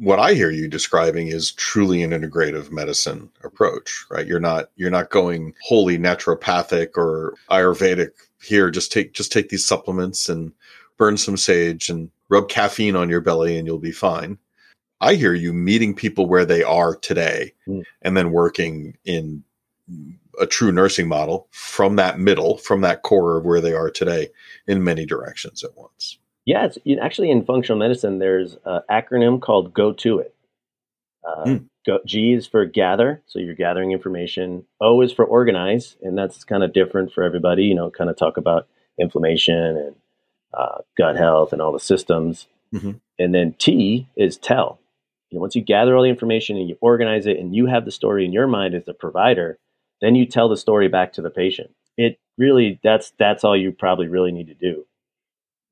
What 0.00 0.18
I 0.18 0.34
hear 0.34 0.50
you 0.50 0.66
describing 0.66 1.28
is 1.28 1.52
truly 1.52 2.02
an 2.02 2.10
integrative 2.10 2.70
medicine 2.70 3.30
approach, 3.44 4.06
right? 4.10 4.26
You're 4.26 4.40
not 4.40 4.70
you're 4.76 4.90
not 4.90 5.10
going 5.10 5.54
wholly 5.62 5.98
naturopathic 5.98 6.96
or 6.96 7.34
Ayurvedic 7.50 8.10
here. 8.42 8.70
Just 8.70 8.92
take 8.92 9.12
just 9.12 9.30
take 9.30 9.50
these 9.50 9.66
supplements 9.66 10.28
and 10.28 10.52
burn 10.96 11.16
some 11.16 11.36
sage 11.36 11.88
and 11.90 12.10
rub 12.28 12.48
caffeine 12.48 12.96
on 12.96 13.10
your 13.10 13.20
belly 13.20 13.58
and 13.58 13.66
you'll 13.66 13.78
be 13.78 13.92
fine 13.92 14.38
I 15.00 15.14
hear 15.14 15.32
you 15.32 15.52
meeting 15.52 15.94
people 15.94 16.26
where 16.26 16.44
they 16.44 16.62
are 16.62 16.94
today 16.94 17.52
mm. 17.66 17.82
and 18.02 18.16
then 18.16 18.32
working 18.32 18.96
in 19.04 19.42
a 20.38 20.46
true 20.46 20.72
nursing 20.72 21.08
model 21.08 21.48
from 21.50 21.96
that 21.96 22.18
middle, 22.18 22.58
from 22.58 22.82
that 22.82 23.02
core 23.02 23.38
of 23.38 23.44
where 23.44 23.60
they 23.60 23.72
are 23.72 23.90
today 23.90 24.28
in 24.66 24.84
many 24.84 25.06
directions 25.06 25.64
at 25.64 25.76
once. 25.76 26.18
Yeah, 26.46 26.66
it's, 26.66 26.78
actually 27.00 27.30
in 27.30 27.44
functional 27.44 27.78
medicine, 27.78 28.18
there's 28.18 28.56
an 28.64 28.82
acronym 28.90 29.40
called 29.40 29.74
GO 29.74 29.92
to 29.94 30.18
it. 30.18 30.34
Uh, 31.26 31.44
mm. 31.44 31.68
go, 31.86 31.98
G 32.06 32.32
is 32.32 32.46
for 32.46 32.64
gather, 32.64 33.22
so 33.26 33.38
you're 33.38 33.54
gathering 33.54 33.92
information. 33.92 34.64
O 34.80 35.00
is 35.02 35.12
for 35.12 35.24
organize, 35.24 35.96
and 36.02 36.16
that's 36.16 36.44
kind 36.44 36.62
of 36.62 36.72
different 36.72 37.12
for 37.12 37.22
everybody. 37.22 37.64
You 37.64 37.74
know, 37.74 37.90
kind 37.90 38.08
of 38.08 38.16
talk 38.16 38.38
about 38.38 38.68
inflammation 38.98 39.54
and 39.54 39.94
uh, 40.54 40.78
gut 40.96 41.16
health 41.16 41.52
and 41.52 41.60
all 41.60 41.72
the 41.72 41.80
systems. 41.80 42.46
Mm-hmm. 42.74 42.92
And 43.18 43.34
then 43.34 43.54
T 43.58 44.08
is 44.16 44.38
tell 44.38 44.80
you 45.30 45.38
know, 45.38 45.42
once 45.42 45.54
you 45.54 45.62
gather 45.62 45.96
all 45.96 46.02
the 46.02 46.08
information 46.08 46.56
and 46.56 46.68
you 46.68 46.76
organize 46.80 47.26
it 47.26 47.38
and 47.38 47.54
you 47.54 47.66
have 47.66 47.84
the 47.84 47.92
story 47.92 48.24
in 48.24 48.32
your 48.32 48.46
mind 48.46 48.74
as 48.74 48.84
the 48.84 48.94
provider, 48.94 49.58
then 50.00 50.14
you 50.14 50.26
tell 50.26 50.48
the 50.48 50.56
story 50.56 50.88
back 50.88 51.12
to 51.14 51.22
the 51.22 51.30
patient. 51.30 51.70
It 51.96 52.18
really 52.36 52.80
that's 52.82 53.12
that's 53.18 53.44
all 53.44 53.56
you 53.56 53.72
probably 53.72 54.08
really 54.08 54.32
need 54.32 54.48
to 54.48 54.54
do. 54.54 54.86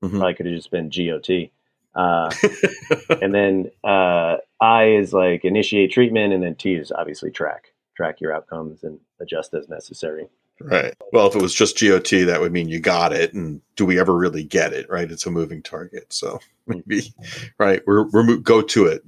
Mm-hmm. 0.02 0.18
Probably 0.18 0.34
could 0.34 0.46
have 0.46 0.54
just 0.54 0.70
been 0.70 0.90
GOT. 0.90 1.50
Uh, 1.94 2.30
and 3.22 3.34
then 3.34 3.70
uh, 3.84 4.36
I 4.60 4.84
is 4.84 5.12
like 5.12 5.44
initiate 5.44 5.92
treatment, 5.92 6.32
and 6.32 6.42
then 6.42 6.54
T 6.54 6.74
is 6.74 6.92
obviously 6.92 7.30
track 7.30 7.72
track 7.96 8.20
your 8.20 8.32
outcomes 8.32 8.84
and 8.84 9.00
adjust 9.20 9.52
as 9.54 9.68
necessary. 9.68 10.28
Right. 10.60 10.94
Well, 11.12 11.28
if 11.28 11.36
it 11.36 11.42
was 11.42 11.54
just 11.54 11.78
GOT, 11.78 12.26
that 12.26 12.40
would 12.40 12.52
mean 12.52 12.68
you 12.68 12.80
got 12.80 13.12
it. 13.12 13.32
And 13.32 13.60
do 13.76 13.84
we 13.84 13.98
ever 13.98 14.16
really 14.16 14.42
get 14.42 14.72
it? 14.72 14.88
Right. 14.88 15.10
It's 15.10 15.26
a 15.26 15.30
moving 15.30 15.62
target. 15.62 16.12
So 16.12 16.40
maybe, 16.66 17.12
right. 17.58 17.82
We're, 17.86 18.08
we're 18.10 18.36
go 18.36 18.62
to 18.62 18.86
it. 18.86 19.04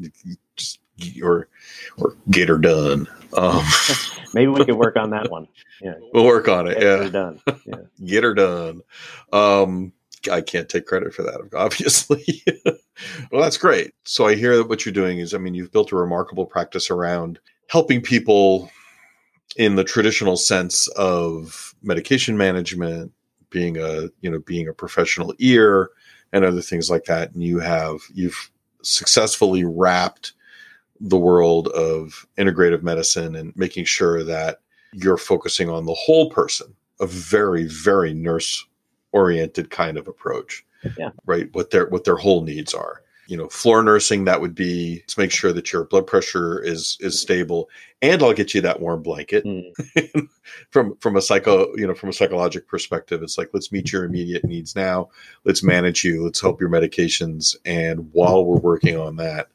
Just, 0.56 0.80
or, 1.22 1.48
or 1.96 2.16
get 2.30 2.48
her 2.48 2.58
done. 2.58 3.08
Um, 3.36 3.64
maybe 4.34 4.48
we 4.48 4.64
could 4.64 4.76
work 4.76 4.96
on 4.96 5.10
that 5.10 5.30
one. 5.30 5.48
Yeah. 5.80 5.94
We'll 6.12 6.26
work 6.26 6.48
on 6.48 6.68
it. 6.68 6.74
Get 6.74 6.82
yeah. 6.82 6.96
Her 6.98 7.10
done. 7.10 7.40
Yeah. 7.64 7.74
Get 8.04 8.24
her 8.24 8.34
done. 8.34 8.82
Um, 9.32 9.92
I 10.30 10.40
can't 10.40 10.68
take 10.68 10.86
credit 10.86 11.14
for 11.14 11.22
that, 11.22 11.40
obviously. 11.54 12.42
well, 13.30 13.42
that's 13.42 13.58
great. 13.58 13.92
So 14.04 14.26
I 14.26 14.34
hear 14.34 14.56
that 14.56 14.68
what 14.68 14.84
you're 14.84 14.92
doing 14.92 15.18
is, 15.18 15.34
I 15.34 15.38
mean, 15.38 15.54
you've 15.54 15.72
built 15.72 15.92
a 15.92 15.96
remarkable 15.96 16.46
practice 16.46 16.90
around 16.90 17.38
helping 17.68 18.02
people 18.02 18.70
in 19.56 19.76
the 19.76 19.84
traditional 19.84 20.36
sense 20.36 20.86
of 20.88 21.74
medication 21.82 22.36
management, 22.36 23.12
being 23.50 23.76
a 23.76 24.08
you 24.20 24.30
know 24.30 24.38
being 24.40 24.68
a 24.68 24.72
professional 24.72 25.34
ear 25.38 25.90
and 26.32 26.44
other 26.44 26.62
things 26.62 26.90
like 26.90 27.04
that, 27.04 27.32
and 27.32 27.42
you 27.42 27.58
have 27.58 28.00
you've 28.14 28.50
successfully 28.82 29.64
wrapped 29.64 30.32
the 31.00 31.18
world 31.18 31.68
of 31.68 32.26
integrative 32.38 32.82
medicine 32.82 33.34
and 33.34 33.56
making 33.56 33.84
sure 33.84 34.22
that 34.22 34.60
you're 34.92 35.16
focusing 35.16 35.68
on 35.68 35.86
the 35.86 35.94
whole 35.94 36.30
person, 36.30 36.74
a 37.00 37.06
very 37.06 37.64
very 37.64 38.14
nurse 38.14 38.64
oriented 39.12 39.70
kind 39.70 39.98
of 39.98 40.08
approach. 40.08 40.64
Yeah. 40.98 41.10
Right. 41.26 41.48
What 41.54 41.70
their 41.70 41.88
what 41.88 42.04
their 42.04 42.16
whole 42.16 42.42
needs 42.42 42.72
are 42.74 43.02
you 43.30 43.36
know 43.36 43.48
floor 43.48 43.80
nursing 43.82 44.24
that 44.24 44.40
would 44.40 44.56
be 44.56 45.04
to 45.06 45.18
make 45.18 45.30
sure 45.30 45.52
that 45.52 45.72
your 45.72 45.84
blood 45.84 46.06
pressure 46.06 46.60
is 46.60 46.98
is 47.00 47.18
stable 47.18 47.70
and 48.02 48.22
i'll 48.22 48.32
get 48.32 48.52
you 48.52 48.60
that 48.60 48.80
warm 48.80 49.02
blanket 49.02 49.44
mm. 49.44 50.28
from 50.70 50.96
from 50.96 51.16
a 51.16 51.22
psycho 51.22 51.72
you 51.76 51.86
know 51.86 51.94
from 51.94 52.08
a 52.08 52.12
psychological 52.12 52.68
perspective 52.68 53.22
it's 53.22 53.38
like 53.38 53.48
let's 53.54 53.70
meet 53.70 53.92
your 53.92 54.04
immediate 54.04 54.44
needs 54.44 54.74
now 54.74 55.08
let's 55.44 55.62
manage 55.62 56.02
you 56.02 56.24
let's 56.24 56.40
help 56.40 56.60
your 56.60 56.68
medications 56.68 57.54
and 57.64 58.12
while 58.12 58.44
we're 58.44 58.58
working 58.58 58.98
on 58.98 59.14
that 59.14 59.46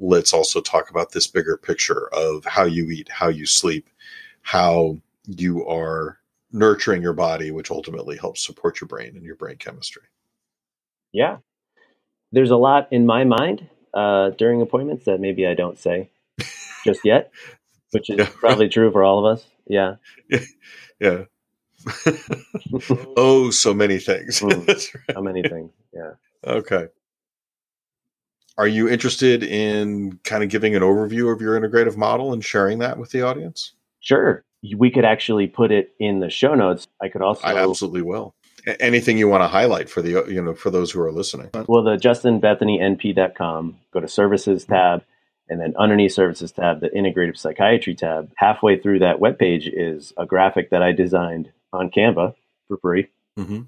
let's 0.00 0.32
also 0.32 0.62
talk 0.62 0.88
about 0.88 1.12
this 1.12 1.26
bigger 1.26 1.58
picture 1.58 2.08
of 2.14 2.42
how 2.46 2.64
you 2.64 2.88
eat 2.88 3.08
how 3.10 3.28
you 3.28 3.44
sleep 3.44 3.90
how 4.40 4.96
you 5.26 5.66
are 5.66 6.18
nurturing 6.52 7.02
your 7.02 7.12
body 7.12 7.50
which 7.50 7.70
ultimately 7.70 8.16
helps 8.16 8.44
support 8.44 8.80
your 8.80 8.88
brain 8.88 9.16
and 9.16 9.24
your 9.24 9.36
brain 9.36 9.56
chemistry 9.56 10.02
yeah 11.12 11.38
there's 12.32 12.50
a 12.50 12.56
lot 12.56 12.88
in 12.90 13.06
my 13.06 13.24
mind 13.24 13.68
uh, 13.94 14.30
during 14.30 14.62
appointments 14.62 15.04
that 15.04 15.20
maybe 15.20 15.46
I 15.46 15.54
don't 15.54 15.78
say 15.78 16.10
just 16.84 17.00
yet, 17.04 17.32
which 17.90 18.10
is 18.10 18.18
yeah. 18.18 18.28
probably 18.38 18.68
true 18.68 18.90
for 18.90 19.02
all 19.02 19.24
of 19.24 19.38
us. 19.38 19.46
Yeah. 19.66 19.96
Yeah. 21.00 21.24
oh, 23.16 23.48
so 23.50 23.72
many 23.72 23.98
things. 23.98 24.40
Mm, 24.40 24.68
right. 24.68 25.14
So 25.14 25.22
many 25.22 25.40
things. 25.40 25.72
Yeah. 25.94 26.10
Okay. 26.44 26.88
Are 28.58 28.68
you 28.68 28.86
interested 28.86 29.42
in 29.42 30.18
kind 30.22 30.44
of 30.44 30.50
giving 30.50 30.76
an 30.76 30.82
overview 30.82 31.32
of 31.32 31.40
your 31.40 31.58
integrative 31.58 31.96
model 31.96 32.34
and 32.34 32.44
sharing 32.44 32.80
that 32.80 32.98
with 32.98 33.12
the 33.12 33.22
audience? 33.22 33.72
Sure. 34.00 34.44
We 34.76 34.90
could 34.90 35.04
actually 35.04 35.46
put 35.46 35.72
it 35.72 35.94
in 35.98 36.20
the 36.20 36.30
show 36.30 36.54
notes. 36.54 36.86
I 37.00 37.08
could 37.08 37.22
also. 37.22 37.46
I 37.46 37.56
absolutely 37.56 38.02
will 38.02 38.34
anything 38.78 39.16
you 39.16 39.26
want 39.26 39.42
to 39.42 39.48
highlight 39.48 39.88
for 39.88 40.02
the 40.02 40.22
you 40.28 40.42
know 40.42 40.52
for 40.52 40.70
those 40.70 40.90
who 40.90 41.00
are 41.00 41.10
listening 41.10 41.48
well 41.66 41.82
the 41.82 41.96
justinbethoneynp.com 41.96 43.74
go 43.90 44.00
to 44.00 44.06
services 44.06 44.66
tab 44.66 45.02
and 45.48 45.62
then 45.62 45.72
underneath 45.78 46.12
services 46.12 46.52
tab 46.52 46.78
the 46.80 46.90
integrative 46.90 47.38
psychiatry 47.38 47.94
tab 47.94 48.30
halfway 48.36 48.78
through 48.78 48.98
that 48.98 49.18
web 49.18 49.38
page 49.38 49.66
is 49.66 50.12
a 50.18 50.26
graphic 50.26 50.68
that 50.68 50.82
i 50.82 50.92
designed 50.92 51.50
on 51.72 51.90
canva 51.90 52.34
for 52.68 52.76
free 52.82 53.08
mm-hmm. 53.38 53.62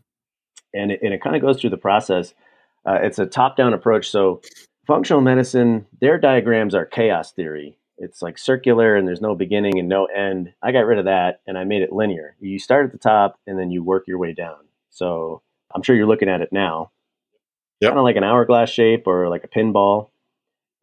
and 0.74 0.93
it, 0.93 1.01
and 1.03 1.14
it 1.14 1.22
kind 1.22 1.36
of 1.36 1.43
goes 1.43 1.61
through 1.61 1.70
the 1.70 1.76
process. 1.76 2.34
Uh, 2.86 2.99
it's 3.03 3.18
a 3.18 3.26
top 3.26 3.57
down 3.57 3.74
approach. 3.74 4.11
So 4.11 4.43
functional 4.86 5.22
medicine, 5.22 5.86
their 6.01 6.18
diagrams 6.18 6.74
are 6.74 6.84
chaos 6.84 7.32
theory. 7.32 7.76
It's 8.03 8.20
like 8.20 8.36
circular 8.36 8.96
and 8.96 9.07
there's 9.07 9.20
no 9.20 9.36
beginning 9.36 9.78
and 9.78 9.88
no 9.88 10.07
end. 10.07 10.53
I 10.61 10.72
got 10.72 10.86
rid 10.86 10.98
of 10.98 11.05
that 11.05 11.40
and 11.46 11.57
I 11.57 11.62
made 11.62 11.82
it 11.82 11.92
linear. 11.92 12.34
You 12.40 12.59
start 12.59 12.84
at 12.86 12.92
the 12.92 12.98
top 12.98 13.38
and 13.46 13.57
then 13.59 13.70
you 13.70 13.82
work 13.84 14.09
your 14.09 14.18
way 14.18 14.32
down. 14.34 14.59
So 14.90 15.40
I'm 15.72 15.82
sure 15.82 15.94
you're 15.94 16.07
looking 16.09 16.28
at 16.28 16.40
it 16.40 16.53
now. 16.53 16.90
Yep. 17.80 17.90
Kind 17.90 17.98
of 17.98 18.05
like 18.05 18.16
an 18.16 18.24
hourglass 18.24 18.70
shape 18.70 19.07
or 19.07 19.28
like 19.28 19.44
a 19.44 19.48
pinball. 19.48 20.11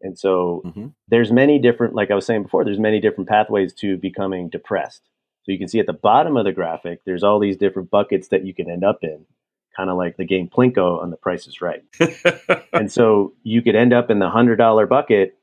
And 0.01 0.17
so 0.17 0.61
Mm-hmm. 0.65 0.87
there's 1.09 1.31
many 1.31 1.59
different, 1.59 1.93
like 1.93 2.09
I 2.09 2.15
was 2.15 2.25
saying 2.25 2.43
before, 2.43 2.63
there's 2.63 2.79
many 2.79 3.01
different 3.01 3.29
pathways 3.29 3.73
to 3.75 3.97
becoming 3.97 4.47
depressed. 4.49 5.01
So 5.43 5.51
you 5.51 5.57
can 5.57 5.67
see 5.67 5.79
at 5.79 5.87
the 5.87 5.93
bottom 5.93 6.37
of 6.37 6.45
the 6.45 6.53
graphic, 6.53 7.01
there's 7.05 7.23
all 7.23 7.39
these 7.39 7.57
different 7.57 7.89
buckets 7.89 8.29
that 8.29 8.45
you 8.45 8.53
can 8.53 8.69
end 8.69 8.83
up 8.85 8.99
in, 9.03 9.25
kind 9.75 9.89
of 9.89 9.97
like 9.97 10.15
the 10.17 10.25
game 10.25 10.47
Plinko 10.49 11.01
on 11.01 11.09
The 11.09 11.17
Price 11.17 11.47
is 11.47 11.61
Right. 11.61 11.83
and 12.73 12.91
so 12.91 13.33
you 13.43 13.61
could 13.61 13.75
end 13.75 13.93
up 13.93 14.09
in 14.09 14.19
the 14.19 14.29
hundred 14.29 14.57
dollar 14.57 14.85
bucket, 14.85 15.37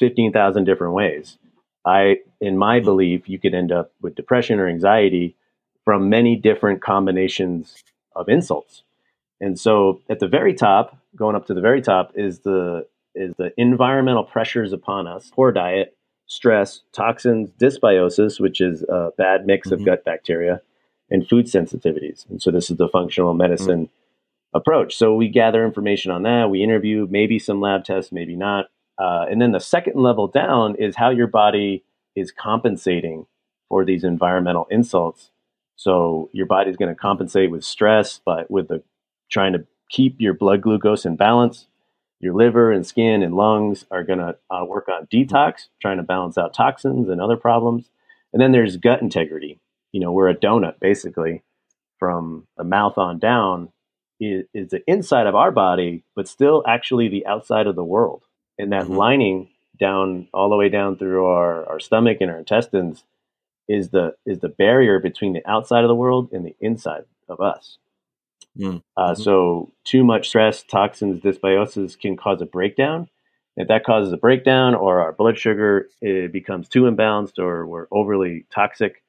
fifteen 0.00 0.32
thousand 0.32 0.64
different 0.64 0.94
ways. 0.94 1.38
I, 1.86 2.16
in 2.40 2.58
my 2.58 2.80
belief, 2.80 3.28
you 3.28 3.38
could 3.38 3.54
end 3.54 3.70
up 3.70 3.92
with 4.02 4.16
depression 4.16 4.58
or 4.58 4.68
anxiety 4.68 5.36
from 5.84 6.08
many 6.08 6.34
different 6.36 6.82
combinations 6.82 7.76
of 8.16 8.28
insults. 8.28 8.82
And 9.40 9.58
so 9.58 10.00
at 10.10 10.18
the 10.18 10.28
very 10.28 10.52
top, 10.52 10.98
going 11.16 11.36
up 11.36 11.46
to 11.46 11.54
the 11.54 11.62
very 11.62 11.80
top, 11.80 12.12
is 12.16 12.40
the 12.40 12.86
is 13.14 13.34
the 13.38 13.52
environmental 13.56 14.24
pressures 14.24 14.72
upon 14.72 15.06
us, 15.06 15.30
poor 15.34 15.52
diet, 15.52 15.96
stress, 16.26 16.82
toxins, 16.92 17.50
dysbiosis, 17.58 18.38
which 18.40 18.60
is 18.60 18.82
a 18.84 19.10
bad 19.16 19.46
mix 19.46 19.70
of 19.70 19.80
Mhm. 19.80 19.86
gut 19.86 20.04
bacteria, 20.04 20.60
and 21.10 21.26
food 21.26 21.46
sensitivities. 21.46 22.28
And 22.30 22.40
so 22.40 22.50
this 22.50 22.70
is 22.70 22.76
the 22.76 22.88
functional 22.88 23.34
medicine 23.34 23.88
approach. 24.54 24.96
So 24.96 25.14
we 25.14 25.28
gather 25.28 25.64
information 25.64 26.12
on 26.12 26.22
that. 26.22 26.50
We 26.50 26.62
interview, 26.62 27.06
maybe 27.10 27.38
some 27.38 27.60
lab 27.60 27.84
tests, 27.84 28.12
maybe 28.12 28.36
not. 28.36 28.66
Uh, 29.00 29.24
and 29.30 29.40
then 29.40 29.52
the 29.52 29.60
second 29.60 29.96
level 29.96 30.28
down 30.28 30.74
is 30.76 30.96
how 30.96 31.08
your 31.08 31.26
body 31.26 31.82
is 32.14 32.30
compensating 32.30 33.26
for 33.68 33.84
these 33.84 34.04
environmental 34.04 34.66
insults. 34.70 35.30
So 35.76 36.28
your 36.32 36.44
body's 36.44 36.76
going 36.76 36.94
to 36.94 37.00
compensate 37.00 37.50
with 37.50 37.64
stress, 37.64 38.20
but 38.22 38.50
with 38.50 38.68
the 38.68 38.82
trying 39.30 39.54
to 39.54 39.64
keep 39.88 40.20
your 40.20 40.34
blood 40.34 40.60
glucose 40.60 41.06
in 41.06 41.16
balance. 41.16 41.66
Your 42.20 42.34
liver 42.34 42.70
and 42.70 42.86
skin 42.86 43.22
and 43.22 43.34
lungs 43.34 43.86
are 43.90 44.04
going 44.04 44.18
to 44.18 44.36
uh, 44.50 44.64
work 44.66 44.88
on 44.88 45.06
detox, 45.06 45.68
trying 45.80 45.96
to 45.96 46.02
balance 46.02 46.36
out 46.36 46.52
toxins 46.52 47.08
and 47.08 47.22
other 47.22 47.36
problems. 47.36 47.88
And 48.34 48.42
then 48.42 48.52
there's 48.52 48.76
gut 48.76 49.00
integrity. 49.00 49.58
You 49.92 50.00
know, 50.00 50.12
we're 50.12 50.28
a 50.28 50.36
donut 50.36 50.78
basically 50.78 51.42
from 51.98 52.46
the 52.58 52.64
mouth 52.64 52.98
on 52.98 53.18
down 53.18 53.70
is, 54.20 54.44
is 54.52 54.68
the 54.68 54.82
inside 54.86 55.26
of 55.26 55.34
our 55.34 55.50
body, 55.50 56.04
but 56.14 56.28
still 56.28 56.62
actually 56.66 57.08
the 57.08 57.24
outside 57.26 57.66
of 57.66 57.76
the 57.76 57.84
world. 57.84 58.24
And 58.60 58.72
that 58.72 58.86
Mhm. 58.86 58.96
lining 58.96 59.48
down 59.78 60.28
all 60.34 60.50
the 60.50 60.56
way 60.56 60.68
down 60.68 60.96
through 60.96 61.24
our, 61.26 61.66
our 61.66 61.80
stomach 61.80 62.18
and 62.20 62.30
our 62.30 62.38
intestines 62.38 63.04
is 63.68 63.90
the 63.90 64.14
is 64.26 64.40
the 64.40 64.48
barrier 64.48 64.98
between 64.98 65.32
the 65.32 65.46
outside 65.48 65.84
of 65.84 65.88
the 65.88 65.94
world 65.94 66.30
and 66.32 66.44
the 66.44 66.54
inside 66.60 67.04
of 67.28 67.40
us. 67.40 67.78
Mm. 68.58 68.82
Uh, 68.96 69.12
Mhm. 69.12 69.18
So 69.18 69.72
too 69.84 70.04
much 70.04 70.28
stress, 70.28 70.62
toxins, 70.62 71.22
dysbiosis 71.22 71.98
can 71.98 72.16
cause 72.16 72.42
a 72.42 72.46
breakdown. 72.46 73.08
If 73.56 73.68
that 73.68 73.84
causes 73.84 74.12
a 74.12 74.16
breakdown, 74.16 74.74
or 74.74 75.00
our 75.00 75.12
blood 75.12 75.38
sugar 75.38 75.88
it 76.02 76.32
becomes 76.32 76.68
too 76.68 76.82
imbalanced, 76.82 77.38
or 77.38 77.66
we're 77.66 77.86
overly 77.90 78.44
toxic, 78.50 79.02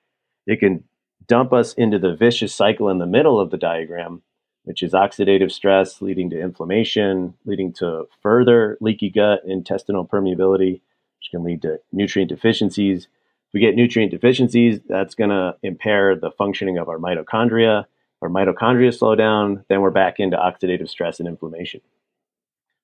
it 0.48 0.60
can 0.60 0.84
dump 1.28 1.54
us 1.54 1.74
into 1.74 2.00
the 2.00 2.16
vicious 2.16 2.54
cycle 2.54 2.90
in 2.90 3.00
the 3.00 3.06
middle 3.06 3.40
of 3.40 3.50
the 3.52 3.58
diagram, 3.58 4.22
which 4.64 4.84
is 4.84 4.94
oxidative 4.94 5.52
stress 5.52 6.02
leading 6.02 6.30
to 6.30 6.40
inflammation, 6.40 7.34
leading 7.46 7.74
to 7.74 8.08
further 8.22 8.78
leaky 8.82 9.10
gut, 9.10 9.42
intestinal 9.46 10.06
permeability, 10.06 10.82
which 11.20 11.32
can 11.32 11.44
lead 11.44 11.62
to 11.64 11.80
nutrient 11.92 12.30
deficiencies. 12.30 13.06
If 13.06 13.54
we 13.54 13.60
get 13.60 13.76
nutrient 13.76 14.12
deficiencies, 14.12 14.80
that's 14.88 15.16
going 15.16 15.32
to 15.32 15.56
impair 15.64 16.16
the 16.16 16.32
functioning 16.32 16.78
of 16.78 16.90
our 16.90 16.98
mitochondria. 16.98 17.86
Our 18.22 18.30
mitochondria 18.30 18.96
slow 18.98 19.16
down, 19.16 19.66
then 19.68 19.82
we're 19.82 19.90
back 19.90 20.20
into 20.20 20.38
oxidative 20.38 20.90
stress 20.90 21.20
and 21.20 21.28
inflammation. 21.28 21.82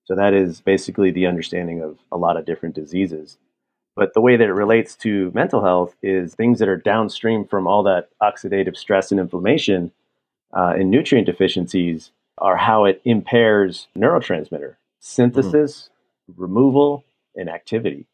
So 0.06 0.16
that 0.16 0.34
is 0.34 0.62
basically 0.62 1.12
the 1.12 1.28
understanding 1.28 1.82
of 1.82 2.00
a 2.12 2.18
lot 2.18 2.38
of 2.38 2.46
different 2.46 2.76
diseases. 2.76 3.38
But 3.96 4.14
the 4.14 4.22
way 4.22 4.38
that 4.38 4.48
it 4.48 4.54
relates 4.54 4.96
to 4.98 5.32
mental 5.34 5.64
health 5.64 5.96
is 6.02 6.34
things 6.34 6.60
that 6.60 6.70
are 6.70 6.78
downstream 6.78 7.46
from 7.46 7.68
all 7.68 7.84
that 7.84 8.10
oxidative 8.22 8.78
stress 8.78 9.12
and 9.12 9.20
inflammation 9.20 9.92
uh, 10.56 10.74
and 10.78 10.90
nutrient 10.92 11.26
deficiencies 11.26 12.12
are 12.38 12.58
how 12.58 12.86
it 12.86 13.02
impairs 13.06 13.88
neurotransmitter 13.98 14.76
synthesis, 15.00 15.90
removal, 16.36 17.04
and 17.36 17.50
activity. 17.50 18.08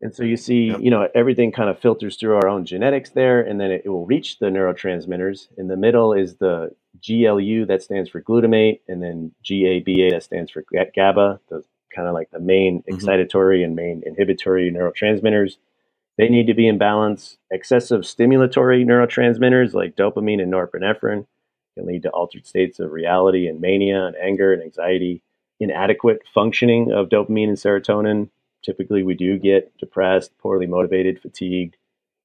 And 0.00 0.14
so 0.14 0.22
you 0.22 0.36
see, 0.36 0.68
Yep. 0.68 0.80
you 0.80 0.90
know, 0.90 1.08
everything 1.14 1.50
kind 1.50 1.68
of 1.68 1.78
filters 1.80 2.16
through 2.16 2.36
our 2.36 2.46
own 2.48 2.64
genetics 2.64 3.10
there, 3.10 3.40
and 3.40 3.60
then 3.60 3.70
it, 3.72 3.82
it 3.84 3.88
will 3.88 4.06
reach 4.06 4.38
the 4.38 4.46
neurotransmitters. 4.46 5.48
In 5.58 5.66
the 5.68 5.76
middle 5.76 6.12
is 6.12 6.36
the 6.36 6.70
GLU 7.04 7.66
that 7.66 7.82
stands 7.82 8.08
for 8.08 8.22
glutamate, 8.22 8.80
and 8.86 9.02
then 9.02 9.32
GABA 9.44 10.10
that 10.12 10.22
stands 10.22 10.50
for 10.52 10.64
GABA, 10.94 11.40
those 11.50 11.64
kind 11.94 12.06
of 12.06 12.14
like 12.14 12.30
the 12.30 12.38
main 12.40 12.82
Mhm. 12.82 12.94
excitatory 12.96 13.64
and 13.64 13.74
main 13.74 14.02
inhibitory 14.06 14.70
neurotransmitters. 14.70 15.56
They 16.18 16.28
need 16.28 16.48
to 16.48 16.54
be 16.54 16.66
in 16.66 16.78
balance. 16.78 17.38
Excessive 17.50 18.00
stimulatory 18.02 18.84
neurotransmitters 18.84 19.72
like 19.72 19.96
dopamine 19.96 20.42
and 20.42 20.52
norepinephrine 20.52 21.26
can 21.76 21.86
lead 21.86 22.02
to 22.02 22.10
altered 22.10 22.44
states 22.46 22.80
of 22.80 22.90
reality 22.92 23.46
and 23.46 23.60
mania 23.60 24.04
and 24.06 24.16
anger 24.16 24.52
and 24.52 24.62
anxiety. 24.62 25.22
Inadequate 25.60 26.22
functioning 26.34 26.92
of 26.92 27.08
dopamine 27.08 27.48
and 27.48 27.56
serotonin. 27.56 28.28
Typically, 28.64 29.02
we 29.04 29.14
do 29.14 29.38
get 29.38 29.76
depressed, 29.78 30.36
poorly 30.38 30.66
motivated, 30.66 31.20
fatigued, 31.22 31.76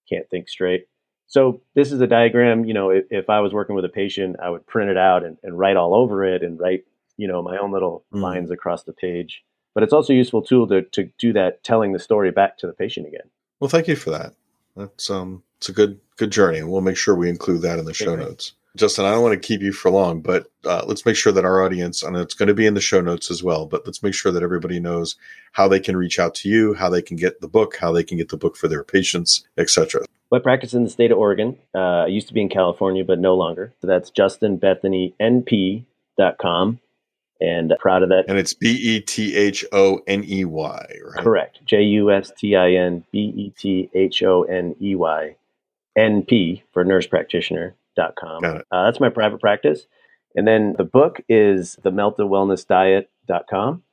can't 0.09 0.29
think 0.29 0.49
straight. 0.49 0.87
So, 1.27 1.61
this 1.75 1.91
is 1.91 2.01
a 2.01 2.07
diagram. 2.07 2.65
You 2.65 2.73
know, 2.73 2.89
if, 2.89 3.05
if 3.11 3.29
I 3.29 3.39
was 3.39 3.53
working 3.53 3.75
with 3.75 3.85
a 3.85 3.89
patient, 3.89 4.37
I 4.41 4.49
would 4.49 4.65
print 4.67 4.89
it 4.91 4.97
out 4.97 5.23
and, 5.23 5.37
and 5.43 5.57
write 5.57 5.77
all 5.77 5.93
over 5.95 6.23
it 6.25 6.43
and 6.43 6.59
write, 6.59 6.83
you 7.17 7.27
know, 7.27 7.41
my 7.41 7.57
own 7.57 7.71
little 7.71 8.03
Mm. 8.13 8.21
lines 8.21 8.51
across 8.51 8.83
the 8.83 8.93
page. 8.93 9.43
But 9.73 9.83
it's 9.83 9.93
also 9.93 10.13
a 10.13 10.15
useful 10.15 10.41
tool 10.43 10.67
to, 10.67 10.81
to 10.81 11.09
do 11.17 11.33
that, 11.33 11.63
telling 11.63 11.93
the 11.93 11.99
story 11.99 12.29
back 12.31 12.57
to 12.59 12.67
the 12.67 12.73
patient 12.73 13.07
again. 13.07 13.29
Well, 13.63 13.69
thank 13.69 13.87
you 13.87 13.95
for 13.95 14.09
that. 14.09 14.33
That's 14.75 15.09
um, 15.09 15.41
it's 15.55 15.69
a 15.69 15.71
good 15.71 15.97
good 16.17 16.33
journey, 16.33 16.57
and 16.57 16.69
we'll 16.69 16.81
make 16.81 16.97
sure 16.97 17.15
we 17.15 17.29
include 17.29 17.61
that 17.61 17.79
in 17.79 17.85
the 17.85 17.93
show 17.93 18.17
great. 18.17 18.27
notes. 18.27 18.51
Justin, 18.75 19.05
I 19.05 19.11
don't 19.11 19.23
want 19.23 19.41
to 19.41 19.47
keep 19.47 19.61
you 19.61 19.71
for 19.71 19.89
long, 19.89 20.19
but 20.19 20.47
uh, 20.65 20.83
let's 20.85 21.05
make 21.05 21.15
sure 21.15 21.31
that 21.31 21.45
our 21.45 21.63
audience, 21.63 22.03
and 22.03 22.17
it's 22.17 22.33
going 22.33 22.49
to 22.49 22.53
be 22.53 22.65
in 22.65 22.73
the 22.73 22.81
show 22.81 22.99
notes 22.99 23.31
as 23.31 23.41
well, 23.41 23.65
but 23.65 23.85
let's 23.85 24.03
make 24.03 24.15
sure 24.15 24.33
that 24.33 24.43
everybody 24.43 24.81
knows 24.81 25.15
how 25.53 25.69
they 25.69 25.79
can 25.79 25.95
reach 25.95 26.19
out 26.19 26.35
to 26.35 26.49
you, 26.49 26.73
how 26.73 26.89
they 26.89 27.01
can 27.01 27.15
get 27.15 27.39
the 27.39 27.47
book, 27.47 27.77
how 27.77 27.93
they 27.93 28.03
can 28.03 28.17
get 28.17 28.27
the 28.27 28.35
book 28.35 28.57
for 28.57 28.67
their 28.67 28.83
patients, 28.83 29.47
etc. 29.57 30.03
I 30.29 30.39
practice 30.39 30.73
in 30.73 30.83
the 30.83 30.89
state 30.89 31.13
of 31.13 31.17
Oregon. 31.17 31.57
Uh, 31.73 32.03
I 32.03 32.07
used 32.07 32.27
to 32.27 32.33
be 32.33 32.41
in 32.41 32.49
California, 32.49 33.05
but 33.05 33.17
no 33.17 33.33
longer. 33.33 33.71
So 33.79 33.87
that's 33.87 34.11
justinbethoneynp.com. 34.11 36.79
And 37.43 37.73
proud 37.79 38.03
of 38.03 38.09
that. 38.09 38.25
And 38.29 38.37
it's 38.37 38.53
B 38.53 38.71
E 38.71 39.01
T 39.01 39.35
H 39.35 39.65
O 39.73 39.99
N 40.07 40.23
E 40.25 40.45
Y, 40.45 40.85
right? 41.03 41.23
Correct. 41.23 41.59
J 41.65 41.81
U 41.83 42.09
S 42.09 42.31
T 42.37 42.55
I 42.55 42.71
N 42.71 43.03
B 43.11 43.19
E 43.35 43.49
T 43.57 43.89
H 43.93 44.23
O 44.23 44.43
N 44.43 44.75
E 44.81 44.95
Y 44.95 45.35
N 45.97 46.23
P 46.23 46.63
for 46.71 46.85
nursepractitioner.com. 46.85 48.41
Got 48.41 48.55
it. 48.57 48.65
Uh, 48.71 48.85
that's 48.85 48.99
my 49.01 49.09
private 49.09 49.41
practice. 49.41 49.85
And 50.35 50.47
then 50.47 50.73
the 50.77 50.83
book 50.85 51.19
is 51.27 51.75
the 51.83 51.91
mentalwellnessdiet.com. 51.91 53.83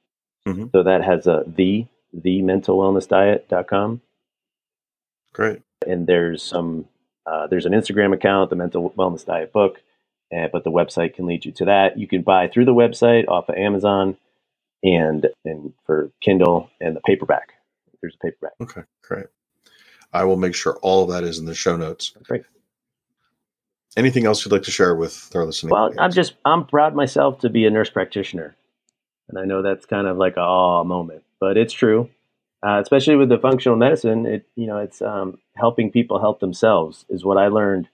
Mhm. 0.47 0.73
So 0.73 0.83
that 0.85 1.03
has 1.05 1.27
a 1.27 1.43
the, 1.47 1.87
the 2.15 2.41
mentalwellnessdiet.com. 2.43 4.01
Great. 5.33 5.61
and 5.87 6.07
there's 6.07 6.43
some 6.43 6.87
uh, 7.27 7.47
there's 7.47 7.67
an 7.67 7.73
Instagram 7.73 8.13
account, 8.15 8.51
the 8.51 8.57
Mental 8.57 8.91
Wellness 8.97 9.25
Diet 9.25 9.53
Book, 9.53 9.81
uh, 10.37 10.49
but 10.53 10.65
the 10.65 10.71
website 10.71 11.15
can 11.15 11.27
lead 11.27 11.45
you 11.45 11.53
to 11.53 11.65
that. 11.67 11.99
You 11.99 12.07
can 12.07 12.23
buy 12.23 12.49
through 12.49 12.65
the 12.65 12.75
website 12.75 13.29
off 13.29 13.49
of 13.49 13.57
Amazon, 13.57 14.17
and 14.83 15.27
and 15.45 15.73
for 15.87 16.11
Kindle 16.21 16.71
and 16.81 16.97
the 16.97 17.01
paperback. 17.01 17.55
There's 18.01 18.15
a 18.15 18.25
paperback. 18.25 18.53
Okay, 18.61 18.83
great. 19.03 19.27
I 20.13 20.25
will 20.25 20.37
make 20.37 20.55
sure 20.55 20.79
all 20.83 21.05
of 21.05 21.11
that 21.11 21.25
is 21.25 21.39
in 21.39 21.45
the 21.45 21.55
show 21.55 21.77
notes. 21.77 22.13
Great. 22.25 22.43
Anything 23.97 24.25
else 24.25 24.45
you'd 24.45 24.53
like 24.53 24.63
to 24.63 24.71
share 24.71 24.95
with 24.95 25.31
our 25.35 25.45
listening? 25.45 25.73
Well, 25.73 25.85
audience? 25.85 26.01
I'm 26.01 26.13
just 26.13 26.35
I'm 26.45 26.65
proud 26.65 26.95
myself 26.95 27.41
to 27.41 27.51
be 27.51 27.67
a 27.67 27.71
nurse 27.71 27.91
practitioner, 27.91 28.55
and 29.29 29.39
I 29.39 29.45
know 29.45 29.63
that's 29.63 29.87
kind 29.87 30.07
of 30.07 30.17
like 30.17 30.37
a 30.37 30.41
awe 30.41 30.85
moment, 30.85 31.25
but 31.41 31.57
it's 31.57 31.73
true. 31.73 32.09
Uh, 32.63 32.79
especially 32.81 33.17
with 33.17 33.31
the 33.31 33.39
functional 33.39 33.77
medicine, 33.77 34.27
it 34.27 34.47
you 34.55 34.67
know 34.67 34.79
it's 34.79 35.03
um, 35.03 35.39
helping 35.57 35.91
people 35.91 36.21
help 36.21 36.39
themselves 36.41 37.05
is 37.09 37.25
what 37.25 37.37
I 37.37 37.49
learned 37.49 37.89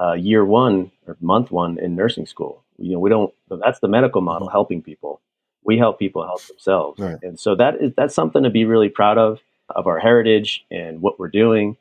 uh, 0.00 0.12
year 0.12 0.44
one 0.44 0.92
or 1.06 1.16
month 1.20 1.50
one 1.50 1.78
in 1.78 1.94
nursing 1.94 2.26
school. 2.26 2.62
You 2.78 2.92
know, 2.92 2.98
we 2.98 3.10
don't. 3.10 3.32
That's 3.50 3.80
the 3.80 3.88
medical 3.88 4.20
model, 4.20 4.48
Mhm. 4.48 4.52
helping 4.52 4.82
people. 4.82 5.20
We 5.64 5.78
help 5.78 5.98
people 5.98 6.24
help 6.24 6.42
themselves, 6.42 7.00
Right. 7.00 7.18
and 7.22 7.38
so 7.40 7.54
that 7.56 7.80
is 7.80 7.94
that's 7.94 8.14
something 8.14 8.42
to 8.42 8.50
be 8.50 8.64
really 8.64 8.88
proud 8.88 9.18
of 9.18 9.40
of 9.70 9.86
our 9.86 9.98
heritage 9.98 10.64
and 10.70 11.00
what 11.00 11.18
we're 11.18 11.28
doing. 11.28 11.76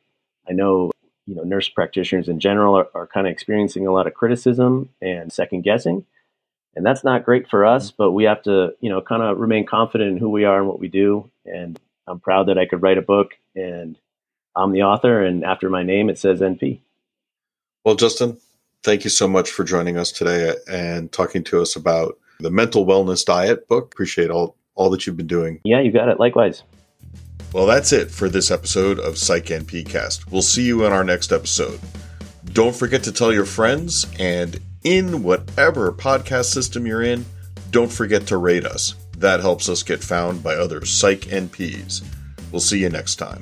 I 0.50 0.54
know 0.54 0.92
you 1.26 1.36
know, 1.36 1.44
nurse 1.44 1.70
practitioners 1.70 2.28
in 2.28 2.38
general 2.42 2.76
are, 2.76 2.90
are 2.94 3.08
kind 3.08 3.26
of 3.28 3.32
experiencing 3.32 3.88
a 3.88 3.94
lot 3.94 4.08
of 4.08 4.14
criticism 4.14 4.90
and 5.02 5.32
second 5.32 5.62
guessing. 5.62 6.06
And 6.76 6.86
that's 6.86 7.06
not 7.06 7.24
great 7.24 7.48
for 7.50 7.66
us, 7.66 7.92
but 7.92 8.12
we 8.12 8.26
have 8.26 8.42
to, 8.44 8.76
you 8.82 8.90
know, 8.90 9.00
kind 9.02 9.24
of 9.24 9.38
remain 9.38 9.66
confident 9.66 10.12
in 10.12 10.18
who 10.18 10.30
we 10.30 10.44
are 10.44 10.58
and 10.60 10.68
what 10.68 10.80
we 10.82 10.90
do. 10.90 11.30
And 11.46 11.80
I'm 12.08 12.20
proud 12.20 12.48
that 12.48 12.58
I 12.58 12.66
could 12.66 12.82
write 12.82 12.98
a 12.98 13.02
book 13.02 13.38
and 13.56 13.98
I'm 14.54 14.74
the 14.74 14.84
author. 14.84 15.24
And 15.24 15.46
after 15.46 15.70
my 15.70 15.82
name, 15.84 16.10
it 16.10 16.18
says 16.20 16.42
NP. 16.42 16.82
Well, 17.86 17.96
Justin, 17.96 18.38
thank 18.84 19.04
you 19.04 19.10
so 19.10 19.28
much 19.28 19.50
for 19.50 19.64
joining 19.64 19.98
us 19.98 20.12
today 20.12 20.56
and 20.70 21.12
talking 21.12 21.44
to 21.46 21.62
us 21.62 21.76
about 21.76 22.18
the 22.40 22.52
mental 22.52 22.86
wellness 22.86 23.26
diet 23.26 23.68
book. 23.68 23.94
Appreciate 23.94 24.30
all, 24.30 24.56
all 24.76 24.90
that 24.90 25.08
you've 25.08 25.18
been 25.18 25.28
doing. 25.28 25.60
Yeah, 25.64 25.80
you 25.80 25.92
got 25.92 26.10
it. 26.10 26.20
Likewise. 26.20 26.64
Well, 27.54 27.66
that's 27.66 27.94
it 27.94 28.10
for 28.10 28.30
this 28.30 28.52
episode 28.52 29.00
of 29.00 29.18
Psych 29.18 29.46
NP 29.46 29.88
Cast. 29.88 30.32
We'll 30.32 30.42
see 30.42 30.64
you 30.64 30.86
in 30.86 30.92
our 30.92 31.04
next 31.04 31.32
episode. 31.32 31.80
Don't 32.46 32.76
forget 32.76 33.04
to 33.04 33.12
tell 33.12 33.32
your 33.32 33.46
friends, 33.46 34.06
and 34.20 34.60
in 34.84 35.24
whatever 35.24 35.92
podcast 35.92 36.46
system 36.46 36.86
you're 36.86 37.04
in, 37.04 37.26
don't 37.72 37.92
forget 37.92 38.28
to 38.28 38.38
rate 38.38 38.66
us. 38.66 38.96
That 39.18 39.40
helps 39.40 39.70
us 39.70 39.84
get 39.84 40.04
found 40.04 40.44
by 40.44 40.56
other 40.56 40.84
Psych 40.84 41.22
NPs. 41.22 42.04
We'll 42.52 42.60
see 42.60 42.80
you 42.80 42.90
next 42.90 43.16
time. 43.16 43.42